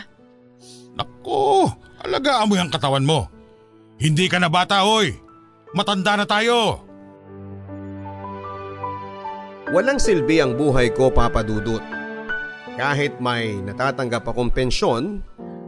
Naku, 0.98 1.70
alagaan 2.04 2.48
mo 2.48 2.54
yung 2.56 2.72
katawan 2.72 3.06
mo. 3.06 3.28
Hindi 4.00 4.32
ka 4.32 4.40
na 4.40 4.48
bata, 4.48 4.88
oy. 4.88 5.16
Matanda 5.76 6.16
na 6.16 6.26
tayo. 6.26 6.82
Walang 9.70 10.02
silbi 10.02 10.42
ang 10.42 10.58
buhay 10.58 10.90
ko 10.98 11.14
papadudot. 11.14 11.84
Kahit 12.80 13.20
may 13.22 13.60
natatanggap 13.60 14.26
akong 14.26 14.50
pensyon, 14.50 15.22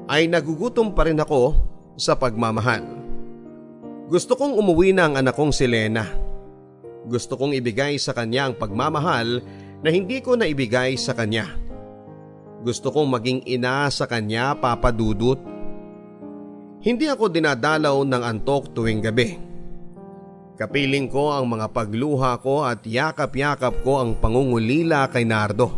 ay 0.10 0.26
nagugutom 0.32 0.96
pa 0.96 1.06
rin 1.06 1.20
ako 1.20 1.54
sa 2.00 2.18
pagmamahal. 2.18 2.82
Gusto 4.08 4.34
kong 4.40 4.58
umuwi 4.58 4.96
na 4.96 5.12
ang 5.12 5.16
anak 5.20 5.36
kong 5.38 5.54
si 5.54 5.68
Lena. 5.68 6.08
Gusto 7.06 7.36
kong 7.36 7.54
ibigay 7.56 8.00
sa 8.00 8.16
kanya 8.16 8.50
ang 8.50 8.56
pagmamahal 8.58 9.44
na 9.82 9.90
hindi 9.92 10.24
ko 10.24 10.40
na 10.40 10.48
ibigay 10.48 10.96
sa 10.96 11.12
kanya. 11.12 11.52
Gusto 12.62 12.94
kong 12.94 13.10
maging 13.10 13.42
ina 13.50 13.90
sa 13.90 14.06
kanya 14.06 14.54
papadudot. 14.56 15.51
Hindi 16.82 17.06
ako 17.06 17.30
dinadalaw 17.30 18.02
ng 18.10 18.24
antok 18.26 18.74
tuwing 18.74 19.06
gabi. 19.06 19.38
Kapiling 20.58 21.14
ko 21.14 21.30
ang 21.30 21.46
mga 21.46 21.70
pagluha 21.70 22.42
ko 22.42 22.66
at 22.66 22.82
yakap-yakap 22.82 23.86
ko 23.86 24.02
ang 24.02 24.18
pangungulila 24.18 25.06
kay 25.14 25.22
Nardo. 25.22 25.70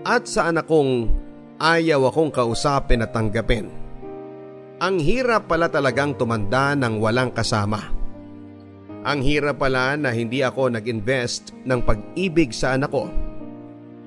At 0.00 0.24
sa 0.24 0.48
anak 0.48 0.64
kong 0.72 1.12
ayaw 1.60 2.08
akong 2.08 2.32
kausapin 2.32 3.04
at 3.04 3.12
tanggapin. 3.12 3.68
Ang 4.80 5.04
hirap 5.04 5.44
pala 5.52 5.68
talagang 5.68 6.16
tumanda 6.16 6.72
ng 6.72 6.96
walang 6.96 7.28
kasama. 7.36 7.92
Ang 9.04 9.20
hirap 9.20 9.60
pala 9.60 10.00
na 10.00 10.16
hindi 10.16 10.40
ako 10.40 10.80
nag-invest 10.80 11.52
ng 11.68 11.80
pag-ibig 11.84 12.56
sa 12.56 12.72
anak 12.72 12.88
ko. 12.88 13.04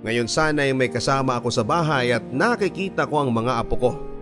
Ngayon 0.02 0.26
sana 0.26 0.66
ay 0.66 0.74
may 0.74 0.90
kasama 0.90 1.38
ako 1.38 1.54
sa 1.54 1.62
bahay 1.62 2.18
at 2.18 2.26
nakikita 2.34 3.06
ko 3.06 3.22
ang 3.22 3.30
mga 3.30 3.62
apo 3.62 3.78
ko. 3.78 4.13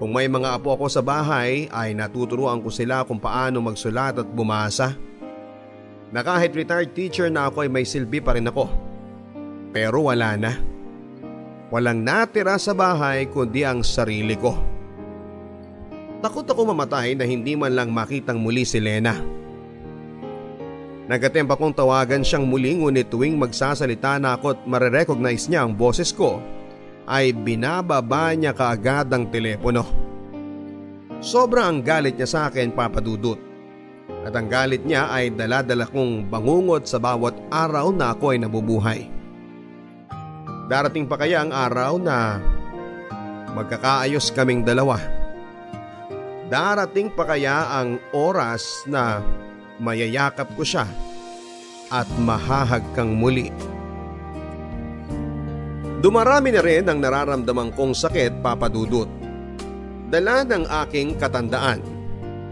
Kung 0.00 0.16
may 0.16 0.32
mga 0.32 0.56
apo 0.56 0.72
ako 0.72 0.88
sa 0.88 1.04
bahay 1.04 1.68
ay 1.68 1.92
natuturuan 1.92 2.64
ko 2.64 2.72
sila 2.72 3.04
kung 3.04 3.20
paano 3.20 3.60
magsulat 3.60 4.16
at 4.16 4.28
bumasa. 4.32 4.96
Na 6.08 6.24
kahit 6.24 6.56
retired 6.56 6.96
teacher 6.96 7.28
na 7.28 7.52
ako 7.52 7.68
ay 7.68 7.70
may 7.70 7.84
silbi 7.84 8.16
pa 8.16 8.32
rin 8.32 8.48
ako. 8.48 8.64
Pero 9.76 10.08
wala 10.08 10.40
na. 10.40 10.56
Walang 11.68 12.00
natira 12.00 12.56
sa 12.56 12.72
bahay 12.72 13.28
kundi 13.28 13.60
ang 13.60 13.84
sarili 13.84 14.40
ko. 14.40 14.56
Takot 16.24 16.48
ako 16.48 16.72
mamatay 16.72 17.12
na 17.12 17.28
hindi 17.28 17.52
man 17.52 17.76
lang 17.76 17.92
makitang 17.92 18.40
muli 18.40 18.64
si 18.64 18.80
Lena. 18.80 19.20
Nagatempa 21.12 21.60
kong 21.60 21.76
tawagan 21.76 22.24
siyang 22.24 22.48
muli 22.48 22.72
ngunit 22.72 23.12
tuwing 23.12 23.36
magsasalita 23.36 24.16
na 24.16 24.40
ako 24.40 24.56
at 24.56 24.60
marerecognize 24.64 25.44
niya 25.52 25.68
ang 25.68 25.76
boses 25.76 26.08
ko 26.08 26.40
ay 27.10 27.34
binababa 27.34 28.30
niya 28.38 28.54
kaagad 28.54 29.10
ang 29.10 29.26
telepono. 29.34 29.82
Sobra 31.18 31.66
ang 31.66 31.82
galit 31.82 32.14
niya 32.14 32.30
sa 32.30 32.40
akin 32.46 32.70
papadudot. 32.70 33.36
At 34.22 34.30
ang 34.38 34.46
galit 34.46 34.86
niya 34.86 35.10
ay 35.10 35.34
daladala 35.34 35.90
kong 35.90 36.30
bangungot 36.30 36.86
sa 36.86 37.02
bawat 37.02 37.34
araw 37.50 37.90
na 37.90 38.14
ako 38.14 38.24
ay 38.30 38.38
nabubuhay. 38.38 39.00
Darating 40.70 41.10
pa 41.10 41.18
kaya 41.18 41.42
ang 41.42 41.50
araw 41.50 41.98
na 41.98 42.38
magkakaayos 43.58 44.30
kaming 44.30 44.62
dalawa. 44.62 45.02
Darating 46.46 47.10
pa 47.10 47.26
kaya 47.26 47.74
ang 47.74 47.98
oras 48.14 48.86
na 48.86 49.18
mayayakap 49.82 50.46
ko 50.54 50.62
siya 50.62 50.86
at 51.90 52.06
mahahagkang 52.22 53.18
muli. 53.18 53.50
Dumarami 56.00 56.48
na 56.48 56.64
rin 56.64 56.88
ang 56.88 56.96
nararamdaman 56.96 57.76
kong 57.76 57.92
sakit 57.92 58.40
papadudot. 58.40 59.04
Dala 60.08 60.48
ng 60.48 60.64
aking 60.64 61.20
katandaan, 61.20 61.84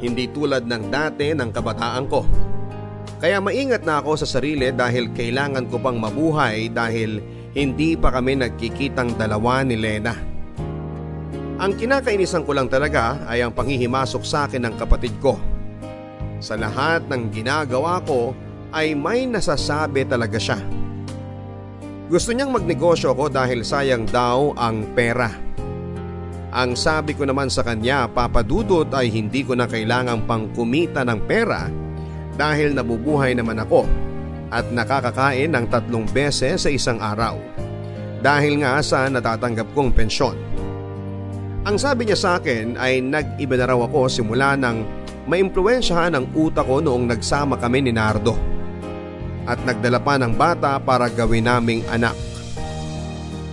hindi 0.04 0.28
tulad 0.28 0.68
ng 0.68 0.92
dati 0.92 1.32
ng 1.32 1.48
kabataan 1.48 2.04
ko. 2.12 2.28
Kaya 3.16 3.40
maingat 3.40 3.88
na 3.88 4.04
ako 4.04 4.20
sa 4.20 4.28
sarili 4.28 4.68
dahil 4.68 5.16
kailangan 5.16 5.64
ko 5.72 5.80
pang 5.80 5.96
mabuhay 5.96 6.68
dahil 6.68 7.24
hindi 7.56 7.96
pa 7.96 8.12
kami 8.12 8.36
nagkikitang 8.36 9.16
dalawa 9.16 9.64
ni 9.64 9.80
Lena. 9.80 10.12
Ang 11.58 11.72
kinakainisan 11.72 12.44
ko 12.44 12.52
lang 12.52 12.68
talaga 12.68 13.16
ay 13.32 13.40
ang 13.40 13.56
panghihimasok 13.56 14.22
sa 14.28 14.44
akin 14.44 14.68
ng 14.68 14.74
kapatid 14.76 15.16
ko. 15.24 15.40
Sa 16.38 16.54
lahat 16.54 17.08
ng 17.08 17.32
ginagawa 17.32 18.04
ko 18.04 18.36
ay 18.76 18.92
may 18.92 19.24
nasasabi 19.24 20.04
talaga 20.04 20.36
siya. 20.36 20.60
Gusto 22.08 22.32
niyang 22.32 22.56
magnegosyo 22.56 23.12
ko 23.12 23.28
dahil 23.28 23.60
sayang 23.60 24.08
daw 24.08 24.56
ang 24.56 24.96
pera. 24.96 25.28
Ang 26.56 26.72
sabi 26.72 27.12
ko 27.12 27.28
naman 27.28 27.52
sa 27.52 27.60
kanya 27.60 28.08
papadudot 28.08 28.88
ay 28.96 29.12
hindi 29.12 29.44
ko 29.44 29.52
na 29.52 29.68
kailangang 29.68 30.24
pang 30.24 30.48
kumita 30.56 31.04
ng 31.04 31.20
pera 31.28 31.68
dahil 32.40 32.72
nabubuhay 32.72 33.36
naman 33.36 33.60
ako 33.60 33.84
at 34.48 34.64
nakakakain 34.72 35.52
ng 35.52 35.68
tatlong 35.68 36.08
beses 36.08 36.64
sa 36.64 36.72
isang 36.72 36.96
araw 36.96 37.36
dahil 38.24 38.64
nga 38.64 38.80
sa 38.80 39.04
natatanggap 39.12 39.68
kong 39.76 39.92
pensyon. 39.92 40.40
Ang 41.68 41.76
sabi 41.76 42.08
niya 42.08 42.16
sa 42.16 42.30
akin 42.40 42.80
ay 42.80 43.04
nag-iba 43.04 43.60
na 43.60 43.68
raw 43.68 43.84
ako 43.84 44.08
simula 44.08 44.56
nang 44.56 44.80
maimpluensyahan 45.28 46.16
ang 46.16 46.24
utak 46.32 46.64
ko 46.64 46.80
noong 46.80 47.12
nagsama 47.12 47.60
kami 47.60 47.84
ni 47.84 47.92
Nardo 47.92 48.57
at 49.48 49.56
nagdala 49.64 49.96
pa 50.04 50.20
ng 50.20 50.36
bata 50.36 50.76
para 50.76 51.08
gawin 51.08 51.48
naming 51.48 51.80
anak. 51.88 52.12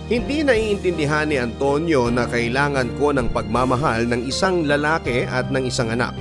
Hindi 0.06 0.46
naiintindihan 0.46 1.26
ni 1.26 1.40
Antonio 1.40 2.06
na 2.12 2.30
kailangan 2.30 2.94
ko 2.94 3.10
ng 3.10 3.32
pagmamahal 3.34 4.06
ng 4.06 4.28
isang 4.28 4.62
lalaki 4.62 5.26
at 5.26 5.50
ng 5.50 5.66
isang 5.66 5.90
anak. 5.90 6.14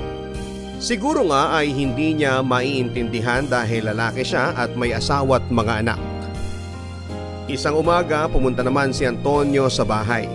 Siguro 0.81 1.21
nga 1.29 1.53
ay 1.53 1.69
hindi 1.69 2.17
niya 2.17 2.41
maiintindihan 2.41 3.45
dahil 3.45 3.85
lalaki 3.93 4.25
siya 4.25 4.57
at 4.57 4.73
may 4.73 4.89
asawa 4.89 5.37
at 5.37 5.45
mga 5.53 5.73
anak. 5.85 5.99
Isang 7.45 7.77
umaga 7.77 8.25
pumunta 8.25 8.65
naman 8.65 8.89
si 8.89 9.05
Antonio 9.05 9.69
sa 9.69 9.85
bahay. 9.85 10.25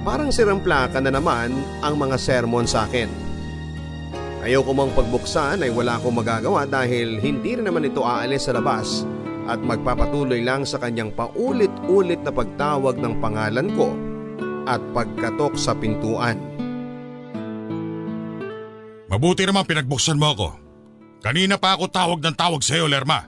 Parang 0.00 0.32
siramplaka 0.32 1.04
na 1.04 1.12
naman 1.12 1.52
ang 1.84 1.94
mga 2.00 2.16
sermon 2.16 2.64
sa 2.64 2.88
akin. 2.88 3.33
Ayaw 4.44 4.60
ko 4.60 4.76
mang 4.76 4.92
pagbuksan 4.92 5.64
ay 5.64 5.72
wala 5.72 5.96
akong 5.96 6.20
magagawa 6.20 6.68
dahil 6.68 7.16
hindi 7.16 7.56
rin 7.56 7.64
naman 7.64 7.88
ito 7.88 8.04
aalis 8.04 8.44
sa 8.44 8.52
labas 8.52 9.08
at 9.48 9.56
magpapatuloy 9.56 10.44
lang 10.44 10.68
sa 10.68 10.76
kanyang 10.76 11.16
paulit-ulit 11.16 12.20
na 12.20 12.28
pagtawag 12.28 13.00
ng 13.00 13.24
pangalan 13.24 13.72
ko 13.72 13.96
at 14.68 14.84
pagkatok 14.92 15.56
sa 15.56 15.72
pintuan. 15.72 16.36
Mabuti 19.08 19.48
naman 19.48 19.64
pinagbuksan 19.64 20.20
mo 20.20 20.36
ako. 20.36 20.48
Kanina 21.24 21.56
pa 21.56 21.80
ako 21.80 21.88
tawag 21.88 22.20
ng 22.20 22.36
tawag 22.36 22.60
sa 22.60 22.76
iyo, 22.76 22.84
Lerma. 22.84 23.24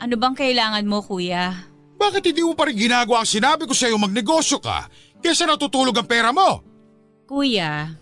Ano 0.00 0.16
bang 0.16 0.32
kailangan 0.32 0.88
mo, 0.88 1.04
kuya? 1.04 1.52
Bakit 2.00 2.24
hindi 2.24 2.40
mo 2.40 2.56
pa 2.56 2.72
rin 2.72 2.88
ginagawa 2.88 3.20
ang 3.20 3.28
sinabi 3.28 3.68
ko 3.68 3.76
sa 3.76 3.92
iyo 3.92 4.00
magnegosyo 4.00 4.64
ka 4.64 4.88
kesa 5.20 5.44
natutulog 5.44 5.92
ang 5.92 6.08
pera 6.08 6.32
mo? 6.32 6.64
Kuya, 7.28 7.92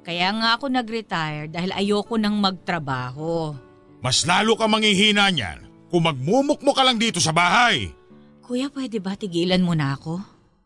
kaya 0.00 0.32
nga 0.32 0.56
ako 0.56 0.72
nag-retire 0.72 1.52
dahil 1.52 1.70
ayoko 1.76 2.16
nang 2.16 2.40
magtrabaho. 2.40 3.52
Mas 4.00 4.24
lalo 4.24 4.56
ka 4.56 4.64
manghihina 4.64 5.28
niyan 5.28 5.68
kung 5.92 6.08
magmumukmo 6.08 6.72
ka 6.72 6.82
lang 6.86 6.96
dito 6.96 7.20
sa 7.20 7.36
bahay. 7.36 7.92
Kuya, 8.40 8.72
pwede 8.72 8.98
ba 8.98 9.14
tigilan 9.14 9.60
mo 9.60 9.76
na 9.76 9.94
ako? 9.94 10.16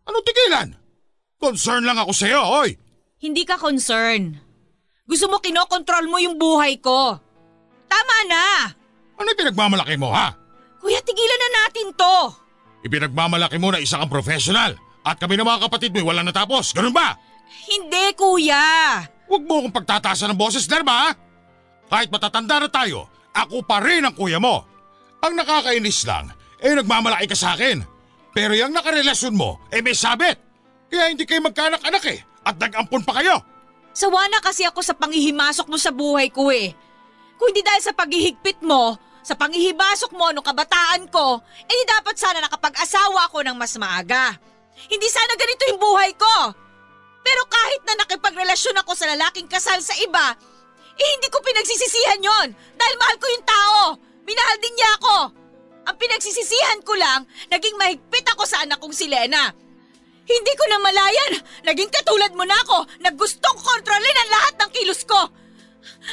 Ano 0.06 0.16
tigilan? 0.22 0.72
Concern 1.40 1.82
lang 1.84 1.98
ako 1.98 2.12
sa 2.14 2.26
iyo, 2.30 2.40
oy. 2.40 2.78
Hindi 3.20 3.42
ka 3.42 3.58
concern. 3.58 4.38
Gusto 5.04 5.28
mo 5.28 5.42
kinokontrol 5.42 6.08
mo 6.08 6.16
yung 6.22 6.40
buhay 6.40 6.80
ko. 6.80 7.18
Tama 7.90 8.16
na! 8.24 8.72
Ano 9.20 9.28
pinagmamalaki 9.36 9.96
mo, 10.00 10.12
ha? 10.14 10.32
Kuya, 10.80 11.00
tigilan 11.04 11.40
na 11.40 11.50
natin 11.64 11.88
to! 11.92 12.16
Ipinagmamalaki 12.84 13.56
mo 13.56 13.72
na 13.72 13.80
isa 13.80 13.96
kang 14.00 14.12
professional 14.12 14.76
at 15.04 15.16
kami 15.16 15.36
ng 15.36 15.44
mga 15.44 15.68
kapatid 15.68 15.92
mo 15.92 16.08
wala 16.08 16.24
natapos. 16.24 16.72
Ganun 16.76 16.92
ba? 16.92 17.16
Hindi, 17.68 18.12
kuya! 18.16 19.00
Huwag 19.24 19.42
mo 19.48 19.64
akong 19.64 19.74
pagtatasan 19.74 20.32
ng 20.32 20.38
boses, 20.38 20.68
Derma? 20.68 21.12
Kahit 21.88 22.12
matatanda 22.12 22.60
na 22.60 22.68
tayo, 22.68 23.08
ako 23.32 23.64
pa 23.64 23.80
rin 23.80 24.04
ang 24.04 24.14
kuya 24.14 24.36
mo. 24.38 24.64
Ang 25.24 25.40
nakakainis 25.40 26.04
lang, 26.04 26.28
eh 26.60 26.76
nagmamalaki 26.76 27.32
ka 27.32 27.36
sa 27.36 27.56
akin. 27.56 27.80
Pero 28.34 28.52
yung 28.52 28.74
nakarelasyon 28.74 29.34
mo, 29.34 29.62
eh 29.72 29.80
may 29.80 29.96
sabit. 29.96 30.36
Kaya 30.90 31.08
hindi 31.08 31.24
kayo 31.24 31.40
magkanak-anak 31.42 32.04
eh, 32.12 32.20
at 32.44 32.54
nag-ampon 32.60 33.02
pa 33.06 33.22
kayo. 33.22 33.40
Sawa 33.94 34.26
na 34.28 34.42
kasi 34.42 34.66
ako 34.66 34.82
sa 34.82 34.92
panghihimasok 34.98 35.66
mo 35.70 35.78
sa 35.78 35.94
buhay 35.94 36.28
ko 36.28 36.50
eh. 36.50 36.74
Kung 37.38 37.50
hindi 37.54 37.62
dahil 37.62 37.82
sa 37.82 37.94
paghihigpit 37.94 38.60
mo, 38.66 38.98
sa 39.24 39.38
panghihibasok 39.38 40.12
mo 40.12 40.34
nung 40.34 40.44
kabataan 40.44 41.08
ko, 41.08 41.40
eh 41.64 41.82
dapat 41.88 42.18
sana 42.18 42.44
nakapag-asawa 42.44 43.30
ako 43.32 43.40
ng 43.46 43.56
mas 43.56 43.72
maaga. 43.80 44.36
Hindi 44.90 45.08
sana 45.08 45.32
ganito 45.38 45.62
yung 45.70 45.80
buhay 45.80 46.12
ko. 46.18 46.34
Pero 47.24 47.42
kahit 47.48 47.82
na 47.88 48.04
nakipagrelasyon 48.04 48.76
ako 48.84 48.92
sa 48.92 49.08
lalaking 49.08 49.48
kasal 49.48 49.80
sa 49.80 49.96
iba, 49.96 50.36
eh 50.94 51.08
hindi 51.16 51.28
ko 51.32 51.40
pinagsisisihan 51.40 52.20
yon 52.20 52.48
dahil 52.52 52.94
mahal 53.00 53.16
ko 53.16 53.26
yung 53.32 53.46
tao. 53.48 53.80
Minahal 54.28 54.56
din 54.60 54.74
niya 54.76 54.90
ako. 55.00 55.16
Ang 55.84 55.96
pinagsisisihan 56.00 56.80
ko 56.84 56.92
lang, 56.96 57.24
naging 57.48 57.76
mahigpit 57.80 58.24
ako 58.32 58.44
sa 58.44 58.62
anak 58.64 58.80
kong 58.80 58.94
si 58.94 59.08
Lena. 59.08 59.52
Hindi 60.24 60.52
ko 60.56 60.64
na 60.68 60.80
malayan, 60.80 61.32
naging 61.68 61.92
katulad 61.92 62.32
mo 62.32 62.44
na 62.48 62.56
ako 62.64 62.88
na 63.04 63.12
gustong 63.12 63.58
kontrolin 63.60 64.20
ang 64.24 64.30
lahat 64.32 64.54
ng 64.60 64.70
kilos 64.72 65.04
ko. 65.04 65.20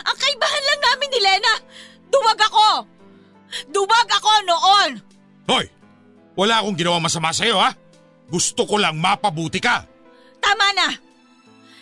Ang 0.04 0.18
kaibahan 0.20 0.64
lang 0.68 0.82
namin 0.84 1.10
ni 1.12 1.20
Lena, 1.24 1.54
duwag 2.12 2.40
ako. 2.40 2.68
Duwag 3.72 4.08
ako 4.12 4.32
noon. 4.48 4.90
Hoy, 5.48 5.66
wala 6.36 6.60
akong 6.60 6.76
ginawang 6.76 7.04
masama 7.04 7.32
sa 7.32 7.48
iyo 7.48 7.60
ha. 7.60 7.72
Gusto 8.28 8.64
ko 8.68 8.80
lang 8.80 9.00
mapabuti 9.00 9.60
ka. 9.64 9.91
Tama 10.42 10.68
na! 10.74 10.90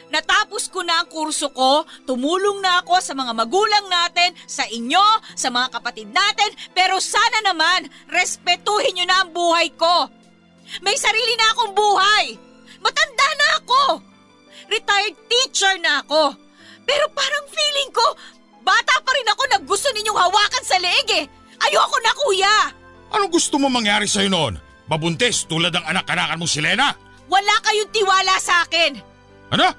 Natapos 0.10 0.74
ko 0.74 0.82
na 0.82 1.05
ang 1.05 1.10
kurso 1.10 1.53
ko, 1.53 1.86
tumulong 2.10 2.66
na 2.66 2.82
ako 2.82 2.97
sa 2.97 3.14
mga 3.14 3.30
magulang 3.30 3.86
natin, 3.93 4.34
sa 4.49 4.66
inyo, 4.66 5.05
sa 5.38 5.53
mga 5.53 5.70
kapatid 5.78 6.10
natin, 6.10 6.49
pero 6.74 6.97
sana 6.97 7.45
naman, 7.45 7.86
respetuhin 8.10 8.97
nyo 8.97 9.05
na 9.05 9.18
ang 9.22 9.30
buhay 9.30 9.70
ko. 9.78 10.10
May 10.82 10.97
sarili 10.97 11.34
na 11.38 11.47
akong 11.53 11.74
buhay. 11.78 12.26
Matanda 12.82 13.28
na 13.38 13.47
ako. 13.62 13.82
Retired 14.70 15.18
teacher 15.30 15.78
na 15.78 16.01
ako. 16.01 16.34
Pero 16.89 17.05
parang 17.14 17.45
feeling 17.53 17.93
ko, 17.93 18.05
bata 18.66 18.97
pa 19.05 19.12
rin 19.14 19.30
ako 19.30 19.43
na 19.45 19.57
gusto 19.62 19.93
ninyong 19.93 20.20
hawakan 20.26 20.66
sa 20.66 20.78
leeg 20.82 21.10
eh. 21.22 21.26
Ayoko 21.70 21.97
na 22.01 22.14
kuya. 22.18 22.57
Anong 23.14 23.30
gusto 23.34 23.62
mo 23.62 23.70
mangyari 23.70 24.10
sa'yo 24.10 24.30
noon? 24.30 24.70
mabuntis 24.89 25.45
tulad 25.45 25.70
ng 25.70 25.86
anak-anakan 25.86 26.41
mo 26.41 26.49
si 26.49 26.60
Lena? 26.60 26.89
Wala 27.30 27.56
kayong 27.62 27.94
tiwala 27.94 28.36
sa 28.42 28.66
akin! 28.66 28.98
Ano? 29.54 29.70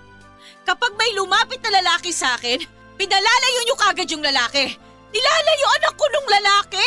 Kapag 0.62 0.94
may 0.94 1.10
lumapit 1.18 1.58
na 1.66 1.82
lalaki 1.82 2.14
sa 2.14 2.38
akin, 2.38 2.62
pinalalayo 2.94 3.60
niyo 3.66 3.74
kagad 3.74 4.06
yung 4.06 4.22
lalaki. 4.22 4.70
Nilalayo 5.10 5.66
anak 5.82 5.94
ko 5.98 6.04
nung 6.06 6.28
lalaki! 6.30 6.86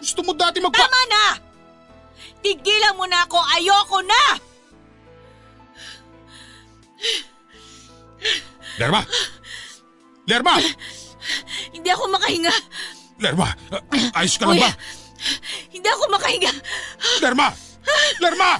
Gusto 0.00 0.24
mo 0.24 0.32
dati 0.32 0.56
magpa... 0.64 0.80
Tama 0.80 1.02
na! 1.12 1.24
Tigilan 2.40 2.96
mo 2.96 3.04
na 3.04 3.28
ako! 3.28 3.36
Ayoko 3.60 3.98
na! 4.00 4.22
Lerma! 8.80 9.00
Lerma! 10.24 10.56
Hindi 11.76 11.88
ako 11.92 12.04
makahinga. 12.08 12.54
Lerma! 13.20 13.52
ayos 14.16 14.40
ka 14.40 14.48
lang 14.48 14.64
ba? 14.64 14.72
Hindi 15.68 15.88
ako 15.92 16.04
makahinga. 16.08 16.52
Lerma! 17.20 17.52
Lerma! 18.24 18.50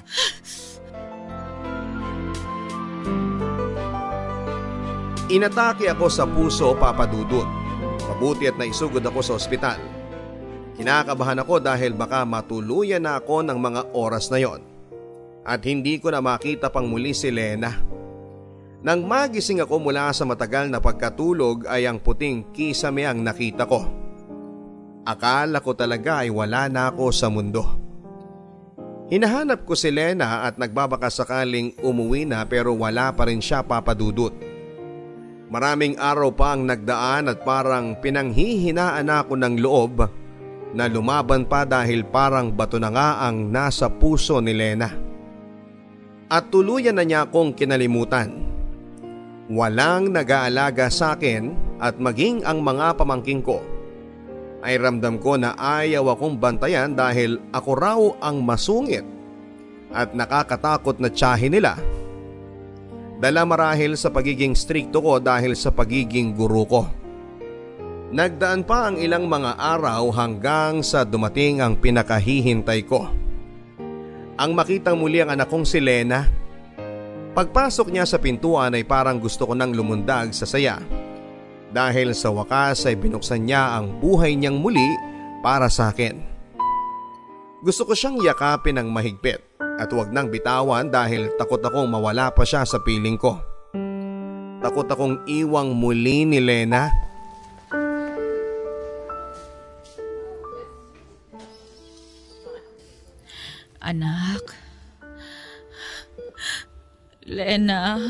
Inatake 5.30 5.86
ako 5.86 6.10
sa 6.10 6.26
puso 6.26 6.74
papadudot. 6.74 7.46
Mabuti 8.10 8.50
at 8.50 8.58
naisugod 8.58 9.06
ako 9.06 9.22
sa 9.22 9.38
ospital. 9.38 9.78
Kinakabahan 10.74 11.38
ako 11.46 11.62
dahil 11.62 11.94
baka 11.94 12.26
matuluyan 12.26 13.06
na 13.06 13.14
ako 13.22 13.46
ng 13.46 13.54
mga 13.54 13.80
oras 13.94 14.26
na 14.34 14.42
yon. 14.42 14.58
At 15.46 15.62
hindi 15.62 16.02
ko 16.02 16.10
na 16.10 16.18
makita 16.18 16.66
pang 16.66 16.90
muli 16.90 17.14
si 17.14 17.30
Lena. 17.30 17.78
Nang 18.82 19.06
magising 19.06 19.62
ako 19.62 19.78
mula 19.78 20.10
sa 20.10 20.26
matagal 20.26 20.66
na 20.66 20.82
pagkatulog 20.82 21.62
ay 21.70 21.86
ang 21.86 22.02
puting 22.02 22.50
kisame 22.50 23.06
ang 23.06 23.22
nakita 23.22 23.70
ko. 23.70 23.86
Akala 25.06 25.62
ko 25.62 25.78
talaga 25.78 26.26
ay 26.26 26.34
wala 26.34 26.66
na 26.66 26.90
ako 26.90 27.06
sa 27.14 27.30
mundo. 27.30 27.62
Hinahanap 29.06 29.62
ko 29.62 29.78
si 29.78 29.94
Lena 29.94 30.42
at 30.42 30.58
nagbabaka 30.58 31.06
sakaling 31.06 31.78
umuwi 31.86 32.26
na 32.26 32.42
pero 32.50 32.74
wala 32.74 33.14
pa 33.14 33.30
rin 33.30 33.38
siya 33.38 33.62
papadudot. 33.62 34.49
Maraming 35.50 35.98
araw 35.98 36.30
pa 36.30 36.54
ang 36.54 36.62
nagdaan 36.62 37.26
at 37.26 37.42
parang 37.42 37.98
pinanghihinaan 37.98 39.10
ako 39.10 39.34
ng 39.34 39.54
loob 39.58 40.06
na 40.70 40.86
lumaban 40.86 41.42
pa 41.42 41.66
dahil 41.66 42.06
parang 42.06 42.54
bato 42.54 42.78
na 42.78 42.86
nga 42.94 43.26
ang 43.26 43.50
nasa 43.50 43.90
puso 43.90 44.38
ni 44.38 44.54
Lena. 44.54 44.94
At 46.30 46.54
tuluyan 46.54 46.94
na 46.94 47.02
niya 47.02 47.26
akong 47.26 47.58
kinalimutan. 47.58 48.30
Walang 49.50 50.14
nag-aalaga 50.14 50.86
sa 50.86 51.18
akin 51.18 51.74
at 51.82 51.98
maging 51.98 52.46
ang 52.46 52.62
mga 52.62 52.94
pamangking 52.94 53.42
ko 53.42 53.58
ay 54.62 54.78
ramdam 54.78 55.18
ko 55.18 55.34
na 55.34 55.58
ayaw 55.58 56.14
akong 56.14 56.38
bantayan 56.38 56.94
dahil 56.94 57.42
ako 57.50 57.70
raw 57.74 58.00
ang 58.22 58.38
masungit 58.46 59.02
at 59.90 60.14
nakakatakot 60.14 61.02
na 61.02 61.10
tsahin 61.10 61.58
nila. 61.58 61.74
Dala 63.20 63.44
marahil 63.44 64.00
sa 64.00 64.08
pagiging 64.08 64.56
strikto 64.56 65.04
ko 65.04 65.20
dahil 65.20 65.52
sa 65.52 65.68
pagiging 65.68 66.32
guru 66.32 66.64
ko. 66.64 66.82
Nagdaan 68.16 68.64
pa 68.64 68.88
ang 68.88 68.96
ilang 68.96 69.28
mga 69.28 69.60
araw 69.60 70.08
hanggang 70.08 70.80
sa 70.80 71.04
dumating 71.04 71.60
ang 71.60 71.76
pinakahihintay 71.76 72.80
ko. 72.88 73.12
Ang 74.40 74.56
makitang 74.56 74.96
muli 74.96 75.20
ang 75.20 75.36
anak 75.36 75.52
kong 75.52 75.68
si 75.68 75.84
Lena. 75.84 76.24
Pagpasok 77.36 77.92
niya 77.92 78.08
sa 78.08 78.16
pintuan 78.16 78.72
ay 78.72 78.88
parang 78.88 79.20
gusto 79.20 79.44
ko 79.44 79.52
nang 79.52 79.76
lumundag 79.76 80.32
sa 80.32 80.48
saya. 80.48 80.80
Dahil 81.70 82.16
sa 82.16 82.32
wakas 82.32 82.88
ay 82.88 82.96
binuksan 82.96 83.44
niya 83.44 83.76
ang 83.76 84.00
buhay 84.00 84.32
niyang 84.32 84.56
muli 84.56 84.96
para 85.44 85.68
sa 85.68 85.92
akin. 85.92 86.29
Gusto 87.60 87.84
ko 87.84 87.92
siyang 87.92 88.16
yakapin 88.24 88.80
ng 88.80 88.88
mahigpit 88.88 89.36
at 89.60 89.92
huwag 89.92 90.08
nang 90.08 90.32
bitawan 90.32 90.88
dahil 90.88 91.28
takot 91.36 91.60
akong 91.60 91.92
mawala 91.92 92.32
pa 92.32 92.40
siya 92.40 92.64
sa 92.64 92.80
piling 92.80 93.20
ko. 93.20 93.36
Takot 94.64 94.88
akong 94.88 95.28
iwang 95.28 95.76
muli 95.76 96.24
ni 96.24 96.40
Lena. 96.40 96.88
Anak. 103.84 104.56
Lena, 107.28 108.00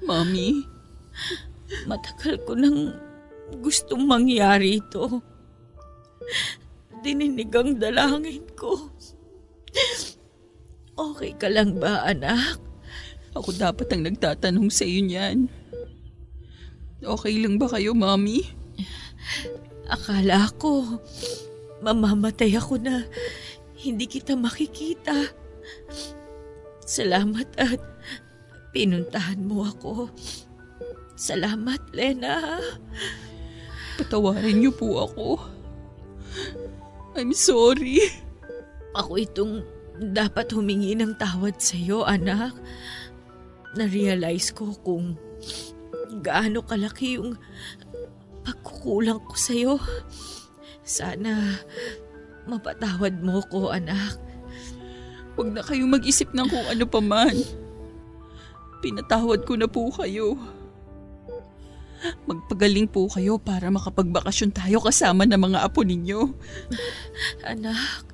Mami, 0.00 0.64
matagal 1.84 2.40
ko 2.48 2.56
nang 2.56 2.96
gustong 3.60 4.08
mangyari 4.08 4.80
ito. 4.80 5.20
Dininig 7.04 7.54
ang 7.54 7.78
dalangin 7.78 8.44
ko. 8.58 8.90
Okay 10.98 11.32
ka 11.38 11.46
lang 11.46 11.78
ba, 11.78 12.02
anak? 12.06 12.68
ako 13.38 13.54
dapat 13.54 13.86
ang 13.94 14.02
nagtatanong 14.02 14.68
sa 14.72 14.82
iyo 14.82 15.04
niyan. 15.06 15.46
Okay 16.98 17.38
lang 17.38 17.54
ba 17.60 17.70
kayo, 17.70 17.94
Mami? 17.94 18.42
Akala 19.86 20.50
ko, 20.58 20.98
mamamatay 21.80 22.58
ako 22.58 22.82
na 22.82 23.06
hindi 23.78 24.10
kita 24.10 24.34
makikita. 24.34 25.14
Salamat 26.82 27.46
at 27.62 27.78
pinuntahan 28.74 29.38
mo 29.38 29.62
ako. 29.62 30.10
Salamat, 31.14 31.78
Lena. 31.94 32.58
Patawarin 34.02 34.58
niyo 34.58 34.74
po 34.74 35.06
ako. 35.06 35.26
I'm 37.18 37.34
sorry. 37.34 37.98
Ako 38.94 39.18
itong 39.18 39.66
dapat 40.14 40.54
humingi 40.54 40.94
ng 40.94 41.18
tawad 41.18 41.58
sa 41.58 41.74
iyo, 41.74 42.06
anak. 42.06 42.54
Na-realize 43.74 44.54
ko 44.54 44.70
kung 44.86 45.18
gaano 46.22 46.62
kalaki 46.62 47.18
yung 47.18 47.34
pagkukulang 48.46 49.18
ko 49.26 49.34
sa 49.34 49.50
iyo. 49.50 49.74
Sana 50.86 51.58
mapatawad 52.46 53.18
mo 53.18 53.42
ko, 53.50 53.74
anak. 53.74 54.14
Huwag 55.34 55.58
na 55.58 55.66
kayong 55.66 55.98
mag-isip 55.98 56.30
ng 56.30 56.46
kung 56.46 56.66
ano 56.70 56.86
pa 56.86 57.02
man. 57.02 57.34
Pinatawad 58.78 59.42
ko 59.42 59.58
na 59.58 59.66
po 59.66 59.90
kayo. 59.90 60.38
Magpagaling 62.28 62.92
po 62.92 63.08
kayo 63.08 63.40
para 63.40 63.72
makapagbakasyon 63.72 64.52
tayo 64.52 64.84
kasama 64.84 65.24
ng 65.24 65.40
mga 65.40 65.64
apo 65.64 65.80
ninyo. 65.80 66.28
Anak, 67.48 68.04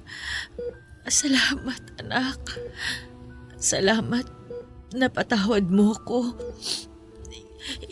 salamat, 1.10 1.82
anak. 1.98 2.38
Salamat 3.58 4.44
napatawad 4.94 5.66
mo 5.68 5.92
ko. 6.06 6.32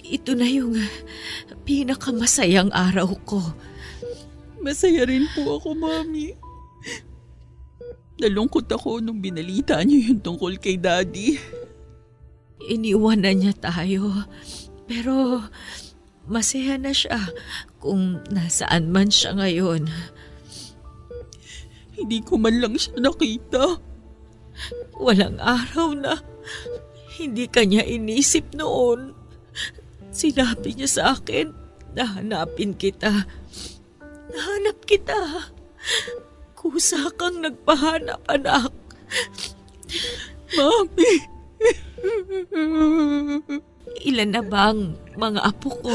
Ito 0.07 0.39
na 0.39 0.47
yung 0.47 0.79
pinakamasayang 1.67 2.71
araw 2.71 3.11
ko. 3.27 3.43
Masaya 4.63 5.03
rin 5.11 5.27
po 5.35 5.59
ako, 5.59 5.75
Mami. 5.75 6.39
Nalungkot 8.23 8.71
ako 8.71 9.03
nung 9.03 9.19
binalita 9.19 9.83
niyo 9.83 10.15
yung 10.15 10.21
tungkol 10.23 10.55
kay 10.63 10.79
Daddy. 10.79 11.35
Iniwan 12.71 13.27
na 13.27 13.35
niya 13.35 13.51
tayo. 13.59 14.07
Pero 14.87 15.43
masaya 16.27 16.79
na 16.79 16.95
siya 16.95 17.31
kung 17.83 18.23
nasaan 18.31 18.95
man 18.95 19.11
siya 19.11 19.35
ngayon. 19.35 19.91
Hindi 21.99 22.19
ko 22.23 22.39
man 22.39 22.63
lang 22.63 22.75
siya 22.79 22.99
nakita. 22.99 23.79
Walang 24.97 25.39
araw 25.43 25.95
na 25.97 26.15
hindi 27.19 27.47
kanya 27.51 27.83
inisip 27.83 28.55
noon. 28.55 29.15
Sinabi 30.13 30.77
niya 30.77 30.89
sa 30.89 31.03
akin 31.17 31.53
na 31.97 32.19
hanapin 32.19 32.77
kita. 32.77 33.27
Nahanap 34.33 34.79
kita. 34.89 35.51
Kusa 36.57 37.11
kang 37.19 37.43
nagpahanap, 37.43 38.23
anak. 38.31 38.73
Mami. 40.55 41.13
Ilan 44.01 44.33
na 44.33 44.41
bang 44.41 44.97
mga 45.21 45.41
apo 45.45 45.69
ko? 45.69 45.93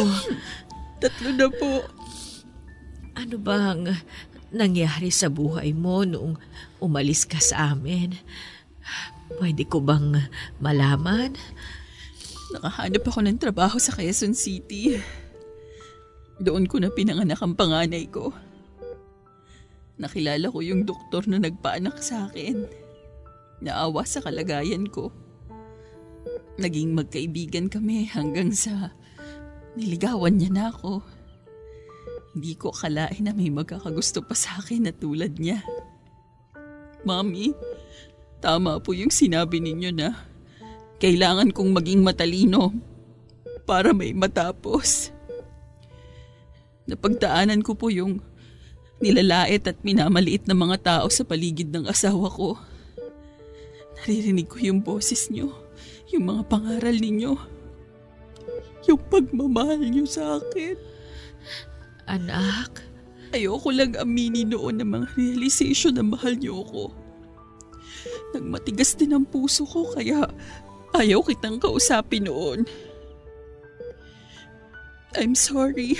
Tatlo 1.01 1.29
na 1.33 1.47
po. 1.49 1.81
Ano 3.17 3.35
bang 3.41 3.97
nangyari 4.53 5.09
sa 5.09 5.27
buhay 5.27 5.73
mo 5.73 6.05
noong 6.05 6.37
umalis 6.77 7.25
ka 7.25 7.41
sa 7.41 7.73
amin? 7.73 8.13
Pwede 9.41 9.65
ko 9.65 9.81
bang 9.81 10.29
malaman? 10.61 11.33
Nakahanap 12.53 13.03
ako 13.03 13.19
ng 13.25 13.41
trabaho 13.41 13.75
sa 13.75 13.91
Quezon 13.91 14.37
City. 14.37 14.95
Doon 16.39 16.69
ko 16.69 16.79
na 16.79 16.93
pinanganak 16.93 17.41
ang 17.41 17.57
panganay 17.57 18.07
ko. 18.07 18.31
Nakilala 19.97 20.53
ko 20.53 20.61
yung 20.61 20.85
doktor 20.85 21.25
na 21.25 21.41
nagpaanak 21.41 21.97
sa 21.99 22.29
akin. 22.29 22.69
Naawa 23.59 24.05
sa 24.05 24.21
kalagayan 24.21 24.85
ko. 24.87 25.09
Naging 26.57 26.97
magkaibigan 26.97 27.69
kami 27.69 28.09
hanggang 28.09 28.49
sa 28.49 28.97
niligawan 29.77 30.41
niya 30.41 30.49
na 30.49 30.63
ako. 30.73 31.05
Hindi 32.33 32.53
ko 32.57 32.73
akalain 32.73 33.21
na 33.21 33.33
may 33.33 33.53
magkakagusto 33.53 34.25
pa 34.25 34.33
sa 34.33 34.57
akin 34.57 34.89
na 34.89 34.93
tulad 34.93 35.37
niya. 35.37 35.61
Mami, 37.05 37.53
tama 38.41 38.81
po 38.81 38.93
yung 38.97 39.13
sinabi 39.13 39.61
ninyo 39.61 39.89
na 39.93 40.17
kailangan 40.97 41.53
kong 41.53 41.77
maging 41.77 42.01
matalino 42.01 42.73
para 43.69 43.93
may 43.93 44.17
matapos. 44.17 45.13
Napagdaanan 46.89 47.61
ko 47.61 47.77
po 47.77 47.93
yung 47.93 48.17
nilalait 48.97 49.61
at 49.61 49.77
minamaliit 49.85 50.49
na 50.49 50.57
mga 50.57 50.77
tao 50.81 51.07
sa 51.13 51.21
paligid 51.21 51.69
ng 51.69 51.85
asawa 51.85 52.31
ko. 52.33 52.57
Naririnig 54.01 54.49
ko 54.49 54.57
yung 54.57 54.81
boses 54.81 55.29
nyo, 55.29 55.53
yung 56.11 56.25
mga 56.31 56.43
pangaral 56.47 56.95
ninyo, 56.95 57.33
yung 58.87 59.01
pagmamahal 59.11 59.81
nyo 59.83 60.05
sa 60.07 60.39
akin. 60.39 60.75
Anak, 62.07 62.79
ayoko 63.35 63.67
lang 63.75 63.99
aminin 63.99 64.55
noon 64.55 64.79
ng 64.79 64.87
mga 64.87 65.07
realization 65.19 65.99
na 65.99 66.05
mahal 66.07 66.39
niyo 66.39 66.63
ako. 66.63 66.83
Nagmatigas 68.31 68.95
din 68.95 69.11
ang 69.11 69.27
puso 69.27 69.67
ko 69.67 69.91
kaya 69.91 70.31
ayaw 70.95 71.19
kitang 71.27 71.59
kausapin 71.59 72.31
noon. 72.31 72.63
I'm 75.19 75.35
sorry. 75.35 75.99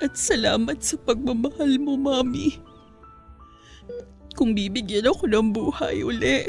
At 0.00 0.16
salamat 0.16 0.80
sa 0.80 0.96
pagmamahal 0.98 1.78
mo, 1.78 1.94
Mami. 2.00 2.56
Kung 4.32 4.56
bibigyan 4.56 5.06
ako 5.12 5.28
ng 5.28 5.52
buhay 5.52 6.00
uli, 6.00 6.48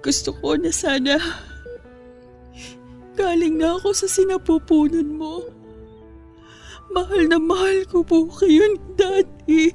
gusto 0.00 0.32
ko 0.40 0.56
na 0.56 0.72
sana 0.72 1.20
galing 3.20 3.60
na 3.60 3.76
ako 3.76 3.92
sa 3.92 4.08
sinapupunan 4.08 5.04
mo. 5.12 5.44
Mahal 6.90 7.28
na 7.28 7.38
mahal 7.38 7.84
ko 7.86 8.00
po 8.02 8.26
kayo, 8.32 8.80
Daddy. 8.96 9.70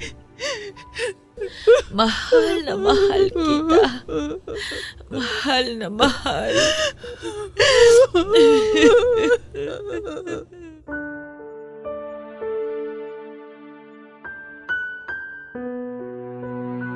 mahal 1.93 2.55
na 2.65 2.75
mahal 2.75 3.23
kita. 3.29 3.83
Mahal 5.13 5.65
na 5.79 5.87
mahal. 5.93 6.53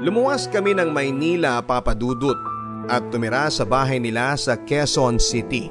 Lumuwas 0.04 0.50
kami 0.50 0.74
ng 0.74 0.90
Maynila 0.90 1.62
papadudot 1.62 2.49
at 2.90 3.14
tumira 3.14 3.46
sa 3.54 3.64
bahay 3.70 4.02
nila 4.02 4.34
sa 4.34 4.58
Quezon 4.58 5.22
City. 5.22 5.70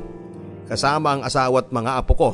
Kasama 0.71 1.19
ang 1.19 1.23
asawa 1.27 1.67
at 1.67 1.75
mga 1.75 1.93
apo 1.99 2.15
ko. 2.15 2.31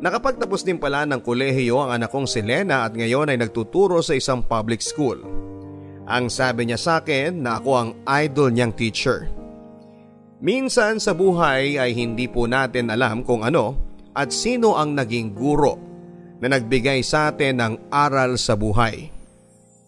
Nakapagtapos 0.00 0.64
din 0.64 0.80
pala 0.80 1.04
ng 1.04 1.20
kolehiyo 1.20 1.84
ang 1.84 2.00
anak 2.00 2.08
kong 2.08 2.24
si 2.24 2.40
Lena 2.40 2.88
at 2.88 2.96
ngayon 2.96 3.28
ay 3.28 3.38
nagtuturo 3.40 4.00
sa 4.00 4.16
isang 4.16 4.40
public 4.40 4.80
school. 4.80 5.20
Ang 6.04 6.28
sabi 6.28 6.68
niya 6.68 6.80
sa 6.80 7.04
akin 7.04 7.44
na 7.44 7.60
ako 7.60 7.70
ang 7.72 7.90
idol 8.08 8.52
niyang 8.52 8.72
teacher. 8.76 9.28
Minsan 10.44 11.00
sa 11.00 11.16
buhay 11.16 11.80
ay 11.80 11.96
hindi 11.96 12.28
po 12.28 12.44
natin 12.44 12.92
alam 12.92 13.24
kung 13.24 13.40
ano 13.40 13.76
at 14.12 14.28
sino 14.28 14.76
ang 14.76 14.92
naging 14.92 15.32
guro 15.32 15.80
na 16.44 16.52
nagbigay 16.52 17.00
sa 17.00 17.32
atin 17.32 17.56
ng 17.60 17.74
aral 17.88 18.36
sa 18.36 18.52
buhay. 18.52 19.08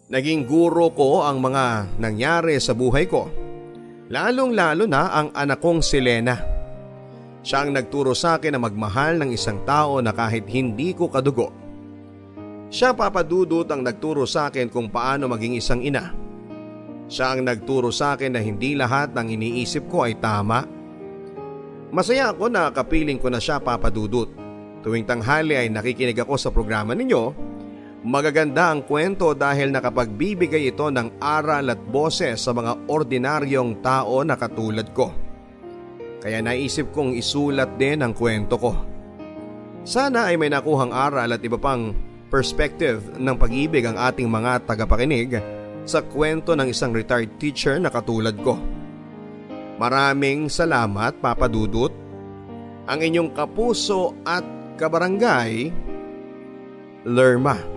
Naging 0.09 0.49
guro 0.49 0.89
ko 0.97 1.21
ang 1.27 1.37
mga 1.43 1.99
nangyari 2.01 2.57
sa 2.57 2.73
buhay 2.73 3.05
ko. 3.05 3.46
Lalong 4.07 4.55
lalo 4.55 4.87
na 4.87 5.11
ang 5.11 5.35
anak 5.35 5.59
kong 5.59 5.83
si 5.83 5.99
Lena. 5.99 6.39
Siya 7.43 7.67
ang 7.67 7.75
nagturo 7.75 8.15
sa 8.15 8.39
akin 8.39 8.55
na 8.55 8.61
magmahal 8.63 9.19
ng 9.19 9.35
isang 9.35 9.67
tao 9.67 9.99
na 9.99 10.15
kahit 10.15 10.47
hindi 10.47 10.95
ko 10.95 11.11
kadugo. 11.11 11.51
Siya 12.71 12.95
papadudot 12.95 13.67
ang 13.67 13.83
nagturo 13.83 14.23
sa 14.23 14.47
akin 14.47 14.71
kung 14.71 14.87
paano 14.87 15.27
maging 15.27 15.59
isang 15.59 15.83
ina. 15.83 16.15
Siya 17.11 17.35
ang 17.35 17.43
nagturo 17.43 17.91
sa 17.91 18.15
akin 18.15 18.35
na 18.35 18.39
hindi 18.39 18.79
lahat 18.79 19.11
ng 19.11 19.27
iniisip 19.27 19.91
ko 19.91 20.07
ay 20.07 20.15
tama. 20.19 20.63
Masaya 21.91 22.31
ako 22.31 22.47
na 22.47 22.71
kapiling 22.71 23.19
ko 23.19 23.27
na 23.27 23.43
siya 23.43 23.59
papadudot. 23.59 24.31
Tuwing 24.87 25.03
tanghali 25.03 25.59
ay 25.59 25.67
nakikinig 25.67 26.19
ako 26.19 26.39
sa 26.39 26.47
programa 26.47 26.95
ninyo 26.95 27.23
Magaganda 28.07 28.71
ang 28.71 28.87
kwento 28.87 29.35
dahil 29.35 29.67
nakapagbibigay 29.67 30.71
ito 30.71 30.87
ng 30.87 31.19
aral 31.19 31.75
at 31.75 31.81
boses 31.91 32.39
sa 32.39 32.55
mga 32.55 32.87
ordinaryong 32.87 33.83
tao 33.83 34.23
na 34.23 34.39
katulad 34.39 34.95
ko. 34.95 35.11
Kaya 36.23 36.39
naisip 36.39 36.95
kong 36.95 37.19
isulat 37.19 37.75
din 37.75 37.99
ang 37.99 38.15
kwento 38.15 38.55
ko. 38.55 38.71
Sana 39.83 40.31
ay 40.31 40.39
may 40.39 40.47
nakuhang 40.47 40.95
aral 40.95 41.35
at 41.35 41.43
iba 41.43 41.59
pang 41.59 41.91
perspective 42.31 43.03
ng 43.19 43.35
pag-ibig 43.35 43.83
ang 43.83 43.99
ating 43.99 44.31
mga 44.31 44.63
tagapakinig 44.63 45.43
sa 45.83 45.99
kwento 45.99 46.55
ng 46.55 46.71
isang 46.71 46.95
retired 46.95 47.35
teacher 47.35 47.75
na 47.75 47.91
katulad 47.91 48.39
ko. 48.39 48.55
Maraming 49.83 50.47
salamat 50.47 51.19
Papa 51.19 51.51
Dudut. 51.51 51.91
Ang 52.87 53.03
inyong 53.03 53.35
kapuso 53.35 54.15
at 54.23 54.47
kabarangay, 54.79 55.75
Lerma. 57.03 57.76